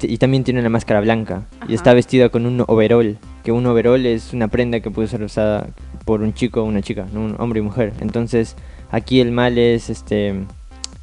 y 0.02 0.18
también 0.18 0.44
tiene 0.44 0.60
una 0.60 0.68
máscara 0.68 1.00
blanca. 1.00 1.42
Y 1.68 1.74
está 1.74 1.94
vestido 1.94 2.30
con 2.30 2.46
un 2.46 2.64
overall. 2.66 3.18
Que 3.44 3.52
un 3.52 3.66
overall 3.66 4.04
es 4.04 4.32
una 4.32 4.48
prenda 4.48 4.80
que 4.80 4.90
puede 4.90 5.08
ser 5.08 5.22
usada 5.22 5.68
por 6.04 6.22
un 6.22 6.34
chico 6.34 6.62
o 6.62 6.64
una 6.64 6.82
chica, 6.82 7.06
¿no? 7.12 7.20
un 7.20 7.36
hombre 7.38 7.60
y 7.60 7.62
mujer. 7.62 7.92
Entonces, 8.00 8.56
aquí 8.90 9.20
el 9.20 9.32
mal 9.32 9.58
es 9.58 9.90
este. 9.90 10.34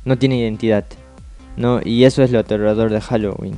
No 0.05 0.17
tiene 0.17 0.37
identidad. 0.37 0.85
¿no? 1.57 1.81
Y 1.83 2.05
eso 2.05 2.23
es 2.23 2.31
lo 2.31 2.39
aterrador 2.39 2.91
de 2.91 3.01
Halloween. 3.01 3.55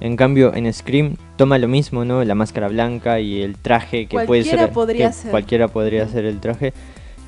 En 0.00 0.16
cambio, 0.16 0.52
en 0.52 0.72
Scream 0.72 1.16
toma 1.36 1.58
lo 1.58 1.68
mismo, 1.68 2.04
¿no? 2.04 2.24
La 2.24 2.34
máscara 2.34 2.66
blanca 2.66 3.20
y 3.20 3.40
el 3.40 3.56
traje 3.56 4.06
que 4.06 4.24
puede 4.24 4.42
ser. 4.42 4.70
Podría 4.72 5.12
ser. 5.12 5.30
Cualquiera 5.30 5.68
podría 5.68 6.08
ser 6.08 6.24
el 6.24 6.40
traje. 6.40 6.72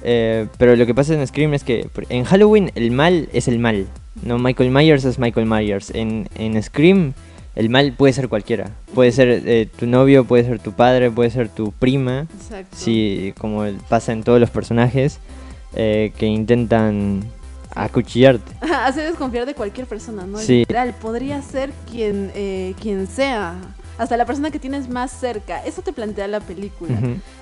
Eh, 0.03 0.49
pero 0.59 0.75
lo 0.75 0.85
que 0.85 0.95
pasa 0.95 1.15
en 1.15 1.25
Scream 1.25 1.55
es 1.55 1.63
que 1.63 1.89
en 2.09 2.25
Halloween 2.25 2.73
el 2.75 2.91
mal 2.91 3.29
es 3.33 3.47
el 3.47 3.61
mal. 3.61 3.87
No, 4.23 4.39
Michael 4.39 4.71
Myers 4.71 5.05
es 5.05 5.19
Michael 5.19 5.47
Myers. 5.47 5.91
En, 5.91 6.29
en 6.37 6.63
Scream 6.63 7.15
el 7.55 7.71
mal 7.71 7.93
puede 7.93 8.13
ser 8.13 8.29
cualquiera. 8.29 8.71
Puede 8.95 9.13
ser 9.13 9.29
eh, 9.29 9.69
tu 9.79 9.87
novio, 9.87 10.25
puede 10.25 10.45
ser 10.45 10.59
tu 10.59 10.73
padre, 10.73 11.11
puede 11.11 11.31
ser 11.31 11.49
tu 11.49 11.73
prima. 11.73 12.27
Exacto. 12.35 12.77
Sí, 12.77 13.33
como 13.39 13.65
pasa 13.89 14.13
en 14.13 14.25
todos 14.25 14.41
los 14.41 14.51
personajes 14.51 15.21
eh, 15.75 16.13
que 16.19 16.27
intentan 16.27 17.23
acuchillarte. 17.75 18.53
Hace 18.61 19.03
desconfiar 19.03 19.47
de 19.47 19.55
cualquier 19.55 19.87
persona, 19.87 20.27
¿no? 20.27 20.39
Sí. 20.39 20.61
Literal, 20.61 20.95
podría 21.01 21.43
ser 21.43 21.73
quien, 21.91 22.31
quien 22.81 23.07
sea 23.07 23.55
hasta 23.99 24.17
la 24.17 24.27
persona 24.27 24.51
que 24.51 24.59
tienes 24.59 24.89
más 24.89 25.11
cerca. 25.11 25.65
Eso 25.65 25.83
te 25.83 25.93
plantea 25.93 26.29
la 26.29 26.41
película. 26.41 26.99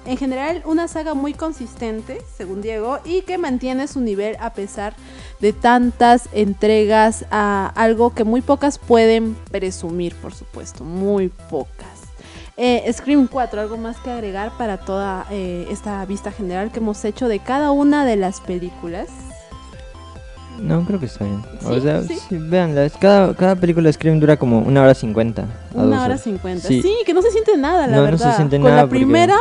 En 0.07 0.17
general, 0.17 0.63
una 0.65 0.89
saga 0.89 1.15
muy 1.15 1.35
consistente, 1.35 2.23
según 2.37 2.63
Diego, 2.63 2.99
y 3.05 3.23
que 3.23 3.39
mantiene 3.39 3.89
su 3.89 4.01
nivel 4.01 4.37
a 4.41 4.53
pesar 4.53 4.95
de 5.41 5.53
tantas 5.53 6.29
entregas 6.33 7.25
a 7.31 7.73
algo 7.75 8.15
que 8.15 8.25
muy 8.25 8.41
pocas 8.41 8.79
pueden 8.79 9.35
presumir, 9.51 10.15
por 10.17 10.35
supuesto, 10.35 10.85
muy 10.85 11.29
pocas. 11.29 12.03
Eh, 12.57 12.91
Scream 12.93 13.29
4, 13.29 13.61
algo 13.61 13.77
más 13.79 13.97
que 13.99 14.11
agregar 14.11 14.53
para 14.59 14.77
toda 14.79 15.27
eh, 15.31 15.67
esta 15.71 16.05
vista 16.05 16.31
general 16.31 16.71
que 16.71 16.81
hemos 16.81 17.03
hecho 17.05 17.29
de 17.29 17.39
cada 17.39 17.73
una 17.73 18.05
de 18.05 18.17
las 18.17 18.41
películas. 18.41 19.09
No, 20.61 20.85
creo 20.85 21.01
que 21.01 21.07
está 21.07 21.25
bien. 21.25 21.43
O 21.65 21.81
sea, 21.81 22.03
¿Sí? 22.03 22.19
veanla. 22.31 22.89
Cada, 23.01 23.35
cada 23.35 23.57
película 23.57 23.89
de 23.89 23.93
Scream 23.93 24.21
dura 24.21 24.37
como 24.37 24.61
una 24.61 24.83
hora 24.83 24.95
cincuenta. 24.95 25.45
Una 25.75 26.05
hora 26.05 26.19
cincuenta. 26.19 26.69
Sí. 26.69 26.83
que 27.05 27.15
no 27.15 27.23
se 27.23 27.31
siente 27.31 27.57
nada, 27.57 27.87
la 27.87 28.01
verdad. 28.01 28.27
No 28.27 28.31
se 28.31 28.37
siente 28.37 28.61
Con 28.61 28.75
la 28.75 28.87
primera 28.87 29.37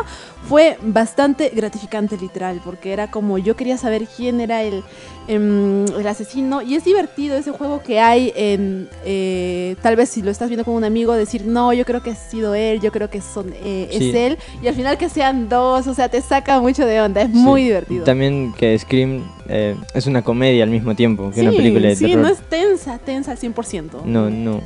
fue 0.48 0.78
bastante 0.82 1.52
gratificante, 1.56 2.18
literal, 2.18 2.62
porque 2.64 2.94
era 2.94 3.10
como 3.10 3.38
yo 3.38 3.56
quería 3.56 3.78
saber 3.78 4.08
quién 4.08 4.42
era 4.42 4.64
el, 4.64 4.84
em, 5.28 5.86
el 5.86 6.08
asesino. 6.08 6.62
Y 6.62 6.76
es 6.76 6.84
divertido 6.84 7.36
ese 7.36 7.52
juego 7.52 7.82
que 7.84 8.00
hay 8.00 8.34
en. 8.36 8.90
Eh, 9.06 9.76
tal 9.82 9.96
vez 9.96 10.10
si 10.10 10.22
lo 10.22 10.32
estás 10.32 10.50
viendo 10.50 10.66
con 10.66 10.74
un 10.74 10.84
amigo, 10.84 11.14
decir, 11.14 11.46
no, 11.46 11.74
yo 11.74 11.86
creo 11.86 12.02
que 12.02 12.12
ha 12.12 12.16
sido 12.16 12.56
él, 12.56 12.82
yo 12.82 12.92
creo 12.92 13.10
que 13.10 13.22
son, 13.22 13.54
eh, 13.64 13.90
es 13.92 14.14
él. 14.14 14.38
Y 14.62 14.68
al 14.68 14.76
final 14.76 14.98
que 14.98 15.10
sean 15.10 15.48
dos, 15.48 15.88
o 15.88 15.94
sea, 15.94 16.10
te 16.10 16.22
saca 16.22 16.60
mucho 16.60 16.86
de 16.86 17.02
onda. 17.02 17.22
Es 17.22 17.30
muy 17.30 17.64
divertido. 17.64 18.04
También 18.04 18.54
que 18.58 18.78
Scream 18.78 19.24
eh, 19.48 19.76
es 19.94 20.08
una 20.08 20.24
comedia 20.24 20.64
al 20.64 20.70
mismo 20.70 20.96
tiempo 20.96 21.32
que 21.32 21.42
una 21.42 21.52
película 21.52 21.90
de 21.90 21.96
terror. 21.96 22.10
Sí, 22.10 22.16
no 22.16 22.28
es 22.28 22.40
tensa, 22.50 22.98
tensa 22.98 23.32
al 23.32 23.38
100%. 23.38 24.04
No, 24.06 24.30
no. 24.30 24.62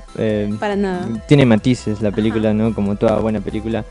Para 0.59 0.75
nada. 0.75 1.07
Tiene 1.27 1.45
matices 1.45 2.01
la 2.01 2.11
película, 2.11 2.53
¿no? 2.53 2.73
Como 2.73 2.95
toda 2.95 3.19
buena 3.19 3.41
película. 3.41 3.83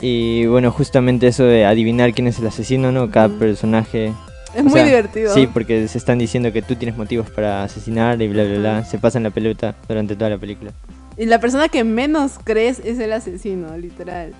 Y 0.00 0.46
bueno, 0.46 0.70
justamente 0.70 1.26
eso 1.26 1.44
de 1.44 1.64
adivinar 1.64 2.12
quién 2.12 2.28
es 2.28 2.38
el 2.38 2.46
asesino, 2.46 2.92
¿no? 2.92 3.10
Cada 3.10 3.28
personaje... 3.28 4.12
Es 4.54 4.64
muy 4.64 4.80
divertido. 4.80 5.34
Sí, 5.34 5.46
porque 5.46 5.86
se 5.88 5.98
están 5.98 6.18
diciendo 6.18 6.52
que 6.52 6.62
tú 6.62 6.74
tienes 6.74 6.96
motivos 6.96 7.28
para 7.30 7.64
asesinar 7.64 8.20
y 8.22 8.28
bla, 8.28 8.44
bla, 8.44 8.58
bla. 8.58 8.84
Se 8.84 8.98
pasan 8.98 9.22
la 9.22 9.30
pelota 9.30 9.74
durante 9.86 10.16
toda 10.16 10.30
la 10.30 10.38
película. 10.38 10.72
Y 11.18 11.26
la 11.26 11.40
persona 11.40 11.68
que 11.68 11.84
menos 11.84 12.34
crees 12.42 12.80
es 12.84 12.98
el 12.98 13.12
asesino, 13.12 13.76
literal. 13.76 14.32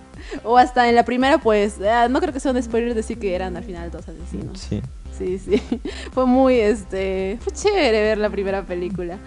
O 0.45 0.57
hasta 0.57 0.89
en 0.89 0.95
la 0.95 1.05
primera, 1.05 1.39
pues, 1.39 1.81
ah, 1.83 2.09
no 2.09 2.21
creo 2.21 2.33
que 2.33 2.41
sea 2.41 2.53
un 2.53 2.63
spoiler 2.63 2.95
decir 2.95 3.19
que 3.19 3.35
eran 3.35 3.57
al 3.57 3.65
final 3.65 3.91
dos 3.91 4.09
asesinos. 4.09 4.61
Sí. 4.61 4.81
Sí, 5.19 5.39
sí. 5.39 5.61
Fue 6.13 6.27
muy, 6.27 6.55
este, 6.55 7.39
fue 7.41 7.53
chévere 7.53 8.03
ver 8.03 8.19
la 8.19 8.31
primera 8.31 8.63
película. 8.63 9.19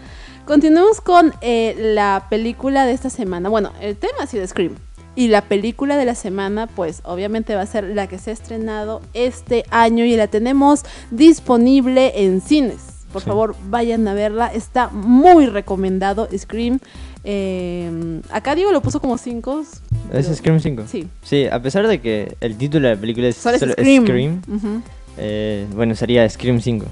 Continuemos 0.45 1.01
con 1.01 1.33
eh, 1.41 1.75
la 1.77 2.27
película 2.29 2.85
de 2.85 2.93
esta 2.93 3.09
semana. 3.09 3.49
Bueno, 3.49 3.71
el 3.81 3.97
tema 3.97 4.19
ha 4.21 4.27
sido 4.27 4.47
Scream. 4.47 4.75
Y 5.15 5.27
la 5.27 5.41
película 5.41 5.97
de 5.97 6.05
la 6.05 6.15
semana, 6.15 6.67
pues 6.67 7.01
obviamente 7.03 7.55
va 7.55 7.61
a 7.61 7.65
ser 7.65 7.83
la 7.83 8.07
que 8.07 8.17
se 8.17 8.29
ha 8.29 8.33
estrenado 8.33 9.01
este 9.13 9.65
año 9.69 10.05
y 10.05 10.15
la 10.15 10.27
tenemos 10.27 10.83
disponible 11.11 12.23
en 12.23 12.39
cines. 12.41 13.05
Por 13.11 13.21
favor, 13.21 13.55
vayan 13.67 14.07
a 14.07 14.13
verla. 14.13 14.47
Está 14.47 14.87
muy 14.87 15.45
recomendado 15.47 16.29
Scream. 16.35 16.79
Eh, 17.23 18.21
acá 18.31 18.55
Diego 18.55 18.71
lo 18.71 18.81
puso 18.81 19.01
como 19.01 19.17
5. 19.17 19.63
¿Es 20.13 20.33
Scream 20.33 20.59
5? 20.59 20.83
Sí. 20.87 21.07
Sí, 21.21 21.45
a 21.45 21.61
pesar 21.61 21.87
de 21.87 21.99
que 21.99 22.35
el 22.39 22.57
título 22.57 22.87
de 22.87 22.95
la 22.95 23.01
película 23.01 23.27
es 23.27 23.35
solo, 23.35 23.57
Scream, 23.57 24.41
eh, 25.17 25.67
bueno, 25.75 25.93
sería 25.95 26.27
Scream 26.29 26.61
5. 26.61 26.85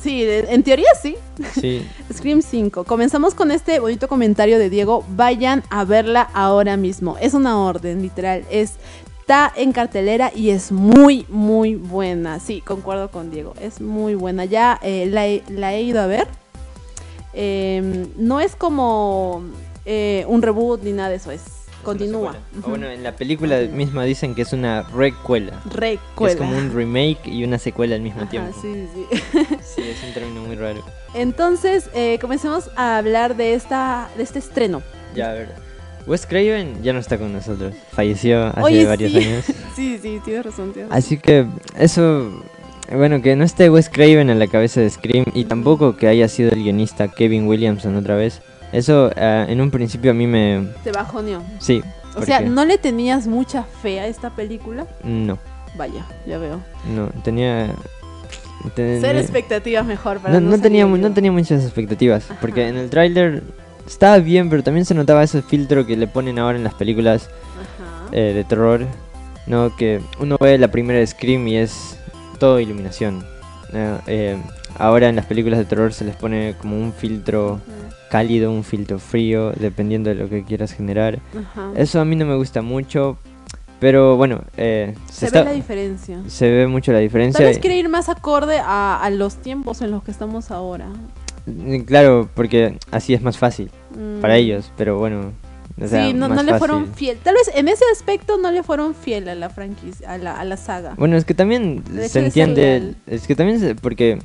Sí, 0.00 0.24
en 0.26 0.62
teoría 0.62 0.88
sí. 1.00 1.16
Sí. 1.52 1.86
Scream 2.12 2.42
5. 2.42 2.84
Comenzamos 2.84 3.34
con 3.34 3.50
este 3.50 3.80
bonito 3.80 4.08
comentario 4.08 4.58
de 4.58 4.70
Diego. 4.70 5.04
Vayan 5.10 5.62
a 5.70 5.84
verla 5.84 6.22
ahora 6.34 6.76
mismo. 6.76 7.16
Es 7.20 7.34
una 7.34 7.60
orden, 7.60 8.02
literal. 8.02 8.44
Está 8.50 9.52
en 9.56 9.72
cartelera 9.72 10.32
y 10.34 10.50
es 10.50 10.72
muy, 10.72 11.26
muy 11.28 11.74
buena. 11.74 12.40
Sí, 12.40 12.60
concuerdo 12.60 13.10
con 13.10 13.30
Diego. 13.30 13.54
Es 13.60 13.80
muy 13.80 14.14
buena. 14.14 14.44
Ya 14.44 14.78
eh, 14.82 15.06
la, 15.06 15.74
he 15.74 15.82
ido 15.82 16.00
a 16.00 16.06
ver. 16.06 16.28
Em, 17.32 18.08
no 18.16 18.40
es 18.40 18.54
como 18.54 19.42
eh, 19.84 20.24
un 20.28 20.42
reboot 20.42 20.82
ni 20.82 20.92
nada 20.92 21.08
de 21.08 21.16
eso. 21.16 21.30
Es 21.30 21.42
Continúa. 21.84 22.36
bueno, 22.66 22.88
en 22.88 23.02
la 23.02 23.12
película 23.12 23.60
misma 23.60 24.04
dicen 24.04 24.34
que 24.34 24.42
es 24.42 24.52
una 24.52 24.82
recuela. 24.82 25.60
Recuela. 25.70 26.32
es 26.32 26.38
como 26.38 26.56
un 26.56 26.74
remake 26.74 27.26
y 27.26 27.44
una 27.44 27.58
secuela 27.58 27.94
al 27.94 28.00
mismo 28.02 28.26
tiempo. 28.28 28.52
Sí, 28.60 28.88
sí. 28.92 29.18
sí, 29.62 29.82
es 29.82 30.02
un 30.02 30.12
término 30.14 30.42
muy 30.42 30.56
raro. 30.56 30.82
Entonces, 31.14 31.90
eh, 31.94 32.18
comencemos 32.20 32.70
a 32.76 32.98
hablar 32.98 33.36
de, 33.36 33.54
esta, 33.54 34.08
de 34.16 34.22
este 34.22 34.38
estreno. 34.38 34.82
Ya, 35.14 35.30
a 35.30 35.34
ver. 35.34 35.48
Wes 36.06 36.26
Craven 36.26 36.82
ya 36.82 36.92
no 36.92 36.98
está 36.98 37.18
con 37.18 37.32
nosotros. 37.32 37.74
Falleció 37.92 38.46
hace 38.46 38.84
varios 38.84 39.14
años. 39.14 39.44
sí, 39.76 39.98
sí, 40.02 40.20
tienes 40.24 40.44
razón, 40.44 40.72
tienes 40.72 40.92
Así 40.92 41.16
que 41.16 41.46
eso 41.78 42.30
bueno, 42.92 43.22
que 43.22 43.34
no 43.34 43.44
esté 43.44 43.70
Wes 43.70 43.88
Craven 43.88 44.28
en 44.28 44.38
la 44.38 44.46
cabeza 44.46 44.80
de 44.80 44.90
Scream 44.90 45.24
y 45.32 45.46
tampoco 45.46 45.96
que 45.96 46.06
haya 46.06 46.28
sido 46.28 46.50
el 46.50 46.62
guionista 46.62 47.08
Kevin 47.08 47.46
Williamson 47.46 47.96
otra 47.96 48.16
vez. 48.16 48.42
Eso 48.72 49.10
eh, 49.14 49.46
en 49.48 49.60
un 49.60 49.70
principio 49.70 50.10
a 50.10 50.14
mí 50.14 50.26
me... 50.26 50.68
Te 50.82 50.92
bajoneó. 50.92 51.42
Sí. 51.58 51.82
O 52.16 52.22
sea, 52.22 52.40
¿no 52.40 52.64
le 52.64 52.78
tenías 52.78 53.26
mucha 53.26 53.64
fe 53.64 54.00
a 54.00 54.06
esta 54.06 54.30
película? 54.30 54.86
No. 55.02 55.38
Vaya, 55.76 56.06
ya 56.26 56.38
veo. 56.38 56.60
No, 56.94 57.08
tenía... 57.22 57.74
Ser 58.74 59.16
expectativas 59.16 59.84
mejor 59.84 60.20
para 60.20 60.40
no, 60.40 60.50
no, 60.50 60.58
tenía, 60.58 60.86
no 60.86 61.12
tenía 61.12 61.30
muchas 61.30 61.62
expectativas, 61.64 62.24
porque 62.40 62.66
en 62.66 62.76
el 62.76 62.88
tráiler 62.88 63.42
estaba 63.86 64.18
bien, 64.18 64.48
pero 64.48 64.62
también 64.62 64.86
se 64.86 64.94
notaba 64.94 65.22
ese 65.22 65.42
filtro 65.42 65.84
que 65.84 65.98
le 65.98 66.06
ponen 66.06 66.38
ahora 66.38 66.56
en 66.56 66.64
las 66.64 66.72
películas 66.72 67.28
eh, 68.12 68.32
de 68.34 68.42
terror, 68.44 68.86
¿no? 69.46 69.76
Que 69.76 70.00
uno 70.18 70.38
ve 70.40 70.56
la 70.56 70.68
primera 70.68 71.06
Scream 71.06 71.46
y 71.48 71.56
es 71.58 71.98
todo 72.38 72.58
iluminación. 72.58 73.26
Eh, 74.06 74.38
ahora 74.78 75.08
en 75.08 75.16
las 75.16 75.26
películas 75.26 75.58
de 75.58 75.64
terror 75.64 75.92
se 75.92 76.04
les 76.04 76.16
pone 76.16 76.54
como 76.60 76.76
un 76.78 76.92
filtro 76.92 77.60
cálido, 78.10 78.50
un 78.52 78.64
filtro 78.64 78.98
frío, 78.98 79.52
dependiendo 79.52 80.10
de 80.10 80.16
lo 80.16 80.28
que 80.28 80.44
quieras 80.44 80.72
generar. 80.72 81.18
Eso 81.74 82.00
a 82.00 82.04
mí 82.04 82.16
no 82.16 82.24
me 82.26 82.36
gusta 82.36 82.62
mucho, 82.62 83.18
pero 83.80 84.16
bueno, 84.16 84.44
eh, 84.56 84.94
se, 85.10 85.30
ve 85.30 85.44
la 85.44 85.52
diferencia. 85.52 86.22
Se 86.26 86.50
ve 86.50 86.66
mucho 86.66 86.92
la 86.92 87.00
diferencia. 87.00 87.38
Tal 87.38 87.48
vez 87.48 87.58
quiere 87.58 87.76
ir 87.76 87.88
más 87.88 88.08
acorde 88.08 88.58
a, 88.64 89.08
los 89.12 89.36
tiempos 89.36 89.82
en 89.82 89.90
los 89.90 90.02
que 90.02 90.10
estamos 90.10 90.50
ahora. 90.50 90.86
Mm, 91.46 91.80
claro, 91.80 92.28
porque 92.34 92.78
así 92.90 93.14
es 93.14 93.20
más 93.20 93.36
fácil 93.36 93.70
para 94.20 94.34
mm. 94.34 94.38
ellos, 94.38 94.72
pero 94.76 94.96
bueno. 94.98 95.32
sí, 95.86 96.14
no, 96.14 96.28
le 96.28 96.58
fueron 96.58 96.94
fiel. 96.94 97.18
Tal 97.22 97.34
vez 97.34 97.50
en 97.54 97.68
ese 97.68 97.84
aspecto 97.92 98.38
no 98.38 98.50
le 98.52 98.62
fueron 98.62 98.94
fiel 98.94 99.28
a 99.28 99.34
la 99.34 99.50
franquicia, 99.50 100.08
a 100.08 100.18
la, 100.18 100.38
a 100.38 100.44
la 100.44 100.56
saga. 100.56 100.94
Bueno, 100.96 101.16
es 101.16 101.24
que 101.24 101.34
también 101.34 101.82
se 102.08 102.24
entiende. 102.24 102.94
Es 103.06 103.26
que 103.26 103.34
también, 103.34 103.76
porque 103.82 104.18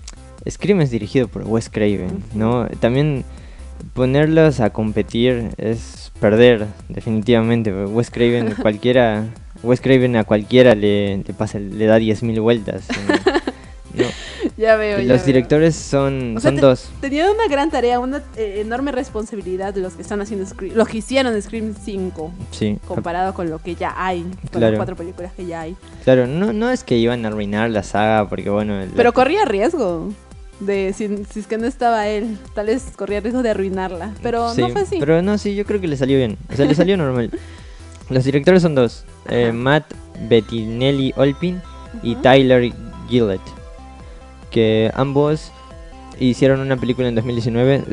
Scream 0.47 0.81
es 0.81 0.91
dirigido 0.91 1.27
por 1.27 1.43
Wes 1.43 1.69
Craven, 1.69 2.23
¿no? 2.33 2.67
También 2.79 3.25
ponerlos 3.93 4.59
a 4.59 4.71
competir 4.71 5.49
es 5.57 6.11
perder, 6.19 6.67
definitivamente. 6.87 7.73
Wes 7.85 8.11
Craven, 8.11 8.55
cualquiera, 8.61 9.25
Wes 9.63 9.81
Craven 9.81 10.15
a 10.15 10.23
cualquiera 10.23 10.75
le, 10.75 11.17
le 11.17 11.33
pasa, 11.33 11.59
le 11.59 11.85
da 11.85 11.99
10.000 11.99 12.41
vueltas. 12.41 12.87
Ya 14.57 14.75
veo. 14.75 15.01
Los 15.01 15.25
directores 15.25 15.75
son, 15.75 16.37
son 16.41 16.57
dos. 16.57 16.89
Tenían 17.01 17.29
una 17.29 17.47
gran 17.47 17.69
tarea, 17.71 17.99
una 17.99 18.21
eh, 18.35 18.61
enorme 18.61 18.91
responsabilidad 18.91 19.73
de 19.73 19.81
los 19.81 19.93
que 19.93 20.01
están 20.01 20.21
haciendo 20.21 20.45
Scream, 20.45 20.75
los 20.75 20.87
que 20.87 20.97
hicieron 20.97 21.41
Scream 21.41 21.73
5. 21.73 22.33
Sí. 22.51 22.77
Comparado 22.87 23.33
con 23.33 23.49
lo 23.49 23.59
que 23.59 23.75
ya 23.75 23.93
hay, 23.97 24.25
con 24.51 24.61
las 24.61 24.75
cuatro 24.75 24.95
películas 24.95 25.33
que 25.33 25.45
ya 25.45 25.61
hay. 25.61 25.75
Claro, 26.03 26.27
no, 26.27 26.53
no 26.53 26.69
es 26.71 26.83
que 26.83 26.97
iban 26.97 27.25
a 27.25 27.29
arruinar 27.29 27.69
la 27.69 27.83
saga, 27.83 28.27
porque 28.29 28.49
bueno. 28.49 28.81
Pero 28.95 29.13
corría 29.13 29.45
riesgo 29.45 30.09
de 30.59 30.93
si, 30.93 31.05
es 31.39 31.47
que 31.47 31.57
no 31.57 31.65
estaba 31.65 32.07
él, 32.07 32.37
tal 32.53 32.67
vez 32.67 32.91
corría 32.95 33.19
riesgo 33.19 33.41
de 33.43 33.51
arruinarla, 33.51 34.13
pero 34.21 34.53
no 34.53 34.69
fue 34.69 34.81
así. 34.81 34.97
Pero 34.99 35.21
no, 35.21 35.37
sí, 35.37 35.55
yo 35.55 35.65
creo 35.65 35.79
que 35.79 35.87
le 35.87 35.97
salió 35.97 36.17
bien, 36.17 36.37
o 36.51 36.55
sea, 36.55 36.65
le 36.65 36.75
salió 36.75 36.97
normal. 36.97 37.31
Los 38.09 38.23
directores 38.23 38.61
son 38.61 38.75
dos, 38.75 39.05
eh, 39.29 39.51
Matt 39.51 39.85
Bettinelli 40.27 41.13
Olpin 41.15 41.61
y 42.03 42.15
Tyler 42.15 42.71
Gillett, 43.07 43.41
que 44.51 44.91
ambos 44.95 45.51
hicieron 46.19 46.59
una 46.59 46.77
película 46.77 47.07
en 47.07 47.15
2019, 47.15 47.83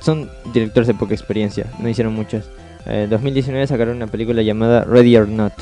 son 0.00 0.30
directores 0.52 0.88
de 0.88 0.94
poca 0.94 1.14
experiencia, 1.14 1.66
no 1.78 1.88
hicieron 1.88 2.14
muchas. 2.14 2.48
En 2.86 3.08
2019 3.08 3.66
sacaron 3.66 3.96
una 3.96 4.08
película 4.08 4.42
llamada 4.42 4.84
Ready 4.84 5.16
or 5.16 5.28
Not. 5.28 5.52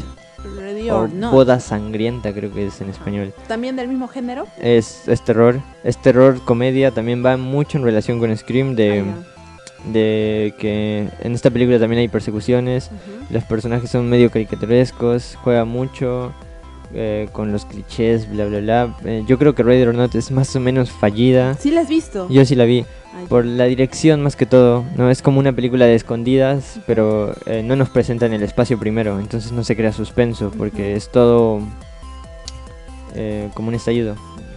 Boda 1.30 1.60
Sangrienta, 1.60 2.32
creo 2.32 2.52
que 2.52 2.66
es 2.66 2.80
en 2.80 2.90
español. 2.90 3.32
¿También 3.48 3.76
del 3.76 3.88
mismo 3.88 4.08
género? 4.08 4.46
Es, 4.60 5.08
es 5.08 5.22
terror. 5.22 5.60
Es 5.84 6.00
terror, 6.00 6.40
comedia. 6.44 6.90
También 6.90 7.24
va 7.24 7.36
mucho 7.36 7.78
en 7.78 7.84
relación 7.84 8.18
con 8.18 8.36
Scream. 8.36 8.76
De, 8.76 9.00
ah, 9.00 9.90
de 9.92 10.54
que 10.58 11.08
en 11.20 11.34
esta 11.34 11.50
película 11.50 11.78
también 11.78 12.00
hay 12.00 12.08
persecuciones. 12.08 12.90
Los 13.30 13.44
personajes 13.44 13.90
son 13.90 14.08
medio 14.08 14.30
caricaturescos. 14.30 15.36
Juega 15.42 15.64
mucho. 15.64 16.32
Eh, 16.92 17.28
con 17.30 17.52
los 17.52 17.66
clichés, 17.66 18.28
bla, 18.28 18.46
bla, 18.46 18.58
bla. 18.58 18.96
Eh, 19.04 19.22
yo 19.24 19.38
creo 19.38 19.54
que 19.54 19.62
Raider 19.62 19.90
or 19.90 19.94
Not 19.94 20.16
es 20.16 20.32
más 20.32 20.56
o 20.56 20.60
menos 20.60 20.90
fallida. 20.90 21.54
¿Sí 21.54 21.70
la 21.70 21.82
has 21.82 21.88
visto? 21.88 22.28
Yo 22.28 22.44
sí 22.44 22.56
la 22.56 22.64
vi. 22.64 22.84
Por 23.28 23.44
la 23.44 23.64
dirección 23.64 24.22
más 24.22 24.36
que 24.36 24.46
todo, 24.46 24.84
¿no? 24.96 25.10
Es 25.10 25.22
como 25.22 25.38
una 25.40 25.52
película 25.52 25.86
de 25.86 25.94
escondidas, 25.94 26.80
pero 26.86 27.34
eh, 27.46 27.62
no 27.62 27.76
nos 27.76 27.90
presentan 27.90 28.32
el 28.32 28.42
espacio 28.42 28.78
primero, 28.78 29.18
entonces 29.20 29.52
no 29.52 29.64
se 29.64 29.76
crea 29.76 29.92
suspenso, 29.92 30.52
porque 30.56 30.94
es 30.94 31.10
todo 31.10 31.60
como 33.54 33.68
un 33.68 33.74
estallido. 33.74 34.16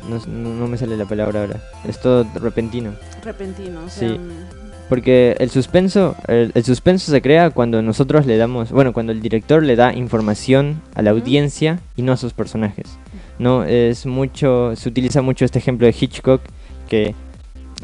No, 0.09 0.19
no, 0.27 0.67
me 0.67 0.77
sale 0.77 0.97
la 0.97 1.05
palabra 1.05 1.41
ahora. 1.41 1.61
Es 1.87 1.99
todo 1.99 2.25
repentino. 2.35 2.93
Repentino, 3.23 3.89
Sí. 3.89 4.05
Mm. 4.05 4.63
Porque 4.89 5.35
el 5.39 5.49
suspenso, 5.49 6.15
el, 6.27 6.51
suspenso 6.63 7.09
se 7.11 7.21
crea 7.21 7.49
cuando 7.49 7.81
nosotros 7.81 8.25
le 8.25 8.37
damos, 8.37 8.71
bueno, 8.71 8.93
cuando 8.93 9.11
el 9.11 9.21
director 9.21 9.63
le 9.63 9.75
da 9.75 9.93
información 9.93 10.81
a 10.93 11.01
la 11.01 11.11
audiencia 11.11 11.79
y 11.95 12.01
no 12.01 12.11
a 12.11 12.17
sus 12.17 12.33
personajes. 12.33 12.99
No 13.39 13.63
es 13.63 14.05
mucho, 14.05 14.75
se 14.75 14.89
utiliza 14.89 15.21
mucho 15.21 15.45
este 15.45 15.57
ejemplo 15.57 15.87
de 15.87 15.95
Hitchcock 15.99 16.41
que 16.87 17.15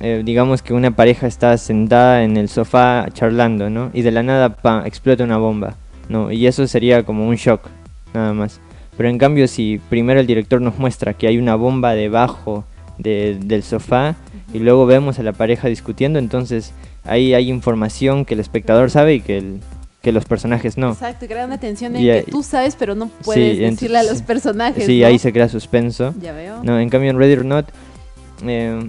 eh, 0.02 0.22
digamos 0.24 0.62
que 0.62 0.74
una 0.74 0.92
pareja 0.92 1.28
está 1.28 1.58
sentada 1.58 2.24
en 2.24 2.38
el 2.38 2.48
sofá 2.48 3.08
charlando, 3.14 3.70
¿no? 3.70 3.92
Y 3.94 4.02
de 4.02 4.12
la 4.12 4.24
nada 4.24 4.56
explota 4.86 5.24
una 5.24 5.38
bomba, 5.38 5.76
¿no? 6.08 6.32
Y 6.32 6.48
eso 6.48 6.66
sería 6.68 7.04
como 7.04 7.28
un 7.28 7.36
shock, 7.36 7.68
nada 8.14 8.34
más. 8.34 8.62
Pero 8.96 9.10
en 9.10 9.18
cambio 9.18 9.48
si 9.48 9.80
primero 9.90 10.20
el 10.20 10.28
director 10.28 10.62
nos 10.62 10.78
muestra 10.78 11.14
que 11.14 11.28
hay 11.28 11.38
una 11.38 11.56
bomba 11.56 11.94
debajo 11.96 12.66
del 12.98 13.64
sofá 13.64 14.16
y 14.54 14.60
luego 14.60 14.86
vemos 14.86 15.20
a 15.20 15.24
la 15.24 15.32
pareja 15.32 15.70
discutiendo, 15.70 16.20
entonces 16.20 16.74
ahí 17.06 17.34
hay 17.34 17.50
información 17.50 18.26
que 18.26 18.34
el 18.34 18.42
espectador 18.42 18.92
sabe 18.92 19.16
y 19.16 19.22
que, 19.22 19.38
el, 19.38 19.60
que 20.02 20.12
los 20.12 20.26
personajes 20.26 20.78
no. 20.78 20.92
Exacto, 20.92 21.28
crea 21.28 21.46
una 21.46 21.60
tensión 21.60 21.96
en 21.96 22.04
que 22.04 22.30
tú 22.30 22.44
sabes 22.44 22.76
pero 22.78 22.96
no 22.96 23.08
puedes 23.08 23.58
decirle 23.58 24.00
a 24.00 24.04
los 24.04 24.22
personajes. 24.22 24.86
Sí, 24.86 25.04
ahí 25.04 25.20
se 25.20 25.32
crea 25.32 25.48
suspenso. 25.50 26.14
Ya 26.22 26.34
veo. 26.34 26.64
No, 26.64 26.80
en 26.80 26.90
cambio 26.90 27.10
en 27.10 27.18
Ready 27.18 27.34
or 27.34 27.46
Not, 27.46 27.68
eh, 28.46 28.80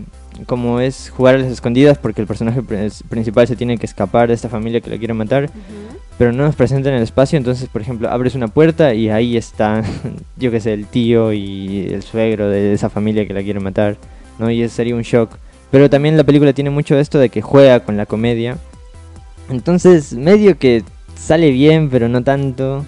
como 0.46 0.80
es 0.80 1.10
jugar 1.10 1.36
a 1.36 1.38
las 1.38 1.52
escondidas 1.52 1.98
porque 1.98 2.20
el 2.20 2.26
personaje 2.26 2.62
principal 3.08 3.46
se 3.46 3.56
tiene 3.56 3.78
que 3.78 3.86
escapar 3.86 4.28
de 4.28 4.34
esta 4.34 4.48
familia 4.48 4.80
que 4.80 4.90
lo 4.90 4.98
quiere 4.98 5.14
matar. 5.14 5.50
Pero 6.18 6.32
no 6.32 6.44
nos 6.44 6.54
presenta 6.54 6.90
en 6.90 6.96
el 6.96 7.02
espacio, 7.02 7.38
entonces, 7.38 7.68
por 7.70 7.80
ejemplo, 7.80 8.10
abres 8.10 8.34
una 8.34 8.48
puerta 8.48 8.92
y 8.92 9.08
ahí 9.08 9.38
está, 9.38 9.82
yo 10.36 10.50
que 10.50 10.60
sé, 10.60 10.74
el 10.74 10.86
tío 10.86 11.32
y 11.32 11.88
el 11.90 12.02
suegro 12.02 12.48
de 12.50 12.74
esa 12.74 12.90
familia 12.90 13.26
que 13.26 13.32
la 13.32 13.42
quiere 13.42 13.58
matar, 13.58 13.96
¿no? 14.38 14.50
Y 14.50 14.62
eso 14.62 14.74
sería 14.74 14.94
un 14.94 15.02
shock. 15.02 15.30
Pero 15.70 15.88
también 15.88 16.18
la 16.18 16.24
película 16.24 16.52
tiene 16.52 16.68
mucho 16.68 16.98
esto 16.98 17.18
de 17.18 17.30
que 17.30 17.40
juega 17.40 17.80
con 17.80 17.96
la 17.96 18.04
comedia. 18.04 18.58
Entonces, 19.48 20.12
medio 20.12 20.58
que 20.58 20.82
sale 21.16 21.50
bien, 21.52 21.88
pero 21.88 22.08
no 22.08 22.22
tanto. 22.22 22.84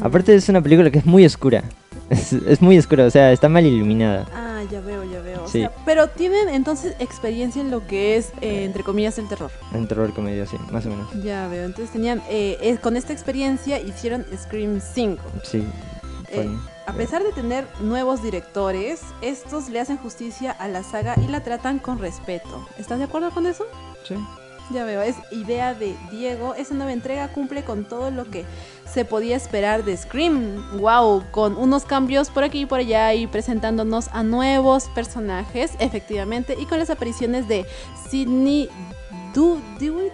Aparte 0.00 0.34
es 0.34 0.48
una 0.48 0.60
película 0.60 0.90
que 0.90 0.98
es 0.98 1.06
muy 1.06 1.24
oscura. 1.24 1.64
Es, 2.08 2.62
muy 2.62 2.78
oscura, 2.78 3.04
o 3.04 3.10
sea, 3.10 3.32
está 3.32 3.48
mal 3.48 3.66
iluminada. 3.66 4.26
Ah, 4.32 4.62
ya 4.70 4.80
veo, 4.80 5.04
ya 5.04 5.20
veo. 5.20 5.44
pero 5.84 6.08
tienen 6.08 6.48
entonces 6.48 6.94
experiencia 6.98 7.60
en 7.60 7.70
lo 7.70 7.86
que 7.86 8.16
es, 8.16 8.32
eh, 8.40 8.64
entre 8.64 8.84
comillas, 8.84 9.18
el 9.18 9.28
terror. 9.28 9.50
En 9.72 9.88
terror 9.88 10.12
comedia, 10.12 10.46
sí, 10.46 10.56
más 10.70 10.86
o 10.86 10.90
menos. 10.90 11.08
Ya 11.22 11.48
veo, 11.48 11.64
entonces 11.64 11.92
tenían, 11.92 12.22
eh, 12.28 12.78
con 12.80 12.96
esta 12.96 13.12
experiencia 13.12 13.80
hicieron 13.80 14.24
Scream 14.36 14.80
5. 14.80 15.22
Sí. 15.42 15.64
Eh, 16.30 16.48
a 16.86 16.92
pesar 16.92 17.22
de 17.24 17.32
tener 17.32 17.66
nuevos 17.80 18.22
directores, 18.22 19.00
estos 19.20 19.68
le 19.68 19.80
hacen 19.80 19.96
justicia 19.96 20.52
a 20.52 20.68
la 20.68 20.82
saga 20.82 21.16
y 21.20 21.28
la 21.28 21.42
tratan 21.42 21.78
con 21.78 21.98
respeto. 21.98 22.66
¿Estás 22.78 22.98
de 22.98 23.04
acuerdo 23.04 23.30
con 23.30 23.46
eso? 23.46 23.66
Sí. 24.06 24.14
Ya 24.72 24.84
veo, 24.84 25.02
es 25.02 25.16
idea 25.30 25.74
de 25.74 25.94
Diego. 26.10 26.54
Esa 26.54 26.74
nueva 26.74 26.92
entrega 26.92 27.28
cumple 27.28 27.62
con 27.64 27.84
todo 27.84 28.10
lo 28.10 28.28
que 28.30 28.44
se 28.92 29.04
podía 29.04 29.36
esperar 29.36 29.84
de 29.84 29.96
Scream. 29.96 30.78
Wow, 30.78 31.24
con 31.30 31.56
unos 31.56 31.84
cambios 31.84 32.30
por 32.30 32.44
aquí 32.44 32.62
y 32.62 32.66
por 32.66 32.80
allá 32.80 33.14
y 33.14 33.26
presentándonos 33.26 34.08
a 34.12 34.22
nuevos 34.22 34.88
personajes, 34.94 35.72
efectivamente, 35.78 36.56
y 36.58 36.66
con 36.66 36.78
las 36.78 36.90
apariciones 36.90 37.48
de 37.48 37.66
Sidney 38.08 38.68
Dewey, 39.78 40.10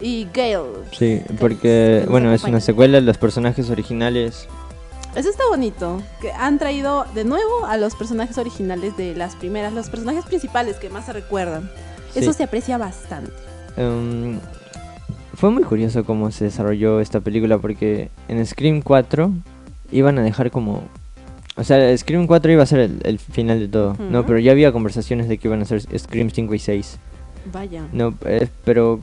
y 0.00 0.28
Gale. 0.34 0.84
Sí, 0.92 1.22
porque, 1.38 2.04
bueno, 2.08 2.32
es 2.32 2.44
una 2.44 2.60
secuela, 2.60 3.00
los 3.00 3.16
personajes 3.16 3.70
originales 3.70 4.48
eso 5.16 5.30
está 5.30 5.44
bonito, 5.48 6.02
que 6.20 6.30
han 6.30 6.58
traído 6.58 7.06
de 7.14 7.24
nuevo 7.24 7.64
a 7.64 7.78
los 7.78 7.94
personajes 7.94 8.36
originales 8.36 8.98
de 8.98 9.14
las 9.14 9.34
primeras, 9.34 9.72
los 9.72 9.88
personajes 9.88 10.26
principales 10.26 10.76
que 10.76 10.90
más 10.90 11.06
se 11.06 11.14
recuerdan. 11.14 11.70
Eso 12.14 12.34
se 12.34 12.44
aprecia 12.44 12.76
bastante. 12.76 13.32
Em, 13.78 14.38
fue 15.36 15.50
muy 15.50 15.62
curioso 15.62 16.04
cómo 16.04 16.30
se 16.30 16.44
desarrolló 16.44 17.00
esta 17.00 17.20
película 17.20 17.58
porque 17.58 18.08
en 18.28 18.44
Scream 18.44 18.80
4 18.82 19.30
iban 19.92 20.18
a 20.18 20.22
dejar 20.22 20.50
como... 20.50 20.82
O 21.56 21.64
sea, 21.64 21.96
Scream 21.96 22.26
4 22.26 22.52
iba 22.52 22.62
a 22.62 22.66
ser 22.66 22.90
el, 23.02 23.18
final 23.18 23.60
de 23.60 23.68
todo, 23.68 23.96
¿no? 24.10 24.26
Pero 24.26 24.38
ya 24.38 24.52
había 24.52 24.72
conversaciones 24.72 25.28
de 25.28 25.38
que 25.38 25.48
iban 25.48 25.62
a 25.62 25.64
ser 25.64 25.80
Scream 25.80 26.30
5 26.30 26.54
y 26.54 26.58
6. 26.58 26.98
Vaya. 27.52 27.86
No, 27.92 28.14
eh, 28.26 28.48
pero 28.64 29.00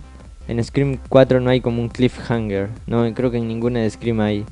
en 0.47 0.63
Scream 0.63 0.97
4 1.09 1.39
no 1.39 1.49
hay 1.49 1.61
como 1.61 1.81
un 1.81 1.89
cliffhanger, 1.89 2.69
¿no? 2.85 3.11
Creo 3.13 3.31
que 3.31 3.37
en 3.37 3.47
ninguna 3.47 3.79
de 3.79 3.89
Scream 3.89 4.19
hay. 4.19 4.45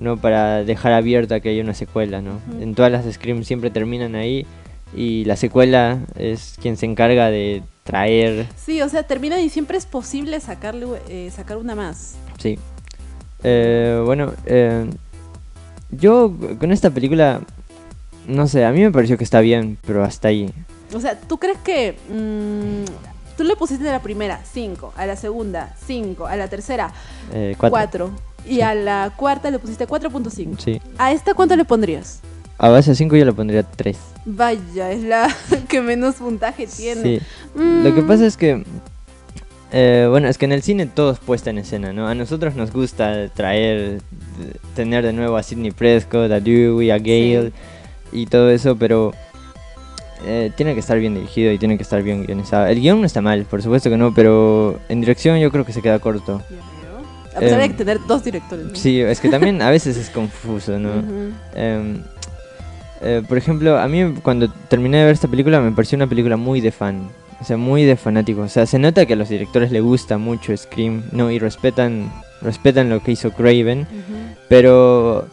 ¿no? 0.00 0.16
Para 0.16 0.64
dejar 0.64 0.92
abierta 0.92 1.40
que 1.40 1.48
haya 1.48 1.62
una 1.62 1.74
secuela, 1.74 2.20
¿no? 2.22 2.40
En 2.60 2.74
todas 2.74 2.92
las 2.92 3.12
Scream 3.12 3.42
siempre 3.42 3.70
terminan 3.70 4.14
ahí 4.14 4.46
y 4.94 5.24
la 5.24 5.36
secuela 5.36 6.00
es 6.16 6.56
quien 6.60 6.76
se 6.76 6.86
encarga 6.86 7.30
de 7.30 7.62
traer... 7.84 8.46
Sí, 8.56 8.82
o 8.82 8.88
sea, 8.88 9.02
termina 9.02 9.40
y 9.40 9.48
siempre 9.48 9.78
es 9.78 9.86
posible 9.86 10.40
sacarle, 10.40 10.86
eh, 11.08 11.30
sacar 11.34 11.56
una 11.56 11.74
más. 11.74 12.16
Sí. 12.38 12.58
Eh, 13.44 14.02
bueno, 14.04 14.32
eh, 14.46 14.86
yo 15.90 16.34
con 16.58 16.72
esta 16.72 16.90
película, 16.90 17.40
no 18.26 18.46
sé, 18.46 18.64
a 18.64 18.72
mí 18.72 18.80
me 18.80 18.90
pareció 18.90 19.16
que 19.16 19.24
está 19.24 19.40
bien, 19.40 19.78
pero 19.86 20.04
hasta 20.04 20.28
ahí. 20.28 20.52
O 20.94 21.00
sea, 21.00 21.18
¿tú 21.18 21.38
crees 21.38 21.58
que... 21.58 21.96
Mm, 22.10 22.84
tú 23.36 23.44
le 23.44 23.56
pusiste 23.56 23.88
a 23.88 23.92
la 23.92 24.02
primera 24.02 24.40
5, 24.44 24.94
a 24.96 25.06
la 25.06 25.16
segunda 25.16 25.74
5, 25.86 26.26
a 26.26 26.36
la 26.36 26.48
tercera 26.48 26.92
4 27.56 28.10
y 28.46 28.62
a 28.62 28.74
la 28.74 29.12
cuarta 29.16 29.50
le 29.50 29.58
pusiste 29.58 29.86
4.5. 29.86 30.58
Sí. 30.58 30.80
¿A 30.98 31.12
esta 31.12 31.34
cuánto 31.34 31.54
le 31.54 31.64
pondrías? 31.64 32.20
A 32.58 32.68
base 32.68 32.90
de 32.90 32.96
5 32.96 33.16
yo 33.16 33.24
le 33.24 33.32
pondría 33.32 33.62
3. 33.62 33.96
Vaya, 34.24 34.90
es 34.90 35.02
la 35.04 35.34
que 35.68 35.80
menos 35.80 36.16
puntaje 36.16 36.66
tiene. 36.66 37.02
Sí. 37.02 37.20
Lo 37.54 37.94
que 37.94 38.02
mm. 38.02 38.06
pasa 38.06 38.26
es 38.26 38.36
que 38.36 38.64
Eh, 39.70 40.06
bueno, 40.08 40.28
es 40.28 40.38
que 40.38 40.46
en 40.46 40.52
el 40.52 40.62
cine 40.62 40.86
todo 40.86 41.10
es 41.10 41.18
puesta 41.18 41.50
en 41.50 41.58
escena, 41.58 41.92
¿no? 41.92 42.08
A 42.08 42.14
nosotros 42.14 42.54
nos 42.54 42.72
gusta 42.72 43.28
traer, 43.28 44.00
tener 44.74 45.04
de 45.04 45.12
nuevo 45.12 45.36
a 45.36 45.42
Sidney 45.42 45.72
Prescott, 45.72 46.32
a 46.32 46.40
Dewey, 46.40 46.90
a 46.90 46.98
Gale 46.98 47.52
y 48.10 48.26
todo 48.26 48.50
eso, 48.50 48.76
pero 48.76 49.12
eh, 50.24 50.50
tiene 50.56 50.72
que 50.72 50.80
estar 50.80 50.98
bien 50.98 51.14
dirigido 51.14 51.52
y 51.52 51.58
tiene 51.58 51.76
que 51.76 51.82
estar 51.82 52.02
bien 52.02 52.24
guionizado. 52.24 52.66
El 52.66 52.80
guion 52.80 53.00
no 53.00 53.06
está 53.06 53.20
mal, 53.20 53.44
por 53.44 53.62
supuesto 53.62 53.90
que 53.90 53.98
no, 53.98 54.14
pero 54.14 54.80
en 54.88 55.00
dirección 55.00 55.38
yo 55.38 55.50
creo 55.50 55.66
que 55.66 55.74
se 55.74 55.82
queda 55.82 55.98
corto. 55.98 56.42
A 57.36 57.40
pesar 57.40 57.58
de 57.58 57.66
em, 57.66 57.76
tener 57.76 57.98
dos 58.06 58.24
directores. 58.24 58.66
Sí, 58.72 59.00
es 59.00 59.20
que 59.20 59.28
también 59.28 59.60
a 59.60 59.70
veces 59.70 59.98
es 59.98 60.08
confuso, 60.08 60.78
¿no? 60.78 60.90
Eh, 63.00 63.22
por 63.26 63.38
ejemplo, 63.38 63.78
a 63.78 63.88
mí 63.88 64.14
cuando 64.22 64.48
terminé 64.68 64.98
de 64.98 65.04
ver 65.04 65.14
esta 65.14 65.28
película 65.28 65.60
me 65.60 65.72
pareció 65.72 65.96
una 65.96 66.06
película 66.06 66.36
muy 66.36 66.60
de 66.60 66.72
fan. 66.72 67.08
O 67.40 67.44
sea, 67.44 67.56
muy 67.56 67.84
de 67.84 67.96
fanático. 67.96 68.42
O 68.42 68.48
sea, 68.48 68.66
se 68.66 68.78
nota 68.78 69.06
que 69.06 69.12
a 69.12 69.16
los 69.16 69.28
directores 69.28 69.70
les 69.70 69.82
gusta 69.82 70.18
mucho 70.18 70.56
Scream, 70.56 71.04
¿no? 71.12 71.30
Y 71.30 71.38
respetan, 71.38 72.12
respetan 72.42 72.90
lo 72.90 73.00
que 73.00 73.12
hizo 73.12 73.30
Craven. 73.30 73.86
Pero, 74.48 75.28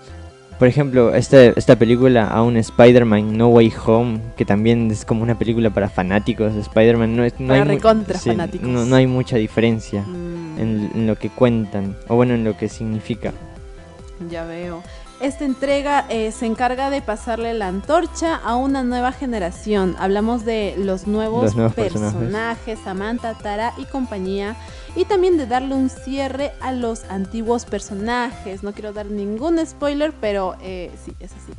por 0.59 0.68
ejemplo, 0.68 1.16
esta, 1.16 1.45
esta 1.45 1.76
película, 1.78 2.28
aún 2.28 2.57
Spider-Man 2.57 3.36
No 3.36 3.47
Way 3.47 3.74
Home, 3.88 4.20
que 4.38 4.45
también 4.45 4.91
es 4.91 5.03
como 5.03 5.24
una 5.24 5.39
película 5.39 5.72
para 5.72 5.89
fanáticos 5.89 6.53
de 6.53 6.61
Spider-Man, 6.61 7.16
no, 7.16 7.24
es, 7.24 7.39
no, 7.39 7.53
hay 7.53 7.80
fanáticos. 7.80 8.68
No, 8.68 8.95
hay 8.95 9.07
mucha 9.07 9.38
diferencia 9.38 10.03
mm. 10.03 10.59
en, 10.59 10.91
en 10.93 11.07
lo 11.07 11.18
que 11.18 11.30
cuentan, 11.30 11.95
o 12.07 12.16
bueno, 12.16 12.36
en 12.36 12.43
lo 12.43 12.55
que 12.55 12.70
significa. 12.70 13.34
Ya 14.30 14.45
veo. 14.45 14.84
Esta 15.26 15.43
entrega 15.43 16.05
eh, 16.09 16.32
se 16.32 16.45
encarga 16.45 16.91
de 16.91 17.01
pasarle 17.01 17.55
la 17.55 17.67
antorcha 17.67 18.36
a 18.36 18.55
una 18.57 18.84
nueva 18.84 19.11
generación. 19.11 19.95
Hablamos 19.97 20.45
de 20.45 20.76
los 20.78 21.07
nuevos, 21.07 21.55
personajes, 21.73 22.78
Samantha, 22.84 23.34
Tara 23.34 23.73
y 23.80 23.86
compañía. 23.86 24.55
Y 24.95 25.05
también 25.05 25.39
de 25.39 25.47
darle 25.47 25.73
un 25.73 25.89
cierre 25.89 26.51
a 26.61 26.73
los 26.73 27.05
antiguos 27.05 27.65
personajes. 27.65 28.61
No 28.61 28.71
quiero 28.73 28.93
dar 28.93 29.07
ningún 29.07 29.57
spoiler, 29.65 30.13
pero 30.21 30.57
eh, 30.61 30.91
sí, 31.03 31.11
es 31.19 31.32
así. 31.32 31.53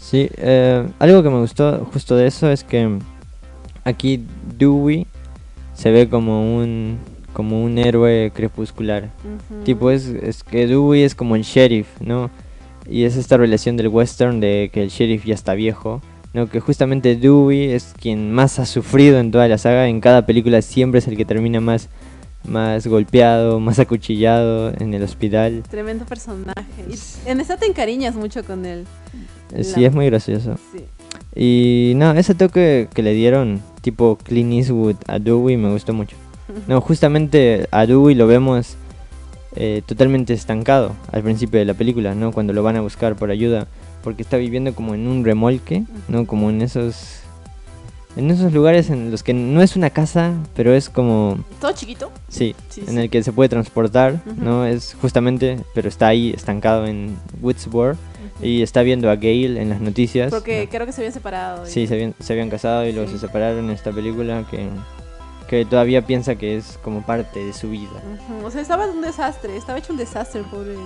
Sí, 0.00 0.30
eh, 0.36 0.88
algo 1.00 1.24
que 1.24 1.30
me 1.30 1.40
gustó 1.40 1.84
justo 1.92 2.14
de 2.14 2.28
eso 2.28 2.48
es 2.48 2.62
que 2.62 2.96
aquí 3.82 4.24
Dewey 4.56 5.08
se 5.74 5.90
ve 5.90 6.08
como 6.08 6.58
un 6.58 7.00
como 7.32 7.60
un 7.60 7.76
héroe 7.76 8.30
crepuscular. 8.32 9.10
Tipo 9.64 9.90
es, 9.90 10.06
es 10.06 10.44
que 10.44 10.68
Dewey 10.68 11.02
es 11.02 11.16
como 11.16 11.34
el 11.34 11.42
sheriff, 11.42 11.88
¿no? 12.00 12.30
Y 12.88 13.04
es 13.04 13.16
esta 13.16 13.36
relación 13.36 13.76
del 13.76 13.88
western 13.88 14.40
de 14.40 14.70
que 14.72 14.82
el 14.82 14.88
sheriff 14.88 15.24
ya 15.24 15.34
está 15.34 15.54
viejo. 15.54 16.00
¿no? 16.32 16.48
Que 16.48 16.60
justamente 16.60 17.16
Dewey 17.16 17.72
es 17.72 17.92
quien 18.00 18.32
más 18.32 18.58
ha 18.58 18.66
sufrido 18.66 19.18
en 19.18 19.30
toda 19.30 19.48
la 19.48 19.58
saga. 19.58 19.88
En 19.88 20.00
cada 20.00 20.26
película 20.26 20.62
siempre 20.62 20.98
es 20.98 21.08
el 21.08 21.16
que 21.16 21.24
termina 21.24 21.60
más, 21.60 21.88
más 22.44 22.86
golpeado, 22.86 23.60
más 23.60 23.78
acuchillado 23.78 24.72
en 24.78 24.94
el 24.94 25.02
hospital. 25.02 25.62
Tremendo 25.68 26.04
personaje. 26.04 26.64
en 27.26 27.40
esta 27.40 27.56
te 27.56 27.66
encariñas 27.66 28.14
mucho 28.14 28.44
con 28.44 28.64
él. 28.64 28.86
Eh, 29.54 29.64
sí, 29.64 29.84
es 29.84 29.92
muy 29.92 30.06
gracioso. 30.06 30.56
Y 31.34 31.92
no, 31.96 32.12
ese 32.12 32.34
toque 32.34 32.88
que 32.92 33.02
le 33.02 33.12
dieron, 33.12 33.60
tipo 33.82 34.16
Clint 34.22 34.52
Eastwood 34.52 34.96
a 35.06 35.18
Dewey, 35.18 35.56
me 35.56 35.70
gustó 35.70 35.92
mucho. 35.92 36.16
No, 36.66 36.80
justamente 36.80 37.68
a 37.70 37.86
Dewey 37.86 38.16
lo 38.16 38.26
vemos 38.26 38.76
eh, 39.56 39.82
totalmente 39.84 40.32
estancado 40.32 40.94
al 41.12 41.22
principio 41.22 41.58
de 41.58 41.66
la 41.66 41.74
película, 41.74 42.14
¿no? 42.14 42.32
Cuando 42.32 42.52
lo 42.52 42.62
van 42.62 42.76
a 42.76 42.80
buscar 42.80 43.16
por 43.16 43.30
ayuda, 43.30 43.66
porque 44.02 44.22
está 44.22 44.36
viviendo 44.36 44.74
como 44.74 44.94
en 44.94 45.06
un 45.06 45.24
remolque, 45.24 45.84
¿no? 46.08 46.26
Como 46.26 46.50
en 46.50 46.62
esos 46.62 47.20
en 48.16 48.30
esos 48.30 48.52
lugares 48.52 48.90
en 48.90 49.10
los 49.10 49.22
que 49.22 49.32
no 49.32 49.62
es 49.62 49.76
una 49.76 49.90
casa, 49.90 50.34
pero 50.54 50.74
es 50.74 50.88
como 50.88 51.38
todo 51.60 51.72
chiquito. 51.72 52.10
Sí, 52.28 52.54
en 52.86 52.98
el 52.98 53.10
que 53.10 53.22
se 53.22 53.32
puede 53.32 53.48
transportar, 53.48 54.20
¿no? 54.36 54.66
Es 54.66 54.96
justamente, 55.00 55.60
pero 55.74 55.88
está 55.88 56.08
ahí 56.08 56.30
estancado 56.30 56.86
en 56.86 57.16
Woodsboro 57.40 57.96
y 58.42 58.62
está 58.62 58.82
viendo 58.82 59.10
a 59.10 59.16
Gail 59.16 59.56
en 59.56 59.68
las 59.68 59.80
noticias. 59.80 60.30
Porque 60.30 60.68
creo 60.70 60.86
que 60.86 60.92
se 60.92 61.02
habían 61.02 61.12
separado. 61.12 61.66
Sí, 61.66 61.86
se 61.86 61.94
habían, 61.94 62.14
se 62.18 62.32
habían 62.32 62.50
casado 62.50 62.86
y 62.86 62.92
luego 62.92 63.10
se 63.10 63.18
separaron 63.18 63.64
en 63.64 63.70
esta 63.70 63.92
película 63.92 64.44
que 64.50 64.68
que 65.50 65.64
todavía 65.64 66.06
piensa 66.06 66.36
que 66.36 66.56
es 66.56 66.78
como 66.80 67.02
parte 67.02 67.44
de 67.44 67.52
su 67.52 67.70
vida. 67.70 68.00
O 68.44 68.52
sea, 68.52 68.60
estaba 68.60 68.86
un 68.86 69.00
desastre, 69.00 69.56
estaba 69.56 69.80
hecho 69.80 69.92
un 69.92 69.98
desastre, 69.98 70.44
pobre. 70.44 70.76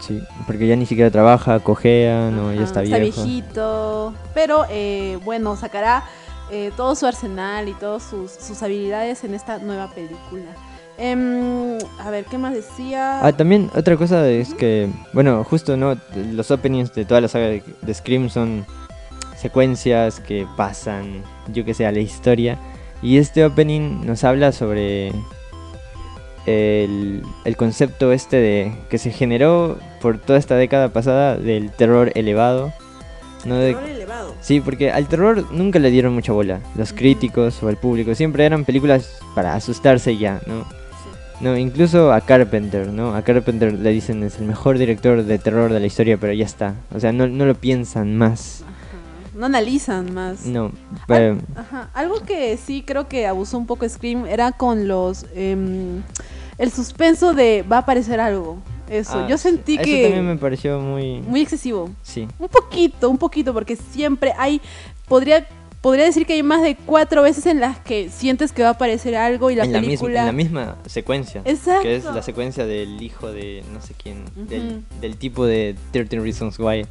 Sí, 0.00 0.20
porque 0.44 0.66
ya 0.66 0.74
ni 0.74 0.86
siquiera 0.86 1.08
trabaja, 1.08 1.60
cojea, 1.60 2.28
no, 2.32 2.52
ya 2.52 2.64
está 2.64 2.80
viejo. 2.80 2.96
Está 2.96 3.22
viejito, 3.22 4.14
pero 4.34 4.64
eh, 4.70 5.20
bueno, 5.24 5.54
sacará 5.54 6.02
eh, 6.50 6.72
todo 6.76 6.96
su 6.96 7.06
arsenal 7.06 7.68
y 7.68 7.74
todas 7.74 8.02
sus, 8.02 8.60
habilidades 8.60 9.22
en 9.22 9.34
esta 9.34 9.60
nueva 9.60 9.88
película. 9.94 10.50
Em, 10.98 11.78
a 12.00 12.10
ver, 12.10 12.24
¿qué 12.24 12.38
más 12.38 12.54
decía? 12.54 13.24
Ah, 13.24 13.32
también 13.32 13.70
otra 13.76 13.96
cosa 13.96 14.28
es 14.28 14.52
que, 14.52 14.88
bueno, 15.12 15.44
justo, 15.44 15.76
¿no? 15.76 15.96
Los 16.32 16.50
openings 16.50 16.92
de 16.92 17.04
toda 17.04 17.20
la 17.20 17.28
saga 17.28 17.46
de, 17.46 17.62
de 17.82 17.94
Scream 17.94 18.30
son 18.30 18.66
secuencias 19.36 20.18
que 20.18 20.44
pasan, 20.56 21.22
yo 21.52 21.64
que 21.64 21.72
sé, 21.72 21.86
a 21.86 21.92
la 21.92 22.00
historia 22.00 22.58
y 23.02 23.18
este 23.18 23.44
opening 23.44 24.04
nos 24.04 24.24
habla 24.24 24.52
sobre 24.52 25.12
el, 26.46 27.22
concepto 27.56 28.12
este 28.12 28.36
de 28.36 28.72
que 28.88 28.98
se 28.98 29.10
generó 29.10 29.78
por 30.00 30.18
toda 30.18 30.38
esta 30.38 30.56
década 30.56 30.92
pasada 30.92 31.36
del 31.36 31.70
terror 31.70 32.12
elevado. 32.14 32.72
¿no? 33.44 33.56
terror 33.58 33.88
elevado. 33.88 34.34
Sí, 34.40 34.60
porque 34.60 34.90
al 34.90 35.06
terror 35.08 35.46
nunca 35.52 35.78
le 35.78 35.90
dieron 35.90 36.14
mucha 36.14 36.32
bola. 36.32 36.60
Los 36.76 36.92
críticos 36.92 37.62
o 37.62 37.68
el 37.68 37.76
público 37.76 38.14
siempre 38.14 38.44
eran 38.44 38.64
películas 38.64 39.20
para 39.34 39.54
asustarse 39.54 40.16
ya, 40.16 40.40
¿no? 40.46 40.66
No, 41.40 41.56
incluso 41.56 42.12
a 42.12 42.20
Carpenter, 42.20 42.88
¿no? 42.88 43.14
A 43.14 43.22
Carpenter 43.22 43.72
le 43.72 43.90
dicen 43.90 44.24
es 44.24 44.40
el 44.40 44.46
mejor 44.46 44.76
director 44.76 45.22
de 45.22 45.38
terror 45.38 45.72
de 45.72 45.78
la 45.78 45.86
historia, 45.86 46.16
pero 46.16 46.32
ya 46.32 46.44
está. 46.44 46.74
O 46.92 46.98
sea, 46.98 47.12
no, 47.12 47.28
no 47.28 47.46
lo 47.46 47.54
piensan 47.54 48.16
más 48.16 48.64
no 49.38 49.46
analizan 49.46 50.12
más. 50.12 50.44
No, 50.46 50.72
pero... 51.06 51.38
Algo 51.94 52.16
que 52.26 52.56
sí 52.56 52.82
creo 52.84 53.08
que 53.08 53.26
abusó 53.26 53.56
un 53.56 53.66
poco 53.66 53.88
Scream 53.88 54.26
era 54.26 54.52
con 54.52 54.88
los... 54.88 55.26
Em, 55.34 56.02
el 56.58 56.72
suspenso 56.72 57.34
de 57.34 57.62
va 57.62 57.76
a 57.76 57.80
aparecer 57.80 58.18
algo. 58.18 58.58
Eso, 58.90 59.20
ah, 59.20 59.26
yo 59.28 59.38
sentí 59.38 59.78
que... 59.78 60.00
Eso 60.00 60.08
también 60.08 60.26
me 60.26 60.36
pareció 60.36 60.80
muy... 60.80 61.20
Muy 61.20 61.42
excesivo. 61.42 61.90
Sí. 62.02 62.26
Un 62.38 62.48
poquito, 62.48 63.08
un 63.08 63.18
poquito, 63.18 63.54
porque 63.54 63.76
siempre 63.76 64.32
hay... 64.36 64.60
Podría 65.06 65.46
podría 65.80 66.06
decir 66.06 66.26
que 66.26 66.32
hay 66.32 66.42
más 66.42 66.62
de 66.62 66.74
cuatro 66.74 67.22
veces 67.22 67.46
en 67.46 67.60
las 67.60 67.78
que 67.78 68.10
sientes 68.10 68.50
que 68.52 68.62
va 68.62 68.68
a 68.68 68.72
aparecer 68.72 69.14
algo 69.14 69.50
y 69.50 69.54
la 69.54 69.64
película... 69.64 70.20
en 70.20 70.26
la 70.26 70.32
misma 70.32 70.76
secuencia. 70.86 71.42
Exacto. 71.44 71.82
Que 71.82 71.96
es 71.96 72.04
la 72.04 72.22
secuencia 72.22 72.66
del 72.66 73.00
hijo 73.00 73.30
de 73.30 73.62
no 73.72 73.80
sé 73.80 73.94
quién, 73.94 74.24
del, 74.34 74.82
del, 75.00 75.16
tipo 75.16 75.46
de 75.46 75.76
13 75.92 76.18
Reasons 76.18 76.58
Why. 76.58 76.86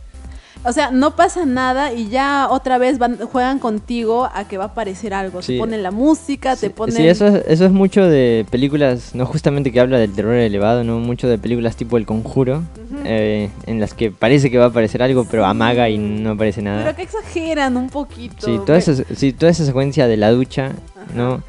O 0.63 0.73
sea, 0.73 0.91
no 0.91 1.15
pasa 1.15 1.45
nada 1.45 1.93
y 1.93 2.09
ya 2.09 2.47
otra 2.49 2.77
vez 2.77 2.97
van, 2.97 3.17
juegan 3.17 3.59
contigo 3.59 4.29
a 4.33 4.47
que 4.47 4.57
va 4.57 4.65
a 4.65 4.67
aparecer 4.67 5.13
algo. 5.13 5.39
Te 5.39 5.57
ponen 5.57 5.83
la 5.83 5.91
música, 5.91 6.55
te 6.55 6.69
ponen... 6.69 6.95
Sí, 6.95 7.07
eso, 7.07 7.27
eso 7.27 7.65
es 7.65 7.71
mucho 7.71 8.05
de 8.05 8.45
películas, 8.49 9.15
no 9.15 9.25
justamente 9.25 9.71
que 9.71 9.79
habla 9.79 9.97
del 9.97 10.13
terror 10.13 10.33
elevado, 10.33 10.83
no 10.83 10.99
mucho 10.99 11.27
de 11.27 11.37
películas 11.37 11.75
tipo 11.75 11.97
El 11.97 12.05
Conjuro, 12.05 12.63
eh, 13.05 13.49
en 13.65 13.79
las 13.79 13.93
que 13.93 14.11
parece 14.11 14.51
que 14.51 14.57
va 14.57 14.65
a 14.65 14.69
aparecer 14.69 15.01
algo, 15.01 15.25
pero 15.29 15.45
amaga 15.45 15.89
y 15.89 15.97
no 15.97 16.31
aparece 16.31 16.61
nada. 16.61 16.83
Pero 16.83 16.95
que 16.95 17.03
exageran 17.03 17.77
un 17.77 17.89
poquito. 17.89 18.45
Sí, 18.45 18.59
toda, 18.65 18.77
esa, 18.77 18.93
sí, 19.15 19.33
toda 19.33 19.51
esa 19.51 19.65
secuencia 19.65 20.07
de 20.07 20.17
la 20.17 20.31
ducha, 20.31 20.71
¿no? 21.15 21.43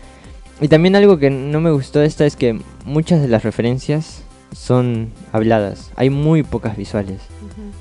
Y 0.61 0.69
también 0.69 0.97
algo 0.97 1.19
que 1.19 1.31
no 1.31 1.61
me 1.61 1.71
gustó 1.71 2.01
de 2.01 2.07
esta 2.07 2.27
es 2.27 2.37
que 2.37 2.61
muchas 2.85 3.21
de 3.21 3.29
las 3.29 3.45
referencias 3.45 4.23
son 4.53 5.11
habladas. 5.33 5.91
Hay 5.97 6.11
muy 6.11 6.43
pocas 6.43 6.77
visuales 6.77 7.21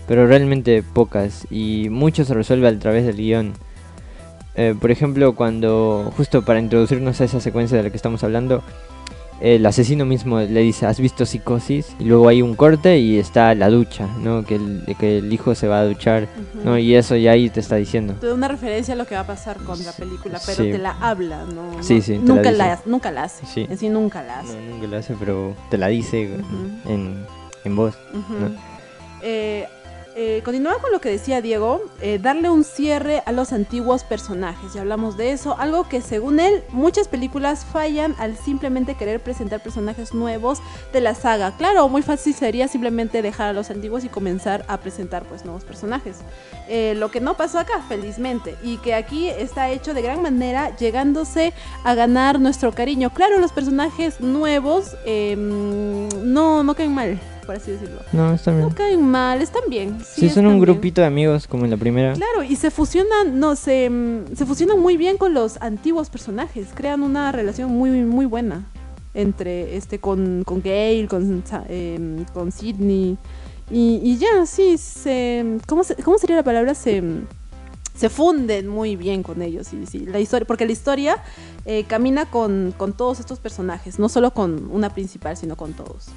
pero 0.07 0.25
realmente 0.27 0.83
pocas 0.83 1.45
y 1.51 1.89
mucho 1.89 2.25
se 2.25 2.33
resuelve 2.33 2.67
a 2.67 2.79
través 2.79 3.05
del 3.05 3.17
guion. 3.17 3.53
Eh, 4.55 4.73
por 4.79 4.89
ejemplo, 4.89 5.35
cuando 5.35 6.11
justo 6.17 6.43
para 6.43 6.59
introducirnos 6.59 7.21
a 7.21 7.25
esa 7.25 7.39
secuencia 7.39 7.77
de 7.77 7.83
la 7.83 7.89
que 7.91 7.97
estamos 7.97 8.23
hablando, 8.23 8.63
el 9.39 9.63
asesino 9.67 10.03
mismo 10.03 10.39
le 10.39 10.61
dice, 10.61 10.87
¿has 10.87 10.99
visto 10.99 11.23
psicosis? 11.23 11.95
Y 11.99 12.05
luego 12.05 12.27
hay 12.27 12.41
un 12.41 12.55
corte 12.55 12.97
y 12.97 13.19
está 13.19 13.53
la 13.53 13.69
ducha, 13.69 14.07
¿no? 14.23 14.43
Que 14.43 14.55
el, 14.55 14.95
que 14.99 15.19
el 15.19 15.31
hijo 15.31 15.53
se 15.53 15.67
va 15.67 15.81
a 15.81 15.85
duchar, 15.85 16.27
¿no? 16.63 16.75
Y 16.79 16.95
eso 16.95 17.15
ya 17.15 17.33
ahí 17.33 17.51
te 17.51 17.59
está 17.59 17.75
diciendo. 17.75 18.15
Te 18.19 18.25
da 18.25 18.33
una 18.33 18.47
referencia 18.47 18.95
a 18.95 18.97
lo 18.97 19.05
que 19.05 19.13
va 19.13 19.21
a 19.21 19.27
pasar 19.27 19.57
con 19.57 19.77
la 19.85 19.91
película, 19.91 20.39
pero 20.43 20.63
te 20.63 20.79
la 20.79 20.97
habla, 20.99 21.43
¿no? 21.53 21.83
Sí, 21.83 22.01
sí. 22.01 22.17
Nunca 22.17 22.49
la, 22.49 22.79
nunca 22.87 23.11
la 23.11 23.25
hace. 23.25 23.45
Sí. 23.45 23.67
En 23.69 23.77
sí 23.77 23.89
nunca 23.89 24.23
la 24.23 24.39
hace. 24.39 24.59
No, 24.59 24.73
nunca 24.73 24.87
la 24.87 24.97
hace, 24.97 25.13
pero 25.19 25.53
te 25.69 25.77
la 25.77 25.85
dice 25.89 26.31
en, 26.87 27.23
en 27.63 27.75
voz. 27.75 27.95
eh, 29.21 29.67
eh, 30.19 30.41
continuando 30.43 30.81
con 30.81 30.91
lo 30.91 30.99
que 30.99 31.09
decía 31.09 31.43
Diego, 31.43 31.79
eh, 32.01 32.17
darle 32.19 32.49
un 32.49 32.63
cierre 32.63 33.21
a 33.27 33.31
los 33.31 33.53
antiguos 33.53 34.03
personajes. 34.03 34.73
Ya 34.73 34.81
hablamos 34.81 35.15
de 35.15 35.31
eso. 35.31 35.55
Algo 35.59 35.87
que 35.87 36.01
según 36.01 36.39
él, 36.39 36.63
muchas 36.69 37.07
películas 37.07 37.65
fallan 37.65 38.15
al 38.17 38.35
simplemente 38.35 38.95
querer 38.95 39.19
presentar 39.19 39.61
personajes 39.61 40.15
nuevos 40.15 40.59
de 40.91 41.01
la 41.01 41.13
saga. 41.13 41.55
Claro, 41.55 41.87
muy 41.87 42.01
fácil 42.01 42.33
sería 42.33 42.67
simplemente 42.67 43.21
dejar 43.21 43.49
a 43.49 43.53
los 43.53 43.69
antiguos 43.69 44.05
y 44.05 44.09
comenzar 44.09 44.65
a 44.67 44.79
presentar 44.79 45.23
pues 45.23 45.45
nuevos 45.45 45.63
personajes. 45.63 46.17
Eh, 46.67 46.95
lo 46.97 47.11
que 47.11 47.21
no 47.21 47.37
pasó 47.37 47.59
acá, 47.59 47.83
felizmente. 47.87 48.55
Y 48.63 48.77
que 48.77 48.95
aquí 48.95 49.29
está 49.29 49.69
hecho 49.69 49.93
de 49.93 50.01
gran 50.01 50.23
manera, 50.23 50.75
llegándose 50.77 51.53
a 51.83 51.93
ganar 51.93 52.39
nuestro 52.39 52.71
cariño. 52.71 53.11
Claro, 53.13 53.37
los 53.37 53.51
personajes 53.51 54.19
nuevos 54.19 54.95
em, 55.05 56.09
no, 56.23 56.63
no 56.63 56.73
caen 56.73 56.95
mal 56.95 57.19
por 57.47 57.55
así 57.55 57.71
decirlo. 57.71 58.01
No, 58.11 58.33
están 58.33 58.57
bien. 58.57 58.69
No 58.69 58.75
caen 58.75 59.01
mal, 59.01 59.41
están 59.41 59.63
bien. 59.69 59.97
Sí, 60.05 60.29
son 60.29 60.45
un 60.45 60.59
grupito 60.59 61.01
de 61.01 61.07
amigos 61.07 61.47
como 61.47 61.65
en 61.65 61.71
la 61.71 61.77
primera. 61.77 62.13
Claro, 62.13 62.43
y 62.43 62.55
se 62.57 62.69
fusionan, 62.69 63.39
no, 63.39 63.55
se, 63.55 63.89
mm, 63.89 64.35
se 64.35 64.45
fusionan 64.45 64.79
muy 64.79 64.97
bien 64.97 65.17
con 65.17 65.33
los 65.33 65.59
antiguos 65.61 66.11
personajes. 66.11 66.67
Crean 66.75 67.01
una 67.01 67.31
relación 67.31 67.71
muy, 67.71 67.89
muy 68.03 68.25
buena 68.25 68.65
entre 69.15 69.75
este 69.75 69.97
con, 69.97 70.43
con 70.45 70.61
Gail, 70.61 71.07
con, 71.07 71.43
eh, 71.69 72.25
con 72.33 72.51
Sidney. 72.51 73.17
Y, 73.71 73.99
y, 74.03 74.17
ya, 74.17 74.45
sí, 74.45 74.77
se, 74.77 75.57
¿cómo, 75.65 75.83
se, 75.83 75.95
¿cómo 75.95 76.17
sería 76.17 76.35
la 76.35 76.43
palabra? 76.43 76.75
Se, 76.75 77.01
se 77.95 78.09
funden 78.09 78.67
muy 78.67 78.95
bien 78.95 79.23
con 79.23 79.41
ellos. 79.41 79.73
Y, 79.73 79.85
sí, 79.85 80.05
la 80.05 80.19
historia, 80.19 80.45
porque 80.45 80.65
la 80.65 80.73
historia 80.73 81.23
eh, 81.65 81.85
camina 81.85 82.25
con, 82.29 82.73
con 82.77 82.93
todos 82.93 83.19
estos 83.19 83.39
personajes, 83.39 83.99
no 83.99 84.09
solo 84.09 84.31
con 84.31 84.69
una 84.71 84.93
principal, 84.93 85.35
sino 85.37 85.55
con 85.55 85.73
todos. 85.73 86.07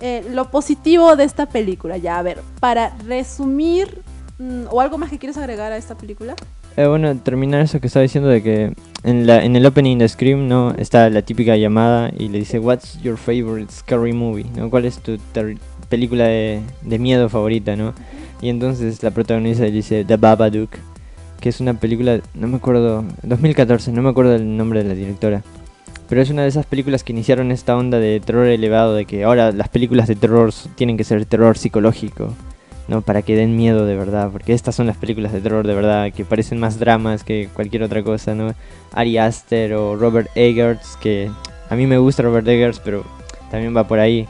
Eh, 0.00 0.26
lo 0.30 0.50
positivo 0.50 1.16
de 1.16 1.24
esta 1.24 1.46
película. 1.46 1.96
Ya, 1.96 2.18
a 2.18 2.22
ver, 2.22 2.40
para 2.60 2.96
resumir, 3.06 4.02
mm, 4.38 4.64
¿o 4.70 4.80
algo 4.80 4.98
más 4.98 5.10
que 5.10 5.18
quieres 5.18 5.36
agregar 5.38 5.72
a 5.72 5.76
esta 5.76 5.96
película? 5.96 6.34
Eh, 6.76 6.86
bueno, 6.86 7.16
terminar 7.16 7.62
eso 7.62 7.80
que 7.80 7.86
estaba 7.86 8.02
diciendo 8.02 8.28
de 8.28 8.42
que 8.42 8.74
en, 9.02 9.26
la, 9.26 9.42
en 9.42 9.56
el 9.56 9.64
opening 9.64 9.96
de 9.96 10.08
Scream 10.08 10.46
no 10.46 10.72
está 10.72 11.08
la 11.08 11.22
típica 11.22 11.56
llamada 11.56 12.10
y 12.18 12.28
le 12.28 12.40
dice 12.40 12.58
What's 12.58 13.00
your 13.00 13.16
favorite 13.16 13.72
scary 13.72 14.12
movie? 14.12 14.44
¿no? 14.54 14.68
¿Cuál 14.68 14.84
es 14.84 14.98
tu 14.98 15.16
película 15.88 16.24
de, 16.24 16.60
de, 16.82 16.98
miedo 16.98 17.30
favorita? 17.30 17.76
¿no? 17.76 17.94
Y 18.42 18.50
entonces 18.50 19.02
la 19.02 19.10
protagonista 19.10 19.64
dice 19.64 20.04
The 20.04 20.18
Babadook, 20.18 20.68
que 21.40 21.48
es 21.48 21.60
una 21.60 21.72
película, 21.72 22.20
no 22.34 22.46
me 22.46 22.56
acuerdo, 22.56 23.04
2014, 23.22 23.92
no 23.92 24.02
me 24.02 24.10
acuerdo 24.10 24.34
el 24.34 24.58
nombre 24.58 24.82
de 24.82 24.88
la 24.90 24.94
directora. 24.94 25.42
Pero 26.08 26.22
es 26.22 26.30
una 26.30 26.42
de 26.42 26.48
esas 26.48 26.66
películas 26.66 27.02
que 27.02 27.12
iniciaron 27.12 27.50
esta 27.50 27.76
onda 27.76 27.98
de 27.98 28.20
terror 28.20 28.46
elevado, 28.46 28.94
de 28.94 29.04
que 29.04 29.24
ahora 29.24 29.52
las 29.52 29.68
películas 29.68 30.08
de 30.08 30.14
terror 30.14 30.52
tienen 30.76 30.96
que 30.96 31.04
ser 31.04 31.24
terror 31.26 31.58
psicológico, 31.58 32.32
¿no? 32.88 33.02
Para 33.02 33.22
que 33.22 33.34
den 33.34 33.56
miedo 33.56 33.86
de 33.86 33.96
verdad, 33.96 34.30
porque 34.30 34.52
estas 34.52 34.74
son 34.76 34.86
las 34.86 34.96
películas 34.96 35.32
de 35.32 35.40
terror 35.40 35.66
de 35.66 35.74
verdad, 35.74 36.12
que 36.12 36.24
parecen 36.24 36.60
más 36.60 36.78
dramas 36.78 37.24
que 37.24 37.48
cualquier 37.52 37.82
otra 37.82 38.02
cosa, 38.02 38.34
¿no? 38.34 38.54
Ari 38.92 39.18
Aster 39.18 39.74
o 39.74 39.96
Robert 39.96 40.28
Eggers, 40.36 40.96
que 40.98 41.30
a 41.68 41.74
mí 41.74 41.86
me 41.86 41.98
gusta 41.98 42.22
Robert 42.22 42.46
Eggers, 42.46 42.80
pero 42.80 43.04
también 43.50 43.76
va 43.76 43.88
por 43.88 43.98
ahí. 43.98 44.28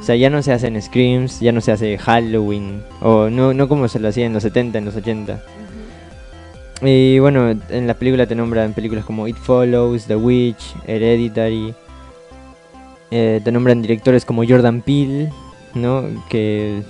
O 0.00 0.02
sea, 0.02 0.16
ya 0.16 0.30
no 0.30 0.42
se 0.42 0.52
hacen 0.52 0.80
screams, 0.80 1.40
ya 1.40 1.52
no 1.52 1.60
se 1.60 1.72
hace 1.72 1.98
Halloween, 1.98 2.82
o 3.02 3.28
no, 3.28 3.52
no 3.52 3.68
como 3.68 3.88
se 3.88 4.00
lo 4.00 4.08
hacía 4.08 4.24
en 4.24 4.32
los 4.32 4.42
70, 4.42 4.78
en 4.78 4.84
los 4.86 4.96
80. 4.96 5.42
Y 6.82 7.18
bueno, 7.18 7.50
en 7.50 7.86
la 7.86 7.94
película 7.94 8.26
te 8.26 8.34
nombran 8.34 8.72
películas 8.72 9.04
como 9.04 9.26
It 9.26 9.36
Follows, 9.36 10.06
The 10.06 10.16
Witch, 10.16 10.74
Hereditary. 10.86 11.74
Eh, 13.10 13.40
te 13.42 13.50
nombran 13.50 13.82
directores 13.82 14.24
como 14.24 14.46
Jordan 14.46 14.82
Peele, 14.82 15.30
¿no? 15.74 16.04
Que, 16.28 16.82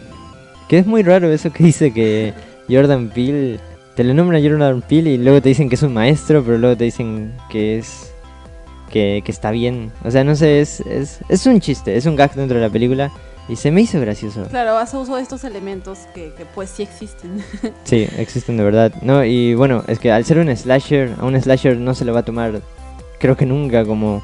que 0.68 0.78
es 0.78 0.86
muy 0.86 1.03
raro 1.03 1.30
eso 1.32 1.53
que 1.53 1.64
dice 1.64 1.93
que 1.93 2.34
Jordan 2.68 3.09
Peele... 3.09 3.61
Te 3.95 4.05
lo 4.05 4.14
nombran 4.14 4.43
Jordan 4.43 4.80
Peele 4.82 5.11
y 5.11 5.18
luego 5.18 5.43
te 5.43 5.49
dicen 5.49 5.68
que 5.68 5.74
es 5.74 5.82
un 5.82 5.93
maestro, 5.93 6.45
pero 6.45 6.57
luego 6.59 6.76
te 6.76 6.84
dicen 6.84 7.34
que 7.51 7.78
es... 7.78 8.12
Que, 8.91 9.22
que 9.24 9.32
está 9.32 9.51
bien. 9.51 9.93
O 10.05 10.11
sea, 10.11 10.24
no 10.24 10.34
sé, 10.34 10.61
es, 10.61 10.80
es, 10.80 11.20
es 11.28 11.45
un 11.45 11.61
chiste, 11.61 11.97
es 11.97 12.07
un 12.07 12.16
gag 12.16 12.34
dentro 12.34 12.59
de 12.59 12.64
la 12.64 12.72
película. 12.72 13.11
Y 13.49 13.57
se 13.57 13.70
me 13.70 13.80
hizo 13.80 13.99
gracioso. 14.01 14.44
Claro, 14.51 14.76
hace 14.76 14.96
uso 14.96 15.16
de 15.16 15.22
estos 15.22 15.42
elementos 15.44 16.01
que, 16.14 16.32
que 16.36 16.44
pues 16.44 16.68
sí 16.68 16.82
existen. 16.82 17.42
sí, 17.84 18.07
existen 18.18 18.59
de 18.59 18.64
verdad. 18.64 18.92
No, 19.01 19.24
y 19.24 19.55
bueno, 19.55 19.84
es 19.88 19.99
que 19.99 20.12
al 20.12 20.24
ser 20.24 20.38
un 20.38 20.55
slasher, 20.55 21.14
a 21.18 21.24
un 21.24 21.40
slasher 21.40 21.78
no 21.78 21.94
se 21.94 22.05
lo 22.05 22.12
va 22.12 22.20
a 22.20 22.24
tomar, 22.24 22.61
creo 23.18 23.36
que 23.36 23.46
nunca, 23.46 23.86
como 23.86 24.22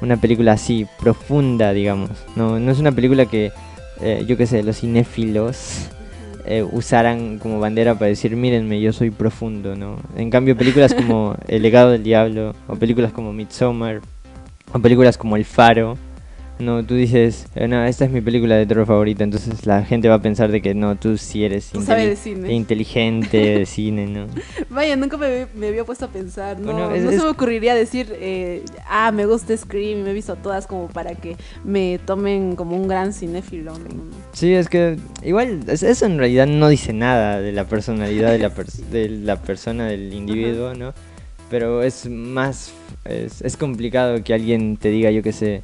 una 0.00 0.16
película 0.16 0.52
así 0.52 0.86
profunda, 1.00 1.72
digamos. 1.72 2.10
No, 2.36 2.60
no 2.60 2.70
es 2.70 2.78
una 2.78 2.92
película 2.92 3.26
que, 3.26 3.52
eh, 4.00 4.24
yo 4.26 4.36
qué 4.36 4.46
sé, 4.46 4.62
los 4.62 4.78
cinéfilos 4.78 5.88
eh, 6.46 6.62
usaran 6.62 7.38
como 7.38 7.60
bandera 7.60 7.94
para 7.94 8.06
decir, 8.06 8.34
mírenme, 8.36 8.80
yo 8.80 8.92
soy 8.92 9.10
profundo, 9.10 9.76
¿no? 9.76 9.96
En 10.16 10.30
cambio, 10.30 10.56
películas 10.56 10.94
como 10.94 11.36
El 11.48 11.62
legado 11.62 11.90
del 11.90 12.02
diablo, 12.02 12.54
o 12.66 12.76
películas 12.76 13.12
como 13.12 13.32
Midsommar, 13.32 14.00
o 14.72 14.78
películas 14.78 15.18
como 15.18 15.36
El 15.36 15.44
faro, 15.44 15.98
no, 16.60 16.84
tú 16.84 16.94
dices, 16.94 17.46
eh, 17.54 17.66
no, 17.68 17.84
esta 17.84 18.04
es 18.04 18.10
mi 18.10 18.20
película 18.20 18.56
de 18.56 18.66
terror 18.66 18.86
favorita, 18.86 19.24
entonces 19.24 19.66
la 19.66 19.84
gente 19.84 20.08
va 20.08 20.16
a 20.16 20.22
pensar 20.22 20.50
de 20.50 20.60
que 20.60 20.74
no, 20.74 20.96
tú 20.96 21.16
sí 21.16 21.44
eres 21.44 21.72
inteligente 22.48 23.58
de 23.58 23.66
cine, 23.66 24.06
¿no? 24.06 24.26
Vaya, 24.70 24.96
nunca 24.96 25.16
me, 25.16 25.46
había 25.66 25.84
puesto 25.84 26.04
a 26.04 26.08
pensar, 26.08 26.58
no, 26.58 26.72
no 26.72 27.10
se 27.10 27.16
me 27.16 27.28
ocurriría 27.28 27.74
decir, 27.74 28.14
eh, 28.20 28.62
ah, 28.88 29.10
me 29.12 29.26
gusta 29.26 29.56
Scream, 29.56 30.02
me 30.02 30.10
he 30.10 30.12
visto 30.12 30.36
todas 30.36 30.66
como 30.66 30.88
para 30.88 31.14
que 31.14 31.36
me 31.64 31.98
tomen 32.04 32.56
como 32.56 32.76
un 32.76 32.88
gran 32.88 33.12
cinéfilo. 33.12 33.72
Sí, 34.32 34.54
es 34.54 34.68
que 34.68 34.96
igual, 35.24 35.60
eso 35.68 36.06
en 36.06 36.18
realidad 36.18 36.46
no 36.46 36.68
dice 36.68 36.92
nada 36.92 37.40
de 37.40 37.52
la 37.52 37.64
personalidad 37.64 38.32
de 38.32 38.38
la, 38.38 38.48
de 38.90 39.08
la 39.08 39.36
persona, 39.36 39.86
del 39.86 40.12
individuo, 40.12 40.74
¿no? 40.74 40.92
Pero 41.48 41.82
es 41.82 42.08
más, 42.08 42.72
es, 43.04 43.42
es 43.42 43.56
complicado 43.56 44.22
que 44.22 44.34
alguien 44.34 44.76
te 44.76 44.90
diga, 44.90 45.10
yo 45.10 45.22
qué 45.22 45.32
sé, 45.32 45.62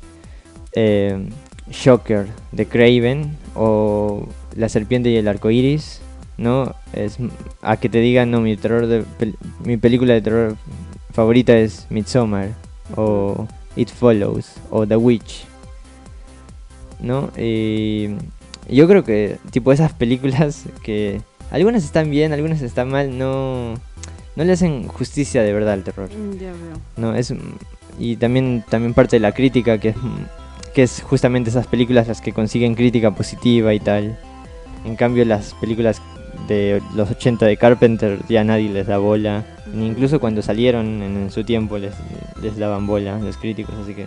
eh, 0.77 1.29
Shocker 1.71 2.27
de 2.53 2.67
Craven 2.67 3.37
o 3.57 4.29
La 4.55 4.69
serpiente 4.69 5.11
y 5.11 5.17
el 5.17 5.27
arco 5.27 5.51
iris, 5.51 6.01
¿no? 6.39 6.75
Es 6.93 7.19
a 7.63 7.79
que 7.79 7.89
te 7.89 7.99
digan, 7.99 8.31
no, 8.31 8.41
mi, 8.41 8.57
terror 8.57 8.87
de, 8.87 9.05
mi 9.65 9.77
película 9.77 10.15
de 10.15 10.23
terror 10.23 10.57
favorita 11.13 11.57
es 11.57 11.87
Midsommar 11.91 12.51
o 12.95 13.49
It 13.75 13.89
Follows 13.89 14.53
o 14.71 14.87
The 14.87 14.97
Witch, 14.97 15.47
¿no? 17.01 17.31
Y 17.37 18.11
yo 18.69 18.87
creo 18.87 19.03
que, 19.03 19.39
tipo, 19.51 19.73
esas 19.73 19.93
películas 19.93 20.65
que 20.83 21.21
algunas 21.51 21.85
están 21.85 22.11
bien, 22.11 22.33
algunas 22.33 22.63
están 22.63 22.91
mal, 22.91 23.19
no, 23.19 23.75
no 24.37 24.45
le 24.45 24.53
hacen 24.53 24.87
justicia 24.89 25.43
de 25.43 25.53
verdad 25.53 25.73
al 25.75 25.85
terror. 25.85 26.11
Mm, 26.11 27.01
no, 27.01 27.15
es, 27.15 27.33
y 27.99 28.17
también, 28.17 28.63
también 28.69 28.95
parte 28.95 29.17
de 29.17 29.21
la 29.21 29.33
crítica 29.33 29.79
que 29.79 29.91
es 29.91 29.97
que 30.77 30.83
es 30.83 31.03
justamente 31.03 31.49
esas 31.49 31.67
películas 31.67 32.07
las 32.07 32.21
que 32.21 32.35
consiguen 32.35 32.75
crítica 32.75 33.11
positiva 33.11 33.73
y 33.73 33.81
tal. 33.81 34.19
En 34.85 34.95
cambio 34.95 35.25
las 35.25 35.55
películas 35.55 36.03
de 36.49 36.83
los 36.95 37.11
80 37.11 37.47
de 37.47 37.57
Carpenter 37.57 38.19
ya 38.29 38.45
nadie 38.45 38.69
les 38.69 38.87
da 38.87 38.99
bola. 38.99 39.43
incluso 39.75 40.21
cuando 40.21 40.43
salieron 40.43 41.03
en, 41.03 41.31
su 41.31 41.45
tiempo 41.45 41.79
les, 41.79 41.95
les, 42.43 42.59
daban 42.59 42.87
bola 42.87 43.19
los 43.19 43.39
críticos, 43.39 43.75
así 43.83 43.95
que... 43.95 44.07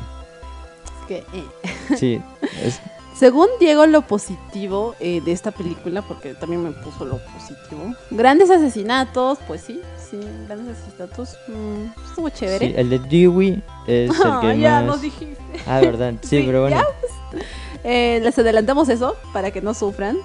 que 1.07 1.17
eh. 1.33 1.95
Sí, 1.97 2.21
Según 3.19 3.47
Diego, 3.59 3.85
lo 3.85 4.03
positivo 4.03 4.95
eh, 5.01 5.19
de 5.19 5.33
esta 5.33 5.51
película, 5.51 6.01
porque 6.01 6.35
también 6.35 6.63
me 6.63 6.71
puso 6.71 7.03
lo 7.03 7.17
positivo. 7.17 7.93
Grandes 8.11 8.49
asesinatos, 8.49 9.39
pues 9.45 9.59
sí, 9.59 9.81
sí, 10.09 10.17
grandes 10.47 10.77
asesinatos. 10.77 11.37
Mm, 11.49 12.07
estuvo 12.07 12.29
chévere. 12.29 12.67
Sí, 12.67 12.73
el 12.77 12.89
de 12.89 12.99
Dewey 12.99 13.61
es 13.87 14.09
el 14.11 14.15
que 14.41 14.59
ya 14.61 14.75
más... 14.75 14.85
nos 14.85 15.01
dijiste. 15.01 15.37
Ah, 15.67 15.81
verdad, 15.81 16.13
sí, 16.21 16.43
pero 16.45 16.61
bueno. 16.61 16.81
Pues, 17.29 17.43
eh, 17.83 18.21
les 18.23 18.39
adelantamos 18.39 18.87
eso 18.87 19.17
para 19.33 19.51
que 19.51 19.61
no 19.61 19.73
sufran. 19.73 20.15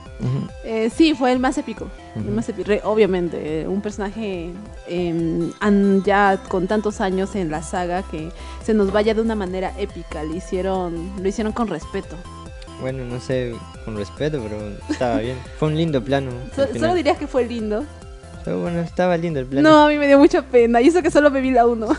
eh, 0.62 0.88
sí, 0.88 1.14
fue 1.14 1.32
el 1.32 1.40
más 1.40 1.58
épico. 1.58 1.88
el 2.14 2.30
más 2.30 2.48
épico. 2.48 2.70
obviamente, 2.84 3.66
un 3.66 3.80
personaje 3.80 4.52
eh, 4.86 5.50
ya 6.04 6.40
con 6.48 6.68
tantos 6.68 7.00
años 7.00 7.34
en 7.34 7.50
la 7.50 7.60
saga 7.64 8.04
que 8.04 8.30
se 8.64 8.72
nos 8.72 8.92
vaya 8.92 9.14
de 9.14 9.20
una 9.20 9.34
manera 9.34 9.72
épica. 9.80 10.22
Le 10.22 10.36
hicieron, 10.36 11.10
lo 11.20 11.28
hicieron 11.28 11.52
con 11.52 11.66
respeto. 11.66 12.16
Bueno, 12.84 13.02
no 13.06 13.18
sé 13.18 13.54
con 13.86 13.96
respeto, 13.96 14.42
pero 14.42 14.58
estaba 14.90 15.20
bien. 15.20 15.38
Fue 15.58 15.68
un 15.68 15.74
lindo 15.74 16.04
plano. 16.04 16.30
solo 16.54 16.92
dirías 16.92 17.16
que 17.16 17.26
fue 17.26 17.46
lindo. 17.46 17.82
Pero 18.44 18.60
bueno, 18.60 18.80
estaba 18.80 19.16
lindo 19.16 19.40
el 19.40 19.46
plano. 19.46 19.66
No, 19.66 19.86
a 19.86 19.88
mí 19.88 19.96
me 19.96 20.06
dio 20.06 20.18
mucha 20.18 20.42
pena. 20.42 20.82
Y 20.82 20.88
eso 20.88 21.00
que 21.00 21.10
solo 21.10 21.30
me 21.30 21.40
vi 21.40 21.50
la 21.50 21.66
uno. 21.66 21.88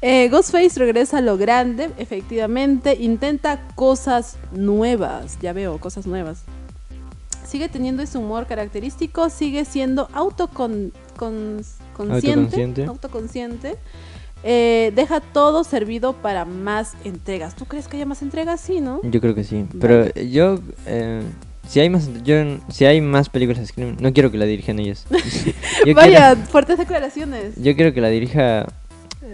Eh, 0.00 0.28
Ghostface 0.28 0.78
regresa 0.78 1.18
a 1.18 1.20
lo 1.20 1.36
grande, 1.36 1.90
efectivamente, 1.98 2.96
intenta 2.98 3.68
cosas 3.74 4.36
nuevas, 4.52 5.38
ya 5.40 5.52
veo, 5.52 5.78
cosas 5.78 6.06
nuevas. 6.06 6.42
Sigue 7.46 7.68
teniendo 7.68 8.02
ese 8.02 8.18
humor 8.18 8.46
característico, 8.46 9.30
sigue 9.30 9.64
siendo 9.64 10.08
autoconsciente, 10.12 12.84
autoconsciente. 12.86 13.76
Eh, 14.46 14.92
deja 14.94 15.20
todo 15.20 15.64
servido 15.64 16.12
para 16.12 16.44
más 16.44 16.94
entregas. 17.04 17.56
¿Tú 17.56 17.64
crees 17.64 17.88
que 17.88 17.96
haya 17.96 18.06
más 18.06 18.20
entregas? 18.20 18.60
Sí, 18.60 18.80
¿no? 18.80 19.00
Yo 19.02 19.20
creo 19.20 19.34
que 19.34 19.42
sí. 19.42 19.64
Pero 19.80 20.12
yo, 20.14 20.58
eh, 20.86 21.22
si 21.66 21.80
hay 21.80 21.88
más, 21.88 22.10
yo, 22.24 22.36
si 22.68 22.84
hay 22.84 23.00
más 23.00 23.30
películas 23.30 23.60
de 23.60 23.66
Scream, 23.66 23.96
no 24.00 24.12
quiero 24.12 24.30
que 24.30 24.36
la 24.36 24.44
dirijan 24.44 24.78
ellos. 24.78 25.06
Vaya, 25.94 26.36
fuertes 26.36 26.76
declaraciones. 26.76 27.54
Yo 27.56 27.74
quiero 27.74 27.94
que 27.94 28.02
la 28.02 28.08
dirija. 28.08 28.66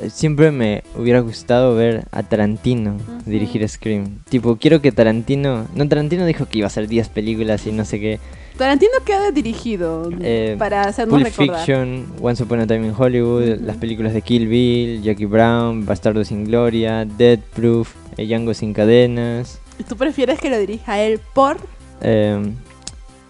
Siempre 0.08 0.50
me 0.50 0.82
hubiera 0.96 1.20
gustado 1.20 1.74
ver 1.74 2.04
a 2.10 2.22
Tarantino 2.22 2.96
dirigir 3.26 3.68
Scream. 3.68 4.20
Tipo, 4.28 4.56
quiero 4.56 4.80
que 4.80 4.92
Tarantino. 4.92 5.66
No, 5.74 5.88
Tarantino 5.88 6.24
dijo 6.26 6.46
que 6.46 6.58
iba 6.58 6.66
a 6.66 6.68
hacer 6.68 6.88
10 6.88 7.08
películas 7.10 7.66
y 7.66 7.72
no 7.72 7.84
sé 7.84 8.00
qué. 8.00 8.20
Tarantino 8.56 8.92
qué 9.06 9.14
ha 9.14 9.30
dirigido 9.30 10.10
eh, 10.20 10.56
para 10.58 10.82
hacernos 10.82 11.22
Pulp 11.22 11.32
Fiction, 11.32 12.06
Once 12.20 12.42
Upon 12.42 12.60
a 12.60 12.66
Time 12.66 12.88
in 12.88 12.94
Hollywood, 12.96 13.58
las 13.60 13.78
películas 13.78 14.12
de 14.12 14.20
Kill 14.20 14.48
Bill, 14.48 15.02
Jackie 15.02 15.24
Brown, 15.24 15.86
Bastardo 15.86 16.24
sin 16.24 16.44
Gloria, 16.44 17.06
Dead 17.06 17.38
Proof, 17.54 17.94
eh, 18.18 18.26
Django 18.26 18.52
sin 18.52 18.74
cadenas. 18.74 19.60
¿Y 19.78 19.84
tú 19.84 19.96
prefieres 19.96 20.38
que 20.40 20.50
lo 20.50 20.58
dirija 20.58 21.00
él 21.00 21.20
por? 21.32 21.56
Eh, 22.02 22.52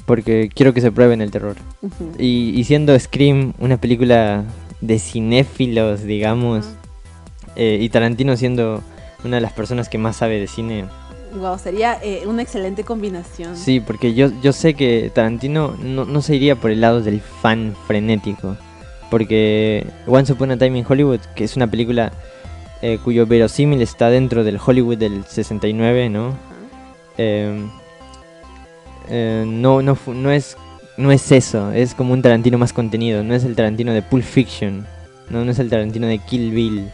porque 0.05 0.51
quiero 0.53 0.75
que 0.75 0.81
se 0.81 0.91
prueben 0.91 1.21
el 1.21 1.31
terror. 1.31 1.55
y, 2.19 2.65
siendo 2.65 2.99
Scream 2.99 3.53
una 3.61 3.77
película 3.77 4.45
de 4.81 4.99
cinéfilos, 4.99 6.03
digamos, 6.03 6.67
eh, 7.57 7.79
y 7.81 7.89
Tarantino 7.89 8.37
siendo 8.37 8.83
una 9.25 9.37
de 9.37 9.41
las 9.41 9.53
personas 9.53 9.89
que 9.89 9.99
más 9.99 10.17
sabe 10.17 10.41
de 10.41 10.47
cine. 10.47 10.87
Wow, 11.35 11.59
sería 11.59 11.99
eh, 12.03 12.25
una 12.27 12.43
excelente 12.43 12.83
combinación. 12.83 13.57
Sí, 13.57 13.81
porque 13.81 14.15
yo, 14.15 14.31
yo 14.43 14.53
sé 14.53 14.75
que 14.75 15.11
Tarantino 15.15 15.77
no, 15.83 16.05
no 16.05 16.23
se 16.23 16.35
iría 16.37 16.57
por 16.57 16.71
el 16.71 16.81
lado 16.81 17.01
del 17.03 17.21
fan 17.21 17.75
frenético. 17.87 18.57
Porque 19.11 19.87
Once 20.07 20.33
Upon 20.33 20.53
a 20.53 20.57
Time 20.57 20.79
in 20.79 20.87
Hollywood, 20.89 21.21
que 21.35 21.45
es 21.45 21.57
una 21.57 21.67
película 21.67 22.13
eh, 22.83 22.99
cuyo 23.03 23.27
verosímil 23.27 23.83
está 23.83 24.09
dentro 24.09 24.43
del 24.43 24.59
Hollywood 24.65 24.97
del 24.97 25.25
69, 25.25 26.09
¿no? 26.09 26.35
Eh, 27.19 27.69
eh, 29.11 29.45
no, 29.47 29.83
no, 29.83 29.99
no, 30.07 30.31
es, 30.31 30.57
no 31.01 31.11
es 31.11 31.33
eso, 31.33 31.73
es 31.73 31.95
como 31.95 32.13
un 32.13 32.23
Tarantino 32.23 32.59
más 32.59 32.73
contenido, 32.73 33.25
no 33.25 33.35
es 33.35 33.45
el 33.45 33.57
Tarantino 33.57 33.93
de 33.93 34.03
Pulp 34.03 34.25
Fiction, 34.25 34.87
no, 35.31 35.45
no 35.45 35.51
es 35.51 35.59
el 35.59 35.71
Tarantino 35.71 36.07
de 36.07 36.19
Kill 36.19 36.51
Bill. 36.53 36.91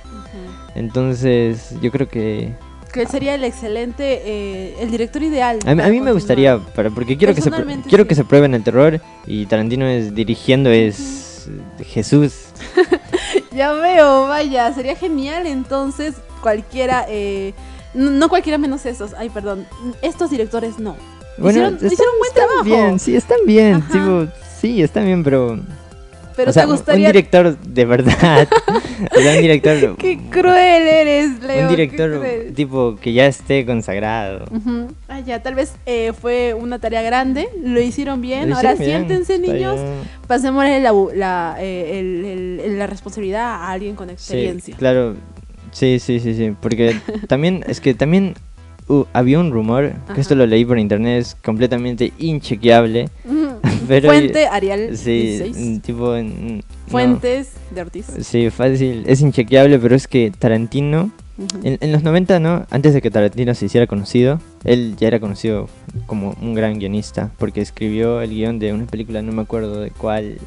Entonces, 0.74 1.74
yo 1.80 1.90
creo 1.90 2.08
que... 2.08 2.54
Que 2.92 3.06
sería 3.06 3.34
el 3.34 3.44
excelente, 3.44 4.22
eh, 4.24 4.76
el 4.80 4.90
director 4.90 5.22
ideal. 5.22 5.58
A, 5.66 5.74
mí 5.74 6.00
me 6.00 6.12
gustaría, 6.12 6.58
para, 6.58 6.90
porque 6.90 7.16
quiero 7.16 7.34
que, 7.34 7.42
se, 7.42 7.50
quiero 7.88 8.06
que 8.06 8.14
se 8.14 8.24
prueben 8.24 8.54
el 8.54 8.62
terror 8.62 9.00
y 9.26 9.44
Tarantino 9.46 9.86
es 9.86 10.14
dirigiendo 10.14 10.70
es 10.70 11.48
Jesús. 11.84 12.46
ya 13.52 13.72
veo, 13.72 14.28
vaya, 14.28 14.72
sería 14.72 14.96
genial 14.96 15.46
entonces 15.46 16.14
cualquiera, 16.40 17.04
eh, 17.08 17.54
no, 17.92 18.28
cualquiera 18.28 18.56
menos 18.56 18.86
esos, 18.86 19.14
ay 19.14 19.30
perdón, 19.30 19.66
estos 20.00 20.30
directores 20.30 20.78
no, 20.78 20.96
hicieron, 21.38 21.74
un 21.74 21.78
buen 21.78 22.32
trabajo. 22.34 22.64
Bien, 22.64 22.98
sí, 22.98 23.16
están 23.16 23.38
bien. 23.46 23.82
sí, 24.60 24.82
están 24.82 25.04
bien, 25.06 25.22
pero. 25.24 25.58
Pero 26.36 26.52
te 26.52 26.66
gustaría. 26.66 27.08
Un 27.08 27.12
director 27.12 27.58
de 27.58 27.84
verdad. 27.86 28.48
o 29.16 29.20
sea, 29.20 29.34
un 29.36 29.40
director. 29.40 29.96
Qué 29.98 30.18
cruel 30.30 30.86
eres, 30.86 31.42
Leo. 31.42 31.62
Un 31.62 31.68
director 31.68 32.22
tipo 32.54 32.96
que 32.96 33.14
ya 33.14 33.26
esté 33.26 33.64
consagrado. 33.64 34.44
Ah, 35.08 35.20
ya, 35.20 35.42
tal 35.42 35.54
vez 35.54 35.72
eh, 35.86 36.12
fue 36.12 36.52
una 36.52 36.78
tarea 36.78 37.00
grande. 37.00 37.48
Lo 37.62 37.80
hicieron 37.80 38.20
bien. 38.20 38.52
Ahora 38.52 38.76
siéntense, 38.76 39.38
niños. 39.38 39.80
Pasémosle 40.26 40.80
la, 40.80 40.92
la, 41.14 41.56
eh, 41.58 42.74
la 42.76 42.86
responsabilidad 42.86 43.44
a 43.44 43.70
alguien 43.70 43.96
con 43.96 44.10
experiencia. 44.10 44.74
Sí, 44.74 44.78
claro. 44.78 45.16
Sí, 45.72 45.98
sí, 45.98 46.20
sí, 46.20 46.34
sí. 46.34 46.54
Porque 46.60 46.98
también, 47.28 47.64
es 47.66 47.80
que 47.80 47.94
también 47.94 48.34
Uh, 48.88 49.04
había 49.12 49.40
un 49.40 49.50
rumor, 49.50 49.94
que 50.14 50.20
esto 50.20 50.36
lo 50.36 50.46
leí 50.46 50.64
por 50.64 50.78
internet, 50.78 51.20
es 51.20 51.34
completamente 51.34 52.12
inchequeable. 52.18 53.08
Fuente 53.86 54.46
Arial 54.46 54.96
sí, 54.96 55.80
tipo... 55.84 56.14
Fuentes 56.88 57.52
de 57.72 57.80
Ortiz. 57.80 58.06
Sí, 58.20 58.50
fácil, 58.50 59.04
es 59.06 59.20
inchequeable, 59.20 59.78
pero 59.78 59.94
es 59.94 60.06
que 60.06 60.32
Tarantino, 60.36 61.10
en, 61.62 61.92
los 61.92 62.02
90, 62.02 62.38
¿no? 62.38 62.64
Antes 62.70 62.94
de 62.94 63.02
que 63.02 63.10
Tarantino 63.10 63.54
se 63.54 63.66
hiciera 63.66 63.86
conocido, 63.86 64.40
él 64.64 64.94
ya 64.96 65.08
era 65.08 65.20
conocido 65.20 65.68
como 66.06 66.36
un 66.40 66.54
gran 66.54 66.78
guionista, 66.78 67.30
porque 67.38 67.60
escribió 67.60 68.20
el 68.20 68.30
guion 68.30 68.58
de 68.58 68.72
una 68.72 68.86
película, 68.86 69.20
no 69.22 69.32
me 69.32 69.42
acuerdo 69.42 69.80
de 69.80 69.90
cuál... 69.90 70.38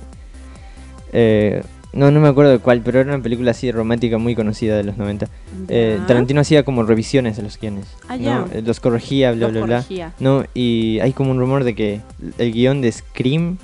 Eh, 1.12 1.62
no, 1.92 2.12
no 2.12 2.20
me 2.20 2.28
acuerdo 2.28 2.52
de 2.52 2.60
cuál, 2.60 2.82
pero 2.82 3.00
era 3.00 3.14
una 3.14 3.24
película 3.24 3.52
así 3.52 3.72
romántica 3.72 4.18
muy 4.18 4.36
conocida 4.36 4.78
de 4.78 4.84
los 4.84 4.98
90. 4.98 5.28
Eh, 5.70 6.00
Tarantino 6.08 6.42
hacía 6.42 6.64
como 6.64 6.84
revisiones 6.84 7.38
de 7.38 7.44
los 7.44 7.60
guiones. 7.60 7.88
Ah, 8.08 8.18
¿no? 8.18 8.48
Eh, 8.54 8.62
los 8.64 8.80
corregía, 8.80 9.32
bla, 9.32 9.48
bla, 9.48 9.62
bla. 9.62 10.14
No, 10.20 10.46
y 10.54 11.00
hay 11.00 11.14
como 11.14 11.32
un 11.32 11.40
rumor 11.40 11.64
de 11.64 11.74
que 11.74 12.02
el 12.38 12.54
guion 12.54 12.82
de 12.82 12.92
Scream 12.92 13.58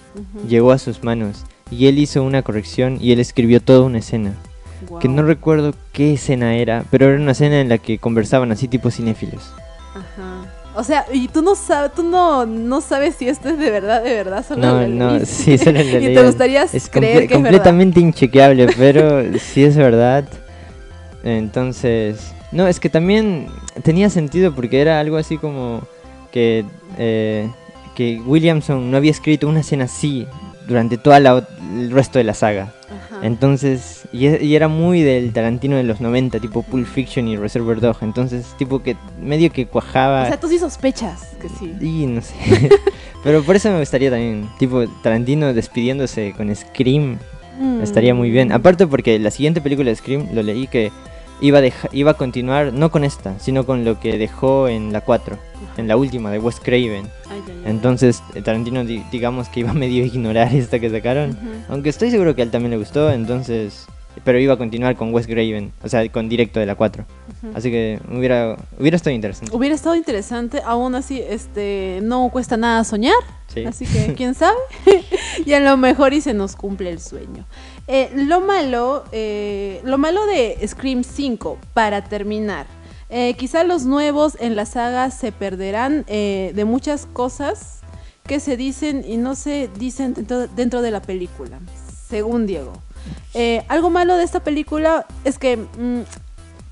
llegó 0.47 0.71
a 0.71 0.79
sus 0.79 1.03
manos. 1.03 1.45
Y 1.69 1.87
él 1.87 1.99
hizo 1.99 2.23
una 2.23 2.41
corrección 2.41 2.97
y 3.01 3.11
él 3.11 3.19
escribió 3.19 3.61
toda 3.61 3.81
una 3.85 3.99
escena. 3.99 4.33
Que 4.99 5.07
no 5.07 5.23
recuerdo 5.23 5.73
qué 5.93 6.13
escena 6.13 6.55
era, 6.55 6.83
pero 6.91 7.07
era 7.07 7.21
una 7.21 7.31
escena 7.31 7.59
en 7.61 7.69
la 7.69 7.77
que 7.77 7.97
conversaban 7.97 8.51
así 8.51 8.67
tipo 8.67 8.91
cinéfilos. 8.91 9.51
Ajá. 9.95 10.34
O 10.75 10.83
sea, 10.83 11.05
y 11.11 11.29
tú 11.29 11.41
no 11.41 11.55
sabes, 11.55 11.93
tú 11.93 12.03
no, 12.03 12.45
no 12.45 12.81
sabes 12.81 13.15
si 13.15 13.29
esto 13.29 13.49
es 13.49 13.57
de 13.57 13.71
verdad, 13.71 14.03
de 14.03 14.13
verdad, 14.13 14.45
solo 14.45 14.61
No, 14.61 14.87
no, 14.87 15.25
sí, 15.25 15.57
solo 15.57 15.79
el 15.79 16.03
Y 16.11 16.13
te 16.13 16.23
gustaría 16.23 16.65
creer 16.91 17.27
que 17.27 17.35
es 17.35 17.41
completamente 17.41 17.99
inchequeable, 18.01 18.67
pero 18.77 19.23
si 19.39 19.63
es 19.63 19.77
verdad. 19.77 20.25
Entonces, 21.23 22.33
no, 22.51 22.67
es 22.67 22.79
que 22.79 22.89
también 22.89 23.47
tenía 23.83 24.09
sentido 24.09 24.53
porque 24.53 24.81
era 24.81 24.99
algo 24.99 25.17
así 25.17 25.37
como 25.37 25.81
que 26.31 26.65
eh, 26.97 27.49
que 27.95 28.21
Williamson 28.25 28.91
no 28.91 28.97
había 28.97 29.11
escrito 29.11 29.47
una 29.47 29.61
escena 29.61 29.85
así 29.85 30.27
durante 30.67 30.97
todo 30.97 31.15
el 31.15 31.91
resto 31.91 32.19
de 32.19 32.23
la 32.23 32.33
saga. 32.33 32.73
Entonces, 33.21 34.03
y, 34.11 34.55
era 34.55 34.67
muy 34.67 35.01
del 35.01 35.31
Tarantino 35.33 35.77
de 35.77 35.83
los 35.83 36.01
90, 36.01 36.39
tipo 36.39 36.63
Pulp 36.63 36.85
Fiction 36.85 37.27
y 37.27 37.37
Reservoir 37.37 37.79
Dog. 37.79 37.97
Entonces, 38.01 38.53
tipo 38.57 38.83
que 38.83 38.95
medio 39.21 39.51
que 39.51 39.65
cuajaba. 39.65 40.23
O 40.23 40.27
sea, 40.27 40.39
tú 40.39 40.47
sí 40.47 40.59
sospechas 40.59 41.35
que 41.41 41.49
sí. 41.49 41.73
Y 41.79 42.05
no 42.05 42.21
sé. 42.21 42.35
Pero 43.23 43.41
por 43.43 43.55
eso 43.55 43.71
me 43.71 43.79
gustaría 43.79 44.11
también, 44.11 44.49
tipo 44.59 44.87
Tarantino 45.01 45.53
despidiéndose 45.53 46.33
con 46.35 46.55
Scream. 46.55 47.17
Mm. 47.59 47.81
Estaría 47.81 48.13
muy 48.13 48.29
bien. 48.29 48.51
Aparte 48.51 48.85
porque 48.85 49.17
la 49.17 49.31
siguiente 49.31 49.61
película 49.61 49.89
de 49.89 49.95
Scream 49.95 50.27
lo 50.33 50.43
leí 50.43 50.67
que 50.67 50.91
iba 51.41 51.59
a, 51.59 51.63
iba 51.91 52.11
a 52.11 52.13
continuar 52.15 52.73
no 52.73 52.91
con 52.91 53.03
esta, 53.03 53.37
sino 53.39 53.65
con 53.65 53.85
lo 53.85 53.99
que 53.99 54.17
dejó 54.17 54.67
en 54.67 54.93
la 54.93 55.01
4, 55.01 55.37
en 55.77 55.87
la 55.87 55.97
última 55.97 56.31
de 56.31 56.39
Wes 56.39 56.59
Craven. 56.59 57.09
Entonces 57.65 58.23
eh, 58.33 58.41
Tarantino 58.41 58.83
digamos 58.83 59.49
que 59.49 59.61
iba 59.61 59.73
medio 59.73 60.03
a 60.03 60.07
ignorar 60.07 60.53
esta 60.53 60.79
que 60.79 60.89
sacaron, 60.89 61.37
aunque 61.69 61.89
estoy 61.89 62.11
seguro 62.11 62.35
que 62.35 62.41
a 62.41 62.45
él 62.45 62.51
también 62.51 62.71
le 62.71 62.77
gustó, 62.77 63.11
entonces 63.11 63.87
pero 64.23 64.39
iba 64.39 64.53
a 64.53 64.57
continuar 64.57 64.95
con 64.95 65.13
Wes 65.13 65.27
Craven, 65.27 65.73
o 65.83 65.89
sea, 65.89 66.07
con 66.09 66.29
directo 66.29 66.59
de 66.59 66.65
la 66.65 66.75
4. 66.75 67.05
Así 67.53 67.69
que 67.69 67.99
hubiera 68.09 68.57
hubiera 68.79 68.95
estado 68.95 69.13
interesante. 69.13 69.55
Hubiera 69.55 69.75
estado 69.75 69.95
interesante, 69.95 70.61
aún 70.65 70.95
así 70.95 71.21
este 71.21 71.99
no 72.01 72.29
cuesta 72.29 72.55
nada 72.57 72.83
soñar. 72.83 73.15
Así 73.67 73.85
que 73.85 74.13
quién 74.17 74.33
sabe. 74.33 74.57
y 75.45 75.53
a 75.53 75.59
lo 75.59 75.77
mejor 75.77 76.13
y 76.13 76.21
se 76.21 76.33
nos 76.33 76.55
cumple 76.55 76.89
el 76.91 76.99
sueño. 76.99 77.45
Eh, 77.87 78.09
lo 78.15 78.41
malo, 78.41 79.03
eh, 79.11 79.79
lo 79.83 79.97
malo 79.97 80.25
de 80.25 80.57
Scream 80.67 81.03
5, 81.03 81.59
para 81.73 82.03
terminar. 82.03 82.65
Eh, 83.09 83.35
quizá 83.37 83.63
los 83.63 83.85
nuevos 83.85 84.35
en 84.39 84.55
la 84.55 84.65
saga 84.65 85.11
se 85.11 85.31
perderán 85.31 86.03
de 86.07 86.65
muchas 86.65 87.05
cosas 87.05 87.81
que 88.23 88.39
se 88.39 88.57
dicen 88.57 89.05
y 89.07 89.17
no 89.17 89.35
se 89.35 89.69
dicen 89.77 90.15
dentro, 90.55 90.81
de 90.81 90.91
la 90.91 91.01
película, 91.01 91.59
según 92.09 92.47
Diego. 92.47 92.73
algo 93.67 93.91
malo 93.91 94.17
de 94.17 94.23
esta 94.23 94.39
película 94.39 95.05
es 95.23 95.37
que 95.37 95.57
mm, 95.57 96.01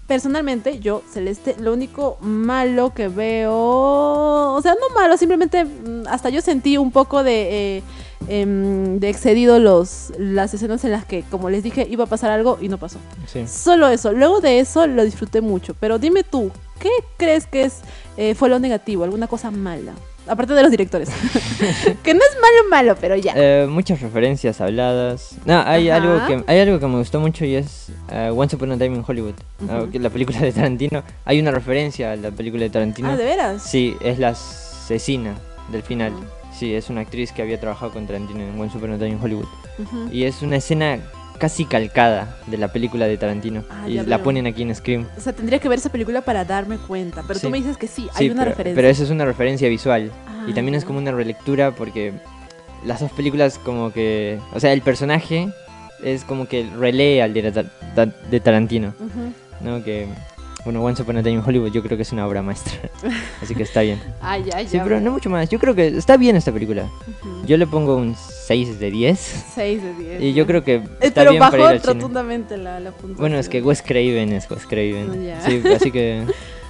personalmente 0.08 0.80
yo, 0.80 1.04
Celeste, 1.08 1.56
lo 1.60 1.72
único 1.74 2.18
malo 2.22 2.96
que 2.96 3.10
veo, 3.10 3.54
o 3.54 4.60
sea, 4.64 4.74
no 4.74 4.96
malo, 4.96 5.16
simplemente 5.18 5.66
mm, 5.66 6.08
hasta 6.08 6.30
yo 6.30 6.42
sentí 6.42 6.78
un 6.78 6.92
poco 6.92 7.24
de 7.24 7.84
Em, 8.28 9.00
de 9.00 9.10
excedido 9.10 9.60
los, 9.60 10.14
las 10.18 10.54
escenas 10.54 10.84
en 10.86 10.92
las 10.92 11.06
que, 11.06 11.24
como 11.30 11.50
les 11.50 11.64
dije, 11.64 11.88
iba 11.90 12.06
a 12.06 12.08
pasar 12.08 12.32
algo 12.32 12.58
y 12.62 12.70
no 12.70 12.78
pasó. 12.78 13.00
Solo 13.48 13.88
eso. 13.90 14.12
Luego 14.14 14.40
de 14.42 14.60
eso 14.60 14.88
lo 14.88 15.04
disfruté 15.04 15.42
mucho. 15.42 15.74
Pero 15.80 16.00
dime 16.00 16.24
tú, 16.24 16.52
¿qué 16.80 16.90
crees 17.18 17.48
que 17.48 17.64
es 17.64 17.82
eh, 18.18 18.36
fue 18.36 18.50
lo 18.50 18.60
negativo? 18.60 19.04
¿Alguna 19.04 19.28
cosa 19.28 19.52
mala? 19.52 19.94
Aparte 20.26 20.54
de 20.54 20.62
los 20.62 20.72
directores. 20.72 21.10
que 22.04 22.14
no 22.14 22.22
es 22.22 22.38
malo, 22.42 22.70
malo, 22.70 22.96
pero 23.00 23.18
ya. 23.18 23.34
Eh, 23.36 23.68
muchas 23.68 24.00
referencias 24.00 24.62
habladas. 24.62 25.36
No, 25.46 25.62
hay 25.66 25.90
algo, 25.90 26.26
que, 26.26 26.44
hay 26.48 26.60
algo 26.60 26.80
que 26.80 26.88
me 26.88 26.98
gustó 26.98 27.20
mucho 27.20 27.44
y 27.44 27.56
es 27.56 27.90
uh, 28.10 28.40
Once 28.40 28.56
Upon 28.56 28.72
a 28.72 28.78
Time 28.78 28.96
in 28.96 29.04
Hollywood. 29.06 29.34
la 29.92 30.10
película 30.10 30.40
de 30.40 30.54
Tarantino. 30.54 31.04
Hay 31.26 31.42
una 31.42 31.52
referencia 31.52 32.14
a 32.14 32.16
la 32.16 32.32
película 32.32 32.64
de 32.64 32.70
Tarantino. 32.70 33.10
Ah, 33.10 33.18
¿de 33.18 33.26
veras? 33.26 33.64
Sí, 33.64 33.98
es 34.02 34.18
la 34.18 34.30
asesina 34.30 35.36
del 35.72 35.84
final. 35.84 36.14
Sí, 36.64 36.74
es 36.74 36.90
una 36.90 37.02
actriz 37.02 37.34
que 37.34 37.42
había 37.42 37.60
trabajado 37.60 37.92
con 37.92 38.08
Tarantino 38.08 38.40
en 38.40 38.72
Super 38.72 38.90
in 39.06 39.20
Hollywood. 39.22 39.44
Y 40.14 40.24
es 40.24 40.42
una 40.42 40.56
escena 40.56 40.98
casi 41.38 41.66
calcada 41.66 42.38
de 42.48 42.58
la 42.58 42.70
película 42.70 43.06
de 43.06 43.18
Tarantino. 43.18 43.66
Ah, 43.70 43.84
y 43.90 43.96
la 43.96 44.04
veo. 44.04 44.24
ponen 44.24 44.48
aquí 44.48 44.62
en 44.62 44.74
Scream. 44.74 45.06
O 45.18 45.20
sea, 45.20 45.34
tendría 45.34 45.60
que 45.60 45.68
ver 45.68 45.80
esa 45.80 45.92
película 45.92 46.22
para 46.22 46.46
darme 46.46 46.78
cuenta. 46.78 47.22
Pero 47.28 47.38
Sí. 47.38 47.48
tú 47.48 47.52
me 47.52 47.58
dices 47.58 47.76
que 47.76 47.88
sí, 47.88 48.04
Sí, 48.16 48.24
hay 48.24 48.30
una 48.30 48.44
pero, 48.44 48.52
referencia. 48.52 48.76
pero 48.78 48.88
eso 48.88 49.04
es 49.04 49.10
una 49.10 49.26
referencia 49.26 49.68
visual. 49.68 50.10
Ah, 50.26 50.46
y 50.48 50.54
también 50.54 50.76
es 50.76 50.86
como 50.86 51.00
una 51.00 51.12
relectura 51.12 51.72
porque 51.72 52.14
las 52.86 53.02
dos 53.02 53.12
películas 53.12 53.60
como 53.60 53.92
que... 53.92 54.40
O 54.54 54.62
sea, 54.62 54.72
el 54.72 54.82
personaje 54.82 55.50
es 56.02 56.24
como 56.24 56.48
que 56.48 56.66
relee 56.80 57.22
al 57.22 57.34
de, 57.34 57.66
de 58.32 58.40
Tarantino. 58.40 58.94
¿No? 59.60 59.84
Que... 59.84 60.08
Bueno, 60.66 60.82
Once 60.84 61.02
Upon 61.02 61.18
a 61.18 61.24
Time 61.24 61.36
in 61.36 61.44
Hollywood 61.46 61.72
yo 61.72 61.84
creo 61.84 61.98
que 61.98 62.04
es 62.04 62.12
una 62.14 62.26
obra 62.26 62.42
maestra. 62.42 62.74
Así 63.42 63.54
que 63.54 63.64
está 63.64 63.82
bien. 63.82 64.00
Ay, 64.22 64.44
Sí, 64.44 64.78
ya 64.78 64.84
pero 64.84 64.96
veo. 64.96 65.00
no 65.02 65.12
mucho 65.12 65.30
más. 65.30 65.50
Yo 65.50 65.60
creo 65.60 65.76
que 65.76 65.88
está 65.88 66.16
bien 66.18 66.36
esta 66.38 66.52
película. 66.54 66.88
Yo 67.46 67.58
le 67.58 67.68
pongo 67.68 67.98
un 67.98 68.16
6 68.16 68.80
de 68.80 68.90
10. 68.92 69.46
6 69.56 69.84
de 69.84 69.94
10. 69.94 70.22
Y 70.22 70.34
yo 70.34 70.48
creo 70.48 70.64
que 70.64 70.76
Eh, 70.76 70.84
está 71.02 71.22
pero 71.22 71.32
bien 71.32 71.40
bajó 71.42 71.52
para 71.52 71.64
ir 71.64 71.70
al 71.70 71.82
cine. 71.82 71.94
rotundamente 71.94 72.58
la, 72.58 72.80
la 72.80 72.92
puntuación. 72.92 73.18
Bueno, 73.18 73.38
es 73.38 73.50
que 73.50 73.62
Wes 73.62 73.82
Craven 73.82 74.32
es 74.32 74.50
Wes 74.50 74.66
Craven. 74.66 75.26
Ya. 75.26 75.42
Sí, 75.42 75.62
así 75.76 75.92
que 75.92 76.24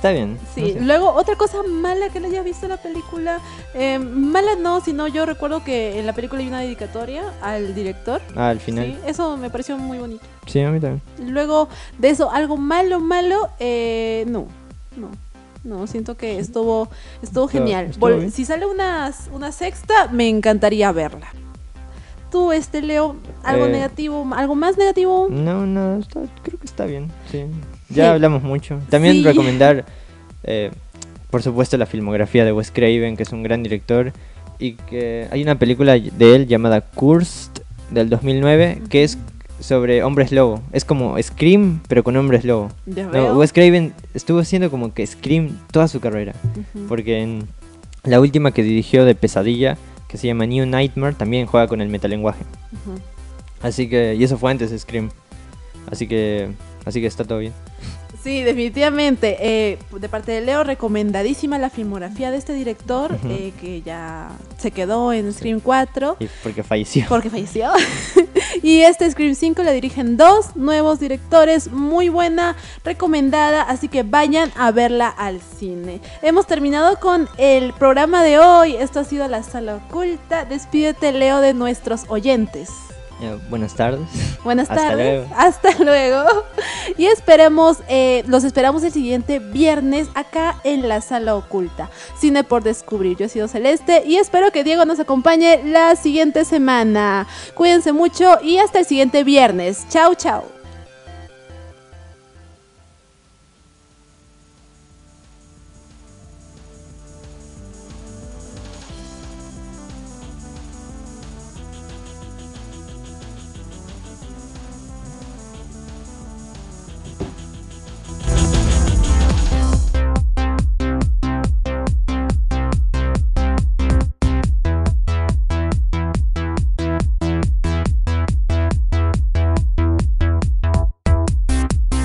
está 0.00 0.12
bien. 0.12 0.38
Sí, 0.54 0.62
no 0.62 0.66
sé. 0.68 0.80
luego 0.80 1.12
otra 1.12 1.36
cosa 1.36 1.62
mala 1.62 2.08
que 2.08 2.20
le 2.20 2.28
haya 2.28 2.42
visto 2.42 2.64
en 2.64 2.70
la 2.70 2.78
película, 2.78 3.38
eh, 3.74 3.98
mala 3.98 4.56
no, 4.58 4.80
sino 4.80 5.06
yo 5.08 5.26
recuerdo 5.26 5.62
que 5.62 5.98
en 5.98 6.06
la 6.06 6.14
película 6.14 6.40
hay 6.40 6.48
una 6.48 6.60
dedicatoria 6.60 7.22
al 7.42 7.74
director. 7.74 8.22
Ah, 8.34 8.48
al 8.48 8.58
Sí, 8.60 8.64
final. 8.66 8.98
eso 9.06 9.36
me 9.36 9.50
pareció 9.50 9.76
muy 9.76 9.98
bonito. 9.98 10.24
Sí, 10.46 10.60
a 10.62 10.70
mí 10.70 10.80
también. 10.80 11.02
Luego 11.30 11.68
de 11.98 12.08
eso, 12.08 12.30
algo 12.30 12.56
malo, 12.56 12.98
malo, 13.00 13.50
eh, 13.58 14.24
no, 14.26 14.46
no. 14.96 15.08
No, 15.62 15.86
siento 15.86 16.16
que 16.16 16.38
estuvo, 16.38 16.88
estuvo 17.22 17.46
genial. 17.46 17.86
estuvo 17.90 18.30
si 18.30 18.46
sale 18.46 18.64
una, 18.64 19.12
una 19.30 19.52
sexta, 19.52 20.08
me 20.10 20.26
encantaría 20.26 20.90
verla. 20.92 21.28
Tú, 22.30 22.52
este, 22.52 22.80
Leo, 22.80 23.16
algo 23.42 23.66
Eh, 23.66 23.70
negativo, 23.72 24.26
algo 24.34 24.54
más 24.54 24.78
negativo. 24.78 25.26
No, 25.28 25.66
no, 25.66 25.98
está- 25.98 26.20
creo 26.42 26.58
que 26.58 26.64
está 26.66 26.86
bien. 26.86 27.10
Sí. 27.30 27.44
Ya 27.90 28.04
Sí. 28.04 28.10
hablamos 28.10 28.42
mucho. 28.42 28.80
También 28.88 29.16
Sí. 29.16 29.22
recomendar, 29.24 29.84
eh, 30.44 30.70
por 31.30 31.42
supuesto, 31.42 31.76
la 31.76 31.86
filmografía 31.86 32.44
de 32.44 32.52
Wes 32.52 32.70
Craven, 32.70 33.16
que 33.16 33.22
es 33.24 33.32
un 33.32 33.42
gran 33.42 33.62
director. 33.62 34.12
Y 34.58 34.72
que 34.74 35.26
hay 35.30 35.42
una 35.42 35.58
película 35.58 35.92
de 35.98 36.34
él 36.36 36.46
llamada 36.46 36.82
Cursed 36.82 37.50
del 37.90 38.10
2009, 38.10 38.82
que 38.90 39.04
es 39.04 39.16
sobre 39.58 40.02
hombres 40.02 40.32
lobo. 40.32 40.62
Es 40.72 40.84
como 40.84 41.20
Scream, 41.22 41.80
pero 41.88 42.02
con 42.04 42.16
hombres 42.16 42.44
lobo. 42.44 42.70
No. 42.86 43.34
Wes 43.38 43.52
Craven 43.52 43.92
estuvo 44.14 44.38
haciendo 44.38 44.70
como 44.70 44.92
que 44.94 45.06
Scream 45.06 45.58
toda 45.72 45.88
su 45.88 46.00
carrera. 46.00 46.34
Porque 46.88 47.20
en 47.22 47.48
la 48.04 48.20
última 48.20 48.52
que 48.52 48.62
dirigió 48.62 49.04
de 49.04 49.14
Pesadilla, 49.14 49.76
que 50.08 50.16
se 50.18 50.26
llama 50.26 50.44
New 50.46 50.66
Nightmare, 50.66 51.14
también 51.14 51.46
juega 51.46 51.66
con 51.66 51.80
el 51.80 51.88
metalenguaje. 51.88 52.44
Así 53.62 53.88
que, 53.88 54.14
y 54.14 54.24
eso 54.24 54.38
fue 54.38 54.50
antes 54.50 54.70
de 54.70 54.78
Scream. 54.78 55.10
Así 55.90 56.06
que, 56.06 56.48
así 56.84 57.00
que 57.00 57.06
está 57.06 57.24
todo 57.24 57.38
bien. 57.38 57.52
Sí, 58.22 58.42
definitivamente. 58.42 59.36
eh, 59.40 59.78
de 59.92 60.08
parte 60.10 60.32
de 60.32 60.42
Leo, 60.42 60.62
recomendadísima 60.62 61.58
la 61.58 61.70
filmografía 61.70 62.30
de 62.30 62.36
este 62.36 62.52
director, 62.52 63.16
eh, 63.28 63.52
que 63.58 63.80
ya 63.80 64.30
se 64.58 64.70
quedó 64.72 65.12
en 65.14 65.32
Scream 65.32 65.60
4 65.60 66.16
Y 66.20 66.28
porque 66.42 66.62
falleció. 66.62 67.06
porque 67.08 67.30
falleció. 67.30 67.70
y 68.62 68.80
este 68.82 69.10
Scream 69.10 69.34
5 69.34 69.62
le 69.62 69.72
dirigen 69.72 70.18
dos 70.18 70.54
nuevos 70.54 71.00
directores, 71.00 71.72
muy 71.72 72.10
buena, 72.10 72.56
recomendada, 72.84 73.62
así 73.62 73.88
que 73.88 74.02
vayan 74.02 74.52
a 74.54 74.70
verla 74.70 75.08
al 75.08 75.40
cine. 75.40 76.00
Hemos 76.20 76.46
terminado 76.46 77.00
con 77.00 77.26
el 77.38 77.72
programa 77.72 78.22
de 78.22 78.38
hoy. 78.38 78.76
Esto 78.76 79.00
ha 79.00 79.04
sido 79.04 79.28
La 79.28 79.42
Sala 79.42 79.76
Oculta. 79.76 80.44
Despídete, 80.44 81.12
Leo, 81.12 81.40
de 81.40 81.54
nuestros 81.54 82.02
oyentes. 82.08 82.68
Eh, 83.20 83.38
buenas 83.48 83.74
tardes. 83.74 84.00
Buenas 84.42 84.70
Hasta 84.70 84.88
tardes. 84.88 85.18
luego. 85.18 85.34
Hasta 85.36 85.84
luego. 85.84 86.44
Y 86.96 87.06
esperemos, 87.06 87.78
eh, 87.88 88.24
los 88.26 88.44
esperamos 88.44 88.82
el 88.82 88.92
siguiente 88.92 89.38
viernes 89.38 90.08
acá 90.14 90.56
en 90.64 90.88
la 90.88 91.00
sala 91.00 91.36
oculta. 91.36 91.90
Cine 92.18 92.44
por 92.44 92.62
descubrir. 92.62 93.16
Yo 93.16 93.26
he 93.26 93.28
sido 93.28 93.48
Celeste 93.48 94.02
y 94.06 94.16
espero 94.16 94.50
que 94.52 94.64
Diego 94.64 94.84
nos 94.84 95.00
acompañe 95.00 95.60
la 95.64 95.96
siguiente 95.96 96.44
semana. 96.44 97.26
Cuídense 97.54 97.92
mucho 97.92 98.38
y 98.42 98.58
hasta 98.58 98.78
el 98.80 98.86
siguiente 98.86 99.24
viernes. 99.24 99.86
Chao, 99.88 100.14
chao. 100.14 100.59